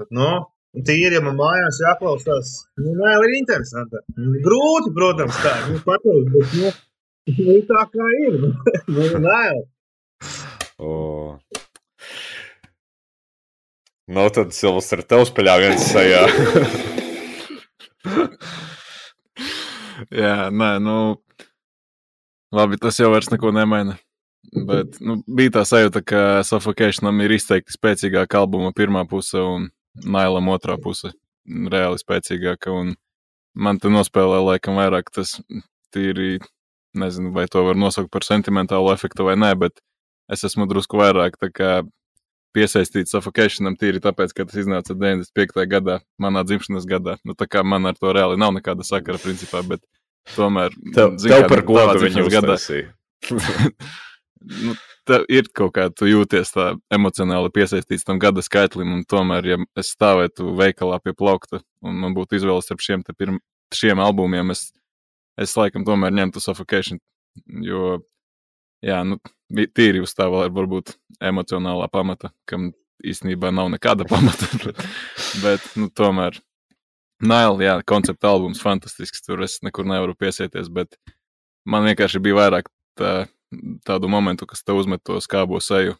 Bet, 0.00 0.10
nu, 0.18 0.28
tīri, 0.80 1.16
ja 1.16 1.22
man 1.24 1.36
mājās 1.36 1.80
jāklausās, 1.84 2.52
nu, 2.80 2.94
vēl 2.96 3.26
ir 3.28 3.32
interesanti. 3.40 4.00
Grūti, 4.46 4.92
protams, 4.96 5.36
tā 5.44 5.52
nu, 5.68 5.80
pateikt, 5.84 6.32
bet 6.32 6.46
nu, 6.58 6.72
nu, 7.36 7.58
tā 7.68 7.82
kā 7.92 8.06
ir. 8.22 8.34
nu, 8.94 9.02
vēl. 9.26 9.58
Oh. 10.82 11.36
Nu, 14.12 14.24
tad 14.34 14.52
Silvestra 14.56 15.04
tev 15.06 15.26
spēļā 15.28 15.54
viens 15.62 15.84
sajā. 15.92 16.22
Jā, 20.12 20.50
nē, 20.50 20.70
nu, 20.82 20.96
labi, 22.52 22.76
tas 22.80 22.98
jau 22.98 23.12
vairs 23.12 23.30
neko 23.32 23.52
nemaina. 23.54 23.94
Bet 24.52 24.98
nu, 25.00 25.22
bija 25.30 25.54
tā 25.54 25.62
sajūta, 25.68 26.02
ka 26.04 26.42
Suffocationam 26.44 27.20
ir 27.24 27.32
izteikti 27.38 27.72
spēcīgāka 27.72 28.42
albuma 28.42 28.72
pirmā 28.76 29.06
puse 29.08 29.40
un 29.40 29.70
Nailam 29.94 30.48
otrā 30.52 30.78
puse 30.80 31.12
reāli 31.46 32.00
spēcīgāka. 32.00 32.74
Man 33.52 33.80
te 33.80 33.92
nospēlē 33.92 34.40
laikam 34.46 34.78
vairāk 34.80 35.10
tas 35.12 35.36
tīri, 35.92 36.38
nezinu, 36.96 37.32
vai 37.34 37.46
to 37.50 37.64
var 37.66 37.76
nosaukt 37.76 38.12
par 38.12 38.24
sentimentālu 38.24 38.92
efektu 38.94 39.26
vai 39.28 39.36
nē, 39.36 39.52
bet 39.60 39.82
es 40.32 40.44
esmu 40.48 40.68
drusku 40.70 41.00
vairāk 41.00 41.36
piesaistīts 42.52 43.14
Suffocationam 43.14 43.76
tīri 43.80 44.00
tāpēc, 44.04 44.34
ka 44.36 44.46
tas 44.48 44.60
iznāca 44.60 44.96
95. 44.96 45.64
gadā, 45.68 45.98
manā 46.20 46.44
dzimšanas 46.44 46.86
gadā. 46.88 47.16
Nu, 47.24 47.36
tā 47.38 47.48
kā 47.48 47.64
man 47.64 47.88
ar 47.88 47.96
to 47.98 48.12
reāli 48.12 48.40
nav 48.40 48.52
nekāda 48.56 48.84
sakara 48.86 49.20
principā, 49.20 49.62
bet 49.66 49.80
tomēr. 50.36 50.74
Tev, 50.92 51.16
zin, 51.20 51.32
tev 51.32 51.46
kā, 51.46 51.50
par 51.54 51.64
godu 51.68 52.02
viņu 52.04 52.26
gadā. 52.32 52.58
nu, 54.66 54.76
tā 55.08 55.20
ir 55.32 55.48
kaut 55.54 55.74
kā, 55.76 55.88
tu 55.94 56.06
jūties 56.08 56.54
tā 56.54 56.68
emocionāli 56.94 57.50
piesaistīts 57.54 58.06
tam 58.06 58.20
gada 58.22 58.42
skaitlim, 58.44 58.92
un 58.96 59.06
tomēr, 59.08 59.48
ja 59.48 59.58
es 59.78 59.92
stāvētu 59.96 60.52
veikalā 60.58 61.00
pie 61.02 61.14
plaukta, 61.16 61.62
un 61.84 61.98
man 62.04 62.16
būtu 62.16 62.38
izvēle 62.38 62.62
starp 62.64 62.84
šiem, 62.84 63.04
pirm, 63.18 63.40
šiem 63.74 64.02
albumiem, 64.02 64.54
es, 64.54 64.70
es 65.40 65.56
laikam 65.58 65.86
tomēr 65.88 66.14
ņemtu 66.18 66.42
Suffocation, 66.42 67.00
jo, 67.66 67.98
jā, 68.84 69.02
nu, 69.08 69.18
tīri 69.74 70.04
uz 70.04 70.14
tā 70.16 70.28
vēl 70.32 70.52
varbūt 70.54 70.96
emocionālā 71.22 71.90
pamata, 71.92 72.32
kam 72.48 72.70
īstenībā 73.02 73.50
nav 73.54 73.72
nekāda 73.74 74.06
pamata, 74.08 74.48
bet, 74.64 74.86
bet 75.42 75.68
nu, 75.78 75.90
tomēr, 75.90 76.38
Nail, 77.22 77.60
jā, 77.62 77.76
koncepta 77.86 78.32
albums 78.32 78.58
fantastisks, 78.58 79.22
tur 79.22 79.44
es 79.46 79.60
nekur 79.62 79.86
nevaru 79.86 80.16
piesieties, 80.18 80.66
bet 80.74 80.96
man 81.70 81.86
vienkārši 81.86 82.18
bija 82.18 82.40
vairāk 82.40 82.66
tā 82.98 83.12
tādu 83.86 84.10
momentu, 84.12 84.48
kas 84.48 84.64
te 84.64 84.74
uzmet 84.76 85.02
to 85.06 85.18
skābo 85.24 85.60
seju 85.62 85.98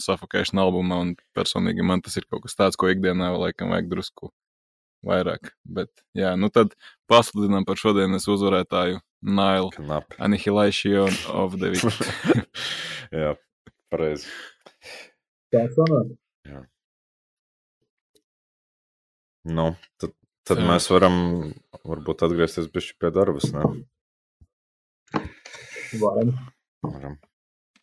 Suffocation 0.00 0.62
albumā, 0.62 1.00
un 1.04 1.12
personīgi 1.36 1.84
man 1.84 2.00
tas 2.04 2.16
ir 2.16 2.24
kaut 2.30 2.46
kas 2.46 2.56
tāds, 2.56 2.78
ko 2.80 2.88
ikdienā 2.88 3.34
laikam 3.36 3.74
vajag 3.74 3.90
drusku 3.90 4.30
vairāk. 5.04 5.52
Bet, 5.64 5.90
jā, 6.16 6.32
nu 6.40 6.48
tad 6.52 6.72
pasludinām 7.10 7.66
par 7.68 7.76
šodienas 7.80 8.24
uzvarētāju 8.32 9.02
Nailu 9.24 9.70
Annihilation 10.18 11.12
of 11.32 11.58
the 11.60 11.74
Week. 11.74 12.48
jā, 13.24 13.34
pareizi. 13.92 14.32
Tā 15.52 15.66
sanāk. 15.76 16.14
Jā. 16.48 16.64
Nu, 19.44 19.74
tad, 20.00 20.16
tad 20.48 20.62
jā. 20.62 20.68
mēs 20.72 20.88
varam 20.88 21.18
varbūt 21.84 22.24
atgriezties 22.24 22.72
pie 22.72 23.12
darbas, 23.12 23.50
ne? 23.52 23.68
Varam. 26.00 26.32
Varam. 26.84 27.16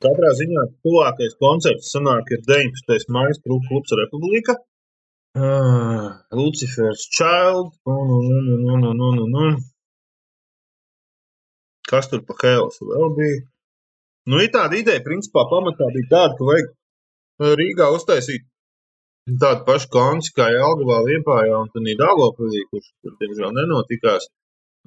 Katrā 0.01 0.31
ziņā 0.37 0.65
tuvākais 0.85 1.37
koncerts 1.41 1.91
sanāk 1.93 2.31
ir 2.35 2.41
19. 2.47 3.09
maijas 3.15 3.41
klubs 3.45 3.93
Republika. 3.99 4.57
Uh, 5.37 6.09
Lucifers 6.35 7.05
Child. 7.17 7.75
Un, 7.85 8.15
un, 8.17 8.31
un, 8.37 8.49
un, 8.55 8.87
un, 8.91 9.03
un, 9.09 9.21
un, 9.25 9.37
un. 9.45 9.59
Kas 11.91 12.09
tur 12.11 12.23
pa 12.27 12.37
Helsu 12.41 12.87
vēl 12.89 13.09
bija? 13.19 13.39
Nu, 14.31 14.39
ir 14.43 14.51
tāda 14.53 14.77
ideja, 14.79 15.01
principā 15.05 15.43
pamatā 15.49 15.89
bija 15.95 16.11
tāda, 16.15 16.37
ka 16.37 16.49
vajag 16.49 17.57
Rīgā 17.61 17.87
uztaisīt 17.95 18.45
tādu 19.41 19.65
pašu 19.67 19.89
konci 19.93 20.33
kā 20.37 20.47
Jelgavā, 20.53 20.99
Liepājā 21.07 21.57
un 21.57 21.69
tad 21.73 21.89
Dālopilī, 22.01 22.61
kurš 22.69 22.87
tur, 23.01 23.15
diemžēl, 23.21 23.53
nenotikās. 23.57 24.29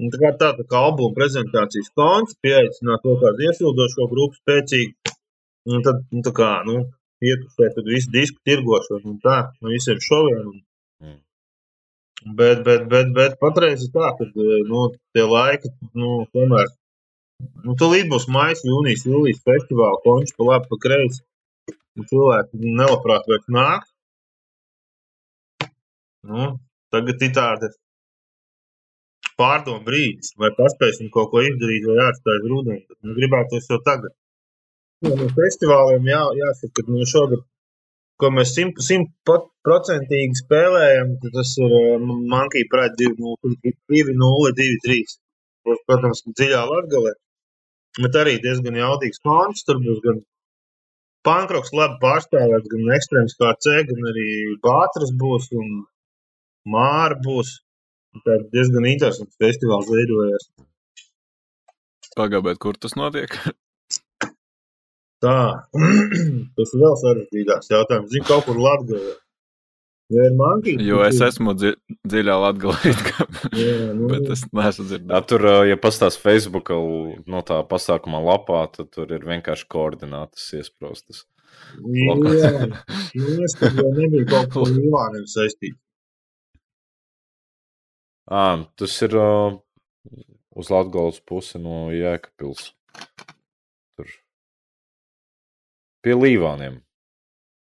Un 0.02 0.10
tā 0.10 0.18
kā 0.18 0.30
tāda 0.38 0.64
kā 0.66 0.80
albuma 0.88 1.14
prezentācijas 1.14 1.92
konts, 1.98 2.34
pieaicināt 2.42 3.02
to 3.06 3.14
kādu 3.20 3.44
iesildošo 3.46 4.08
grupu 4.10 4.38
spēcīgi, 4.40 5.14
un 5.70 5.84
tad, 5.86 6.00
nu, 6.10 6.22
tā 6.26 6.32
kā, 6.34 6.50
nu, 6.66 6.80
ietusē 7.22 7.68
tad 7.76 7.90
visu 7.90 8.10
disku 8.14 8.40
tirgošanu 8.48 9.12
un 9.12 9.20
tā, 9.22 9.36
no 9.62 9.70
visiem 9.70 10.00
šoviem. 10.02 10.48
Un, 10.50 10.58
mm. 11.04 11.20
Bet, 12.40 12.64
bet, 12.66 12.88
bet, 12.90 13.12
bet 13.18 13.38
patreiz 13.42 13.84
ir 13.86 13.92
tā, 13.94 14.10
ka, 14.18 14.26
nu, 14.72 14.88
tie 15.14 15.28
laiki, 15.30 15.70
nu, 16.00 16.24
tomēr, 16.34 16.74
nu, 17.62 17.76
tūlīt 17.78 18.10
būs 18.10 18.26
maijas, 18.34 18.64
jūnijas, 18.66 19.06
jūlijas 19.06 19.46
festivāla, 19.46 20.02
konči 20.02 20.34
pa 20.34 20.50
labi, 20.50 20.70
pa 20.72 20.80
kreisi. 20.88 21.22
Cilvēki 21.94 22.58
nelabprāt 22.58 23.28
vairs 23.30 23.46
nāk. 23.54 23.86
Nu, 26.26 26.54
tagad 26.90 27.22
ir 27.22 27.34
tāda 27.36 27.70
pārdomu 29.40 29.82
brīdis, 29.86 30.34
vai 30.40 30.50
paspēsim 30.58 31.10
kaut 31.14 31.30
ko 31.32 31.42
izdarīt, 31.46 31.86
vai 31.88 31.96
jāatstāj 32.00 32.38
rudenī. 32.44 32.78
Nu, 33.02 33.16
gribētos 33.18 33.70
jau 33.70 33.80
tagad. 33.86 34.12
Ja, 35.04 35.12
no 35.18 35.26
festivāliem 35.36 36.06
jā, 36.08 36.22
jāsaka, 36.40 36.74
ka 36.78 36.94
nu, 36.94 37.08
šogad, 37.08 37.42
ko 38.20 38.30
mēs 38.34 38.54
simtprocentīgi 38.56 40.40
spēlējam, 40.40 41.16
tas 41.24 41.50
ir 41.60 41.74
uh, 41.80 42.06
Monkey 42.32 42.64
Pride 42.70 43.10
2-0-2-3. 43.90 45.18
Protams, 45.64 46.20
dziļā 46.28 46.62
latgalē. 46.68 47.14
Bet 48.04 48.16
arī 48.20 48.38
diezgan 48.42 48.76
jaudīgs 48.78 49.22
konts. 49.24 49.64
Tur 49.66 49.80
būs 49.82 50.00
gan 50.04 50.20
pankroks 51.26 51.72
labi 51.78 52.00
pārstāvēts, 52.02 52.70
gan 52.72 52.94
ekstrēms 52.96 53.36
kā 53.40 53.52
C, 53.64 53.76
gan 53.90 54.08
arī 54.10 54.28
bātras 54.64 55.12
būs 55.20 55.48
un 55.60 55.68
māra 56.74 57.16
būs. 57.26 57.58
Ir 58.14 58.46
diezgan 58.54 58.86
interesants 58.86 59.36
festivāls 59.42 59.90
veidojās. 59.90 60.48
Pagaidiet, 62.14 62.60
kur 62.62 62.78
tas 62.78 62.94
notiek? 62.98 63.34
Tā, 65.24 65.36
tas 66.56 66.72
ir 66.76 66.82
vēl 66.84 66.96
sarežģītāks 67.02 67.70
jautājums. 67.72 68.10
Zinu, 68.12 68.26
kaut 68.28 68.46
kur 68.48 68.60
Latvijā. 68.60 69.16
Mankīt, 70.14 70.82
Jo 70.84 70.98
tad 71.00 71.14
es 71.14 71.20
esmu 71.24 71.54
dzi 71.56 71.70
dziļā 72.06 72.34
latgalī, 72.38 72.90
Jā, 73.56 73.76
nu, 73.96 74.06
bet 74.10 74.28
es 74.34 74.42
neesmu 74.52 74.84
Jā, 74.84 74.88
dzirdējis. 74.90 75.26
tur, 75.30 75.46
ja 75.66 75.78
pastāstīs 75.80 76.20
Facebook 76.22 76.68
no 77.26 77.40
tā 77.48 77.62
pasākuma 77.66 78.20
lapā, 78.22 78.60
tad 78.76 78.92
tur 78.94 79.10
ir 79.16 79.24
vienkārši 79.26 79.66
koordinātas 79.72 80.44
iesprostas. 80.60 81.24
Jā, 81.80 82.14
nu, 82.20 83.32
es 83.48 83.56
tad 83.58 83.80
jau 83.80 83.88
nebiju 83.96 84.28
kaut 84.28 84.52
ko 84.52 84.68
ar 84.68 84.76
Ivāniem 84.84 85.24
saistīts. 85.24 85.80
À, 88.24 88.64
tas 88.80 88.94
ir 89.04 89.16
ā, 89.20 89.28
uz 90.56 90.70
Latvijas 90.72 91.20
pusi 91.28 91.60
no 91.60 91.90
Jēkabils. 91.92 92.70
Tur 93.98 94.10
pie 96.04 96.16
Līvāniem. 96.16 96.84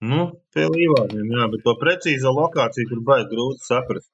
Nu, 0.00 0.22
pie 0.54 0.64
Ivāniem, 0.64 1.28
jā, 1.28 1.46
bet 1.52 1.62
to 1.66 1.74
precīzo 1.76 2.30
lokāciju 2.32 2.88
tur 2.88 3.02
baigi 3.04 3.28
grūti 3.34 3.66
saprast. 3.66 4.08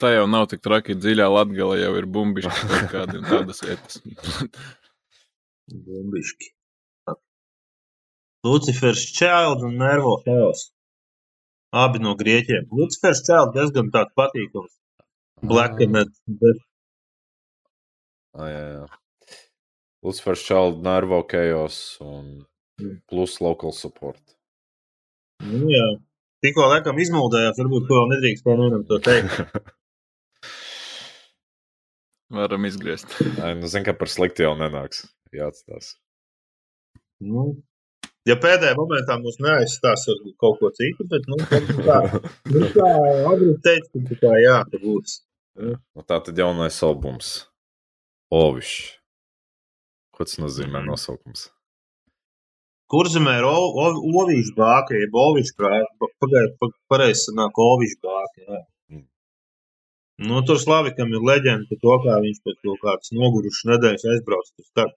Tā 0.00 0.10
jau 0.14 0.24
nav 0.30 0.48
tik 0.50 0.62
traki. 0.64 0.96
Dziļā 0.98 1.28
latgalī 1.30 1.82
jau 1.82 1.92
ir 2.00 2.08
bumbišķi 2.16 2.66
kaut 2.72 2.88
kādi 2.90 3.20
un 3.20 3.28
tādas 3.28 3.62
vietas. 3.62 4.00
Bumbiški. 5.70 6.50
Lucifers 8.42 9.04
Child 9.14 9.62
un 9.68 9.78
Nervo 9.78 10.16
Chaos. 10.24 10.72
Abi 11.72 11.98
no 12.04 12.12
grieķiem. 12.18 12.66
Lucifers 12.70 13.22
Child 13.26 13.54
diezgan 13.56 13.88
tāds 13.94 14.12
patīkams. 14.18 14.74
Black 15.42 15.80
and 15.80 15.92
bet 16.28 16.60
Ah, 18.34 18.48
jā, 18.48 18.64
jā. 18.76 18.84
Lucifers 20.04 20.42
Child, 20.44 20.82
Nervo 20.84 21.22
Chaos 21.28 21.98
un 22.00 22.46
Mm. 22.80 23.02
plus 23.06 23.40
local 23.40 23.70
support. 23.72 24.18
Nu, 25.44 25.66
jā. 25.68 25.84
Tikko 26.42 26.64
laikam 26.72 26.96
izmuldējās, 26.98 27.58
varbūt 27.60 27.84
to 27.86 27.94
vēl 27.98 28.08
nedrīkst 28.14 28.46
nevienam 28.48 28.86
to 28.88 28.98
teikt. 28.98 29.28
Varam 32.32 32.64
izgriezt. 32.64 33.12
Ai, 33.44 33.54
nu, 33.60 33.68
zinu, 33.68 33.84
ka 33.84 33.92
par 33.94 34.08
sliktu 34.08 34.42
jau 34.46 34.54
nenāks. 34.58 35.04
Jāatstās. 35.36 35.92
Nu, 37.20 37.44
ja 38.30 38.36
pēdējā 38.38 38.74
momentā 38.78 39.16
mums 39.20 39.38
neaizstās 39.42 40.06
kaut 40.40 40.58
ko 40.60 40.70
citu, 40.76 41.06
bet, 41.10 41.26
nu, 41.30 41.38
tā, 41.48 41.60
nu, 42.52 42.64
tā 42.76 42.90
agri 43.32 43.54
teikt, 43.66 43.90
ka 44.10 44.18
tā 44.24 44.34
jā, 44.44 44.58
ka 44.70 44.82
būs. 44.82 45.20
Nu, 45.62 46.02
tā 46.08 46.20
tad 46.24 46.38
jaunais 46.38 46.78
albums. 46.86 47.32
Ovišs. 48.32 48.76
Ko 50.16 50.24
tas 50.28 50.38
nozīmē 50.40 50.80
nosaukums? 50.86 51.50
Kurzemē 52.92 53.38
ir 53.40 53.44
o- 53.48 53.72
o- 53.82 54.02
ovīšu 54.20 54.52
bāka, 54.56 54.92
jeb 55.00 55.14
ovīšu 55.16 55.54
bāka. 55.60 56.08
Pagaidiet, 56.20 56.56
pa- 56.60 56.72
pareizi 56.92 57.22
sanāk 57.30 57.56
ovīšu 57.64 57.98
bāka, 58.04 58.38
jā. 58.48 58.58
Mm. 58.92 59.06
Nu, 60.28 60.42
tur 60.44 60.56
Slavikam 60.60 61.08
ir 61.16 61.24
leģenda 61.30 61.64
par 61.70 61.78
to, 61.84 61.94
kā 62.04 62.16
viņš 62.24 62.40
pēc 62.44 62.58
kaut 62.68 62.80
kādas 62.84 63.12
nogurušas 63.16 63.64
nedēļas 63.72 64.04
aizbrauc. 64.12 64.50
Tur 64.56 64.64
skat, 64.68 64.92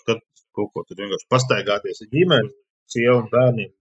skat 0.00 0.22
kaut 0.56 0.72
ko 0.72 0.84
tur 0.88 0.96
vienkārši 1.02 1.28
pastaigāties 1.34 2.00
ar 2.04 2.08
ģimeni, 2.16 2.50
sievu 2.92 3.22
un 3.22 3.30
bērniem. 3.32 3.72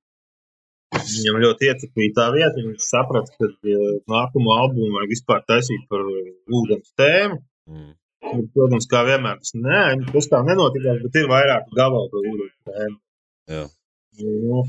Viņam 0.93 1.39
ļoti 1.41 1.69
ietekmīja 1.71 2.13
tā 2.19 2.27
vieta, 2.35 2.53
un 2.61 2.69
viņš 2.71 2.85
saprata, 2.85 3.33
ka 3.37 3.49
eh, 3.49 3.83
nākamo 4.13 4.55
albumu 4.59 4.93
vajag 4.97 5.13
vispār 5.13 5.41
taisīt 5.49 5.87
par 5.89 6.03
eh, 6.05 6.31
ūdens 6.59 6.93
tēmu. 6.99 7.39
Mm. 7.71 7.91
Bet, 8.23 8.51
Protams, 8.55 8.87
kā 8.91 9.01
vienmēr, 9.07 9.39
tas, 9.41 9.55
nē, 9.57 9.81
tas 10.13 10.29
tā 10.31 10.39
nenotikās, 10.47 11.01
bet 11.03 11.17
ir 11.19 11.27
vairāk 11.31 11.73
gabalu 11.75 12.11
par 12.13 12.29
ūdens 12.31 12.55
tēmu. 12.69 12.97
Jā. 13.51 13.65
Nu, 14.21 14.63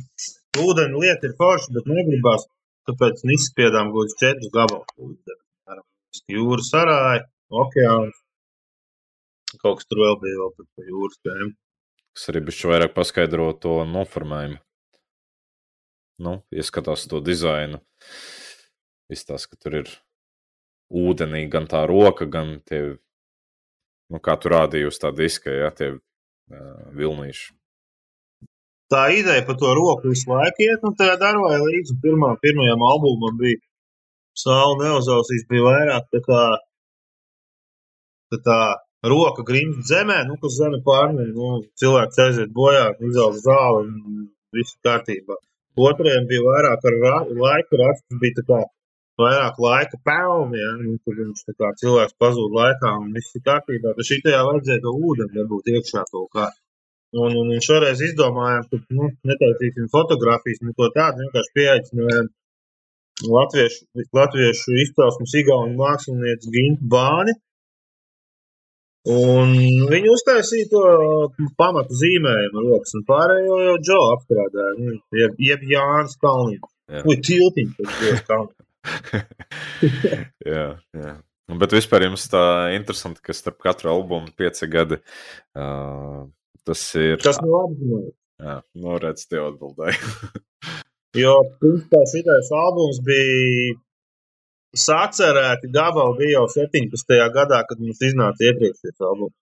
ūdeni 0.64 1.04
lieta 1.04 1.28
ir 1.28 1.36
forša, 1.38 1.72
bet 1.76 1.88
negribās. 1.92 2.48
Tāpēc 2.88 3.22
izspiedām 3.32 3.92
kādus 3.94 4.16
četrus 4.20 4.52
gabalus. 4.52 4.90
Piemēram, 4.98 5.84
Jūras 6.34 6.68
sarāja, 6.72 7.24
okeāns. 7.62 8.18
Kaut 9.62 9.78
kas 9.78 9.88
tur 9.88 10.02
vēl 10.02 10.18
bija 10.20 10.40
vēl 10.40 10.52
par 10.58 10.88
jūras 10.90 11.20
tēmu. 11.24 11.52
Kas 12.14 12.30
arī 12.30 12.44
bišķi 12.48 12.70
vairāk 12.70 12.94
paskaidro 12.94 13.50
to 13.58 13.80
noformējumu. 13.90 14.60
Nu, 16.24 16.36
ieskatās 16.54 17.08
to 17.10 17.18
dizainu. 17.24 17.80
Izstāsta, 19.10 19.50
ka 19.50 19.64
tur 19.64 19.80
ir 19.80 19.90
ūdenī 20.94 21.42
gan 21.50 21.66
tā 21.70 21.82
roka, 21.90 22.28
gan 22.30 22.60
tie, 22.68 22.80
nu, 24.14 24.20
kā 24.22 24.36
tu 24.38 24.52
rādīji 24.52 24.88
uz 24.92 25.00
tā 25.02 25.10
diska, 25.16 25.50
ja 25.50 25.72
tie 25.74 25.90
uh, 25.96 26.00
vilnīši. 26.94 27.50
Tā 28.94 29.08
ideja 29.16 29.42
par 29.48 29.58
to 29.58 29.72
roku 29.74 30.12
visu 30.12 30.30
laiku 30.30 30.62
iet, 30.68 30.84
un 30.86 30.94
tā 30.94 31.10
darbā 31.18 31.56
līdzi 31.58 31.98
pirmā, 32.02 32.34
pirmajam 32.42 32.84
albumam 32.92 33.38
bija 33.40 33.62
Sāla 34.34 34.74
neuzausīs, 34.80 35.44
bija 35.46 35.62
vairāk 35.62 36.08
tā 36.10 36.20
kā 36.24 36.38
tā, 38.30 38.38
tā 38.42 38.56
roka 39.12 39.44
grimta 39.46 39.84
zemē, 39.90 40.20
nu, 40.28 40.36
kas 40.42 40.56
zeme 40.58 40.80
pārņem, 40.86 41.32
nu, 41.36 41.50
cilvēks 41.80 42.22
aiziet 42.26 42.54
bojā, 42.56 42.86
izaug 43.10 43.36
zāli 43.46 43.90
un 43.90 44.22
viss 44.56 44.78
kārtībā. 44.86 45.36
Otrajam 45.88 46.28
bija 46.30 46.44
vairāk 46.46 46.86
ar 46.88 46.96
ra 47.02 47.16
laika 47.44 47.80
rakstus, 47.80 48.18
bija 48.22 48.38
tā 48.38 48.44
kā 48.50 48.60
vairāk 49.20 49.58
laika 49.62 49.98
pelni, 50.08 50.60
ja, 50.62 50.72
nu, 50.80 50.96
kur 51.04 51.18
viņš 51.20 51.46
tā 51.48 51.54
kā 51.60 51.72
cilvēks 51.82 52.18
pazūd 52.22 52.54
laikā 52.60 52.92
un 53.00 53.10
viss 53.16 53.36
ir 53.38 53.44
kārtībā. 53.48 53.94
Tad 53.96 54.08
šitajā 54.10 54.44
vajadzēja 54.48 54.84
to 54.84 54.94
ūdeni 55.08 55.36
dabūt 55.38 55.72
iekšā 55.74 56.06
kaut 56.10 56.30
kā. 56.36 56.48
Un, 57.14 57.34
un, 57.40 57.50
un 57.54 57.62
šoreiz 57.62 58.00
izdomājām, 58.02 58.64
ka 58.70 58.80
nu, 58.98 59.10
netaisīsim 59.30 59.90
fotografijas, 59.92 60.64
neko 60.66 60.88
tādu. 60.96 61.22
Vienkārši 61.22 61.54
pieaicinājām 61.58 62.30
latviešu, 63.36 63.84
latviešu 64.18 64.74
izcelsmes 64.82 65.34
igauņu 65.42 65.76
mākslinieci 65.78 66.54
Gintu 66.56 66.90
Bāni. 66.90 67.36
Un 69.04 69.50
viņi 69.90 70.08
uztaisīja 70.14 70.70
to 70.72 70.82
pamatu 71.60 71.96
zīmējumu 72.00 72.62
rokas, 72.70 72.94
un 72.96 73.04
pārējo 73.08 73.58
jau 73.66 73.74
Džo 73.82 73.98
apstrādāja. 74.14 74.76
Nu, 74.80 74.96
jeb, 75.20 75.34
jeb 75.44 75.66
Jānis 75.68 76.16
Kalniņš. 76.22 76.70
Vai 77.04 77.16
tiltiņš 77.28 77.74
tas 77.80 77.94
bija 78.00 78.22
Kalniņš. 78.30 78.64
jā, 80.54 80.66
jā. 80.96 81.14
Nu, 81.44 81.58
Bet 81.60 81.76
vispār 81.76 82.06
jums 82.06 82.24
tā 82.32 82.44
interesanti, 82.78 83.20
ka 83.24 83.36
starp 83.36 83.60
katru 83.60 83.92
albumu 83.92 84.32
pieci 84.36 84.68
gadi. 84.72 84.96
Uh, 85.52 86.24
tas 86.64 86.86
ir. 86.96 87.20
Tas 87.20 87.42
nav 87.44 87.66
apzināts. 87.66 88.16
Jā, 88.44 88.56
nu, 88.80 88.96
redz, 89.04 89.28
tev 89.30 89.52
atbildēja. 89.52 90.00
Jo, 91.14 91.30
principā, 91.62 92.00
šitais 92.10 92.48
albums 92.58 92.96
bija 93.06 93.76
sacerēti 94.78 95.70
gabali 95.74 96.18
bija 96.20 96.40
jau 96.40 96.46
17. 96.56 97.16
gadā, 97.34 97.62
kad 97.68 97.80
mums 97.80 98.02
iznāca 98.02 98.48
iepriekšējais 98.50 99.06
albums. 99.08 99.34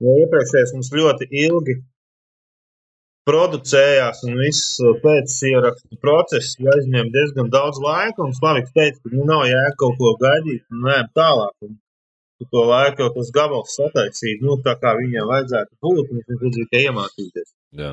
Jo 0.00 0.16
iepriekšējais 0.24 0.74
mums 0.76 0.92
ļoti 0.96 1.28
ilgi 1.44 1.76
producējās, 3.28 4.24
un 4.26 4.38
viss 4.40 4.80
pēc 5.04 5.36
ierakstu 5.50 5.98
process 6.02 6.56
aizņēma 6.74 7.14
diezgan 7.14 7.52
daudz 7.52 7.80
laika. 7.84 8.24
Un 8.24 8.34
Slaviks 8.36 8.74
teica, 8.76 8.98
ka 9.04 9.12
nu, 9.14 9.26
nav 9.28 9.44
jēga 9.50 9.76
kaut 9.82 9.98
ko 10.00 10.14
gaidīt, 10.22 10.64
un 10.72 10.86
nē, 10.88 10.98
tālāk. 11.16 11.54
Un, 11.66 11.78
to 12.48 12.62
laiku 12.64 13.04
jau 13.04 13.10
tas 13.12 13.30
gabals 13.36 13.74
sataisīt, 13.76 14.40
nu, 14.44 14.56
tā 14.64 14.72
kā 14.80 14.94
viņam 14.96 15.28
vajadzētu 15.28 15.76
būt, 15.84 16.06
un 16.06 16.22
viņš 16.22 16.30
vajadzēja 16.30 16.70
tikai 16.70 16.84
iemācīties. 16.88 17.50
Jā. 17.82 17.90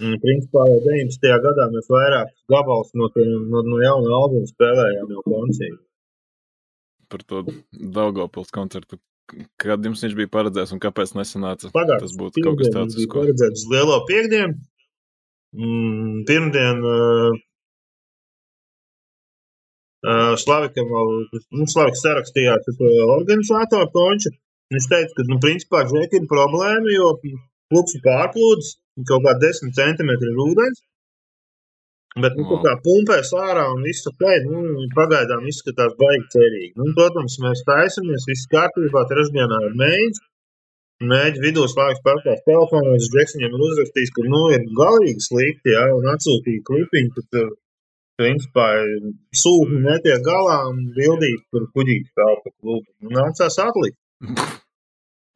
Un, 0.00 0.16
principā, 0.22 0.64
jau 0.70 0.78
19. 0.86 1.28
gadā 1.44 1.66
mēs 1.74 1.90
vairāk 1.92 2.32
gabalus 2.48 2.94
no, 2.96 3.10
no, 3.12 3.60
no 3.66 3.80
jauna 3.82 4.16
albuma 4.16 4.48
spēlējām 4.48 5.12
jau 5.12 5.24
koncīgi. 5.26 5.76
Par 7.10 7.24
to 7.28 7.42
Daugopils 7.70 8.52
koncertu. 8.54 9.00
Kad 9.60 9.84
jums 9.86 10.00
viņš 10.02 10.16
bija 10.18 10.30
paredzēts 10.32 10.72
un 10.74 10.80
kāpēc 10.82 11.12
nesanāca? 11.18 11.70
Pagājušajā 11.74 12.06
Tas 12.06 12.16
būtu 12.18 12.42
kaut 12.46 12.58
kas 12.58 12.72
tāds, 12.74 12.96
bija 12.98 13.10
ko. 13.12 13.20
paredzēts 13.22 13.62
uz 13.62 13.70
lielo 13.70 13.98
piekdienu. 14.08 14.56
Mm, 15.50 16.24
pirmdien 16.26 16.82
uh, 16.86 17.36
uh, 20.06 20.34
Slavikam 20.40 20.90
vēl, 20.90 21.12
nu, 21.58 21.66
Slaviks 21.70 22.02
sarakstījās 22.06 22.72
ar 22.72 22.78
to 22.80 22.90
organizātoru 23.18 23.90
Tonču. 23.94 24.34
Viņš 24.70 24.90
teica, 24.90 25.14
ka, 25.16 25.26
nu, 25.26 25.38
principā, 25.42 25.84
žēk 25.90 26.14
ir 26.14 26.28
problēma, 26.30 26.90
jo 26.94 27.12
klubs 27.70 27.96
ir 27.96 28.04
pārplūdis, 28.06 28.76
kaut 29.08 29.26
kā 29.26 29.34
10 29.42 29.76
centimetri 29.78 30.32
ir 30.32 30.40
ūdens. 30.46 30.82
Bet, 32.18 32.34
nu, 32.34 32.56
kā 32.64 32.72
pumpēs 32.82 33.30
ārā 33.38 33.68
un 33.70 33.84
viss 33.86 34.08
ok, 34.10 34.24
nu, 34.48 34.86
pagaidām 34.96 35.44
izskatās 35.46 35.94
baigi 36.00 36.26
cerīgi. 36.34 36.72
Nu, 36.80 36.90
protams, 36.96 37.36
mēs 37.44 37.62
taisamies, 37.68 38.26
viss 38.26 38.50
kārtībā, 38.50 39.04
trešdienā 39.12 39.60
ir 39.68 39.76
mēģis. 39.78 40.24
Mēģi 41.10 41.42
vidū 41.44 41.62
slēgts 41.70 42.02
pārkās 42.04 42.42
telefonā, 42.44 42.96
uz 42.98 43.06
Džeksiņiem 43.14 43.54
ir 43.54 43.62
uzrakstījis, 43.68 44.10
ka, 44.16 44.24
nu, 44.34 44.40
ir 44.56 44.66
galīgi 44.76 45.22
slikti, 45.24 45.72
jā, 45.76 45.86
un 45.96 46.10
atsūtīja 46.12 46.64
klipiņu, 46.66 47.12
ka, 47.14 47.24
tur, 47.36 47.52
principā, 48.20 48.66
sūkņi 49.42 49.80
netiek 49.86 50.26
galā 50.26 50.58
un 50.72 50.82
bildīt 50.96 51.46
tur 51.54 51.70
kuģīt 51.76 52.10
kā 52.18 52.26
pa 52.42 52.52
klubu. 52.52 52.84
Un 53.06 53.16
nācās 53.20 53.60
atlikt. 53.64 54.00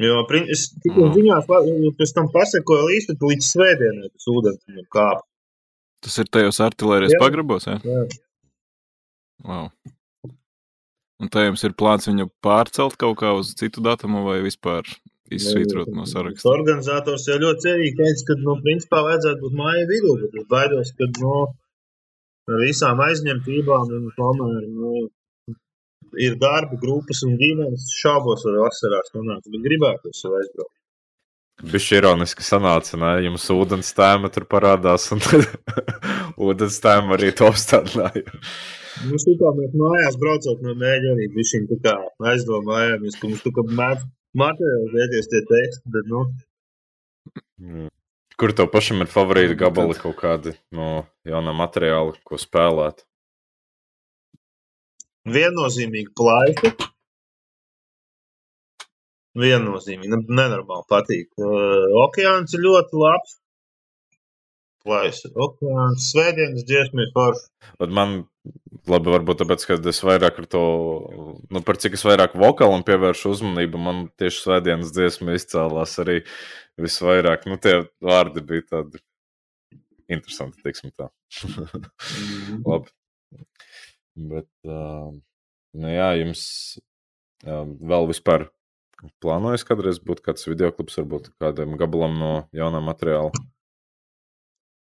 Jo, 0.03 0.25
es 0.51 0.67
tikai 0.83 1.11
ziņās, 1.15 1.47
pēc 1.99 2.13
tam 2.17 2.27
pasekoju 2.35 2.89
līdzi, 2.89 3.13
tad 3.13 3.27
līdz 3.31 3.51
svētdienai 3.53 4.09
tas 4.11 4.31
ūdens 4.33 4.87
kāpa. 4.91 5.23
Tas 6.05 6.19
ir 6.21 6.31
tajos 6.35 6.59
artilērijas 6.61 7.15
pagrabos, 7.23 7.69
jā? 7.71 7.79
Jā. 7.87 8.03
Wow. 9.47 9.71
Un 11.23 11.31
tā 11.33 11.47
jums 11.47 11.63
ir 11.65 11.77
plāns 11.79 12.09
viņu 12.11 12.27
pārcelt 12.45 12.99
kaut 13.01 13.21
kā 13.23 13.31
uz 13.39 13.55
citu 13.57 13.85
datumu 13.85 14.25
vai 14.27 14.41
vispār 14.45 14.89
izsvītrot 15.33 15.93
no 15.95 16.05
saraksta? 16.11 16.51
Organizators 16.51 17.27
jau 17.31 17.39
ļoti 17.41 17.65
cerīgi 17.69 17.99
teica, 18.01 18.27
ka, 18.29 18.39
nu, 18.43 18.57
principā 18.67 19.03
vajadzētu 19.07 19.45
būt 19.47 19.59
māja 19.61 19.85
vidū, 19.91 20.17
bet 20.25 20.35
es 20.41 20.49
baidos, 20.51 20.93
ka, 20.99 21.09
nu, 21.23 21.37
ar 22.51 22.65
visām 22.67 23.01
aizņemtībām 23.07 23.95
un 23.99 24.11
tomēr, 24.19 24.67
nu, 24.75 25.07
ir 26.21 26.39
darba 26.41 26.79
grupas 26.81 27.23
un 27.27 27.37
ģimenes 27.41 27.91
šaubos 28.01 28.47
vai 28.49 28.57
vasarās 28.63 29.13
nonākt, 29.17 29.51
bet 29.51 29.67
gribētu 29.67 30.15
sev 30.17 30.39
aizbraukt. 30.41 30.75
Bišķi 31.71 31.99
ironiski 32.01 32.43
sanāca, 32.43 32.99
ne? 32.99 33.11
Jums 33.29 33.45
ūdens 33.55 33.93
tēma 33.95 34.31
tur 34.35 34.47
parādās, 34.51 35.07
un 35.15 35.23
tad 35.23 35.47
ūdens 36.49 36.81
tēma 36.83 37.15
arī 37.19 37.31
to 37.39 37.47
apstādināja. 37.53 38.25
Nu, 39.05 39.19
šitā 39.23 39.53
mēs 39.59 39.77
mājās 39.79 40.19
braucot 40.19 40.65
no 40.67 40.75
mēģi 40.81 41.13
arī 41.13 41.29
bišķiņ 41.37 41.71
tā 41.71 41.79
kā 41.87 41.95
aizdomājāmies, 42.33 43.21
ka 43.21 43.31
mums 43.31 43.47
tā 43.47 43.55
kā 43.55 43.69
materiāli 43.71 44.91
vieties 44.97 45.31
tie 45.31 45.43
teksti, 45.47 45.95
bet, 45.95 46.11
nu, 46.11 46.27
Mm. 47.61 47.89
Kur 48.37 48.53
tev 48.53 48.67
pašam 48.73 49.05
ir 49.05 49.11
favorīti 49.11 49.57
gabali 49.59 49.95
kaut 49.99 50.17
kādi 50.19 50.55
no 50.75 51.05
jaunā 51.29 51.55
materiāla, 51.55 52.17
ko 52.27 52.39
spēlēt? 52.41 53.05
Viennozīmīgi 55.29 56.13
plaisa. 56.19 56.75
Viennozīmīgi, 59.35 60.11
ne- 60.13 60.37
nenormāli 60.41 60.87
patīk. 60.91 61.31
Uh, 61.41 61.89
okeāns 62.05 62.55
ir 62.55 62.63
ļoti 62.67 63.01
labs. 63.01 63.39
Plaisa. 64.85 65.31
Okeāns, 65.41 66.11
svētdienas 66.13 66.67
dziesma 66.69 67.07
ir 67.07 67.11
forša. 67.17 67.49
Bet 67.81 67.95
man, 67.99 68.19
labi, 68.91 69.11
varbūt 69.15 69.41
tāpēc, 69.41 69.65
ka 69.67 69.79
es 69.91 70.03
vairāk 70.05 70.43
ar 70.43 70.49
to, 70.55 70.65
nu, 71.51 71.63
par 71.65 71.81
cik 71.81 71.97
es 71.97 72.05
vairāk 72.07 72.37
vokālam 72.39 72.85
pievēršu 72.87 73.33
uzmanību, 73.33 73.81
man 73.81 74.05
tieši 74.21 74.45
svētdienas 74.45 74.93
dziesma 74.95 75.39
izcēlās 75.39 75.97
arī 76.05 76.21
visvairāk. 76.85 77.49
Nu, 77.51 77.57
tie 77.57 77.81
vārdi 78.05 78.45
bija 78.45 78.69
tādi 78.77 79.01
interesanti, 80.13 80.61
teiksim 80.63 80.93
tā. 80.95 81.09
Labi. 82.69 82.93
Bet, 84.15 84.47
uh, 84.69 85.11
nu 85.75 85.89
jā, 85.91 86.11
jums 86.21 86.43
uh, 87.47 87.65
vēl 87.67 88.07
vispār 88.11 88.47
plānojas 89.21 89.67
kādreiz 89.67 89.99
būt 90.01 90.23
kāds 90.25 90.47
videoklips, 90.47 90.97
varbūt 91.01 91.33
kādam 91.43 91.75
gabalam 91.81 92.15
no 92.21 92.33
jaunā 92.55 92.81
materiāla. 92.85 93.33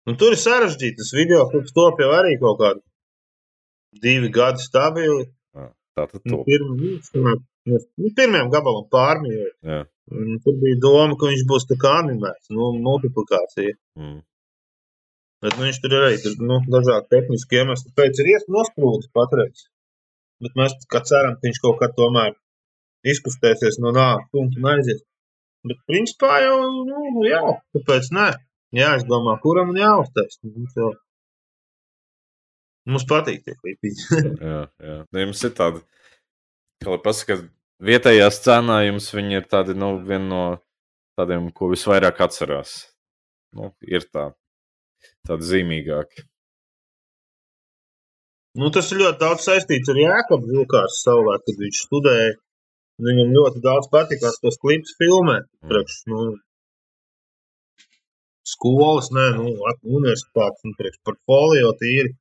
Nu, 0.03 0.17
tur 0.19 0.36
ir 0.36 0.39
sarežģīti. 0.41 0.99
Tas 0.99 1.13
video 1.15 1.45
klips 1.49 1.71
top 1.76 2.01
jau 2.03 2.09
arī 2.11 2.36
kaut 2.41 2.59
kādi 2.59 2.84
divi 4.03 4.30
gadi 4.36 4.59
stabili. 4.59 5.30
Tā 5.93 6.07
tad 6.09 6.21
Nu, 6.26 6.39
to. 6.41 6.43
pirma, 6.49 6.74
nu, 6.76 6.97
mēs- 7.69 7.88
nu, 8.01 8.09
pirmajam 8.17 8.49
gabalam. 8.51 8.88
Un 10.11 10.39
Tur 10.43 10.55
bija 10.59 10.80
doma, 10.82 11.15
ka 11.15 11.30
viņš 11.30 11.43
būs 11.47 11.67
tā 11.69 11.78
kā 11.80 11.91
animēts, 12.03 12.49
nu, 12.51 12.71
multiplikācija. 12.84 13.76
Mm. 13.95 14.19
Bet 15.43 15.57
nu, 15.59 15.65
viņš 15.67 15.79
tur 15.83 15.93
ir 15.97 16.05
arī 16.07 16.19
tur, 16.23 16.35
nu, 16.39 16.61
dažādi 16.71 17.09
tehniski 17.11 17.59
iemesli. 17.59 17.91
Pēc 17.97 18.19
ir 18.21 18.29
iespējams 18.31 18.55
nosprūdis 18.55 19.09
patreiz. 19.17 19.65
Bet 20.43 20.55
mēs 20.59 20.75
kā 20.91 21.01
ceram, 21.03 21.35
ka 21.35 21.47
viņš 21.49 21.59
kaut 21.63 21.81
kad 21.81 21.95
tomēr 21.97 22.31
izkustēsies 23.11 23.79
no 23.83 23.91
nāves 23.95 24.29
punkta 24.31 24.61
un 24.61 24.69
aizies. 24.71 25.01
Bet 25.67 25.79
principā 25.87 26.37
jau, 26.43 26.57
nu, 26.87 27.23
jā, 27.27 27.41
kāpēc 27.75 28.07
ne? 28.15 28.29
Jā, 28.75 28.93
es 28.99 29.03
domāju, 29.07 29.41
kuram 29.43 29.73
un 29.73 29.79
jāuztais. 29.79 30.39
Mums, 30.47 30.75
jau... 30.79 30.93
Mums 32.89 33.05
patīk 33.07 33.43
tie 33.45 33.55
klipi. 33.55 33.93
Jā, 34.43 34.63
jā. 34.83 34.95
Nu, 35.07 35.19
jums 35.21 35.43
ir 35.47 35.53
tāda, 35.55 35.79
kā 36.83 36.89
lai 36.91 36.99
pasaka, 37.03 37.37
vietējā 37.79 38.25
scēnā 38.33 38.81
jums 38.89 39.07
viņi 39.15 39.39
ir 39.39 39.45
tādi, 39.47 39.75
nu, 39.79 39.93
viena 40.03 40.25
no 40.27 40.41
tādiem, 41.19 41.47
ko 41.55 41.69
visvairāk 41.71 42.19
atcerās. 42.25 42.73
Nu, 43.55 43.69
ir 43.87 44.03
tā, 44.11 44.33
tādi 45.30 45.49
zīmīgāki. 45.49 46.26
Nu, 48.61 48.69
tas 48.74 48.91
ir 48.93 49.01
ļoti 49.01 49.19
daudz 49.21 49.45
saistīts 49.47 49.89
ar 49.89 49.97
Jēkabu 49.97 50.49
Vilkārs 50.51 50.99
savulāk, 51.01 51.41
kad 51.47 51.61
viņš 51.63 51.84
studēja. 51.88 52.34
Viņam 53.01 53.32
ļoti 53.34 53.61
daudz 53.63 53.88
patikās 53.93 54.38
tos 54.43 54.59
klipus 54.61 54.93
filmēt. 54.99 55.47
Priekš, 55.65 55.95
nu, 56.11 56.19
skolas, 58.45 59.09
nē, 59.17 59.26
nu, 59.39 59.47
universitātes, 59.97 60.61
nu, 60.67 60.76
priekš 60.78 61.01
portfolio 61.07 61.74
tīri. 61.82 62.13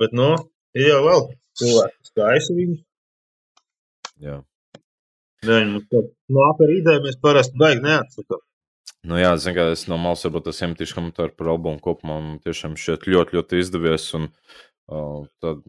Bet, 0.00 0.14
nu, 0.16 0.30
ir 0.78 0.92
jau 0.92 1.02
vēl 1.08 1.26
cilvēki, 1.58 1.98
kas 2.04 2.14
taisa 2.20 2.56
viņu. 2.60 2.78
Jā. 4.22 4.38
Viņi 5.44 5.70
mums 5.72 5.90
kaut 5.90 6.12
nāk 6.38 6.62
ar 6.64 6.72
ideju, 6.78 7.04
mēs 7.08 7.18
parasti 7.24 7.58
baigi 7.60 7.82
neatsakām. 7.84 8.44
Nu, 9.04 9.18
jā, 9.20 9.34
zinu, 9.36 9.58
ka 9.58 9.64
es 9.74 9.84
no 9.90 9.98
malas 10.00 10.24
varbūt 10.24 10.46
tas 10.48 10.62
iemetīšu 10.64 10.96
komentāru 10.96 11.34
par 11.36 11.50
albumu 11.52 11.82
kopumā. 11.84 12.14
Man 12.22 12.38
tiešām 12.44 12.78
šķiet 12.80 13.04
ļoti, 13.12 13.36
ļoti 13.36 13.60
izdevies. 13.60 14.06
Un, 14.16 14.30
uh, 14.88 15.26
tad, 15.44 15.60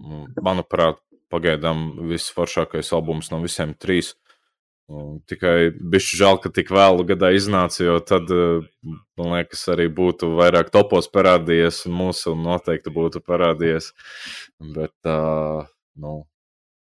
mm, 0.00 0.38
manuprāt, 0.46 1.02
pagaidām 1.28 1.90
visforšākais 2.08 2.94
albums 2.96 3.28
no 3.34 3.42
visiem 3.44 3.74
trīs. 3.76 4.14
Un 4.88 5.18
tikai 5.28 5.68
bija 5.76 6.16
žēl, 6.22 6.40
ka 6.40 6.48
tik 6.48 6.72
vēlu 6.72 7.04
gadā 7.10 7.34
iznāca, 7.36 7.82
jo 7.84 7.98
tad, 8.00 8.32
uh, 8.32 8.64
man 9.20 9.34
liekas, 9.36 9.66
arī 9.74 9.90
būtu 9.92 10.32
vairāk 10.40 10.72
topos 10.72 11.10
parādījies, 11.12 11.84
un 11.90 11.98
mūsu 12.00 12.32
noteikti 12.40 12.94
būtu 12.94 13.20
parādījies. 13.20 13.92
Bet, 14.64 14.96
uh, 15.04 15.68
nu, 16.00 16.16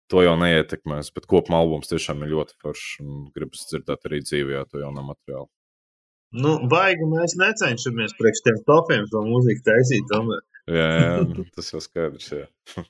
to 0.09 0.25
jau 0.25 0.37
neietekmēs. 0.41 1.13
Bet 1.13 1.29
kopumā 1.29 1.61
albums 1.61 1.93
tiešām 1.93 2.25
ir 2.25 2.39
ļoti 2.39 2.57
foršs. 2.65 3.01
un 3.05 3.25
Gribas 3.37 3.69
dzirdēt 3.69 4.09
arī 4.09 4.25
dzīvē 4.25 4.65
to 4.73 4.81
jaunu 4.81 5.05
materiālu. 5.13 5.51
Nu, 6.31 6.55
baigi 6.71 7.07
mēs 7.11 7.35
necenšamies 7.41 8.15
priekš 8.19 8.45
tiem 8.47 8.59
topiem 8.69 9.07
to 9.11 9.23
mūziku 9.27 9.65
taisīt. 9.67 10.07
Tomēr. 10.11 10.45
Jā, 10.71 10.91
jā 10.95 11.15
nu, 11.27 11.47
tas 11.57 11.73
jau 11.73 11.81
skaidrs. 11.83 12.31
Jā. 12.37 12.45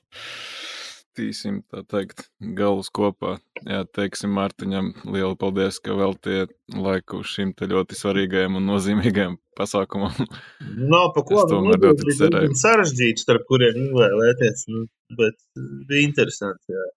Tīsim, 1.17 1.57
tā 1.67 1.81
teikt, 1.91 2.29
galus 2.55 2.87
kopā. 2.93 3.33
Jā, 3.65 3.81
teiksim 3.97 4.31
Mārtiņam 4.37 4.93
lielu 5.11 5.35
paldies, 5.41 5.81
ka 5.83 5.97
veltiet 5.97 6.53
laiku 6.71 7.19
šim 7.27 7.51
te 7.57 7.67
ļoti 7.67 7.97
svarīgajam 7.99 8.55
un 8.61 8.69
nozīmīgajam 8.71 9.35
pasākumam. 9.59 10.15
Nav 10.93 11.11
pa 11.17 11.25
ko. 11.27 11.41
Nu, 11.41 11.49
tomēr 11.51 11.81
nebija 11.81 12.37
ļoti. 12.37 12.55
Sarežģīti, 12.61 13.25
starp 13.25 13.43
kuriem 13.49 13.81
izvēlēties. 13.89 14.63
Nu, 14.71 14.85
bet 15.19 15.35
bija 15.89 16.07
interesanti. 16.07 16.77
Jā. 16.77 16.87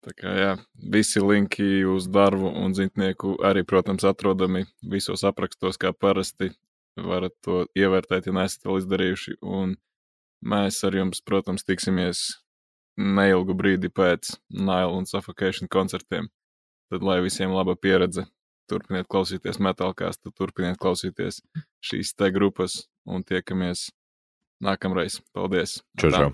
Tā 0.00 0.14
kā 0.16 0.32
jā, 0.32 0.52
visi 0.92 1.20
linki 1.20 1.84
uz 1.84 2.06
darbu 2.08 2.48
un 2.62 2.72
zintnieku 2.76 3.34
arī, 3.44 3.66
protams, 3.68 4.06
atrodami 4.08 4.64
visos 4.80 5.24
aprakstos, 5.28 5.76
kā 5.80 5.92
parasti. 5.92 6.54
Varat 7.00 7.36
to 7.44 7.64
ievērtēt, 7.78 8.26
ja 8.28 8.34
neesat 8.34 8.64
vēl 8.66 8.80
izdarījuši. 8.80 9.36
Un 9.44 9.76
mēs 10.40 10.80
ar 10.88 10.96
jums, 10.96 11.20
protams, 11.24 11.64
tiksimies 11.68 12.24
neilgu 13.00 13.54
brīdi 13.56 13.92
pēc 13.92 14.34
Nile 14.50 14.90
un 14.96 15.06
Suffocation 15.08 15.70
koncertiem. 15.70 16.28
Tad, 16.90 17.04
lai 17.06 17.20
visiem 17.24 17.52
laba 17.54 17.76
pieredze, 17.76 18.26
turpiniet 18.70 19.08
klausīties 19.10 19.60
metālkāstu, 19.62 20.32
turpiniet 20.36 20.80
klausīties 20.82 21.42
šīs 21.86 22.14
te 22.16 22.30
grupas 22.34 22.84
un 23.06 23.24
tiekamies 23.26 23.90
nākamreiz. 24.64 25.20
Paldies! 25.36 25.80
Čau, 26.00 26.14
čau. 26.16 26.32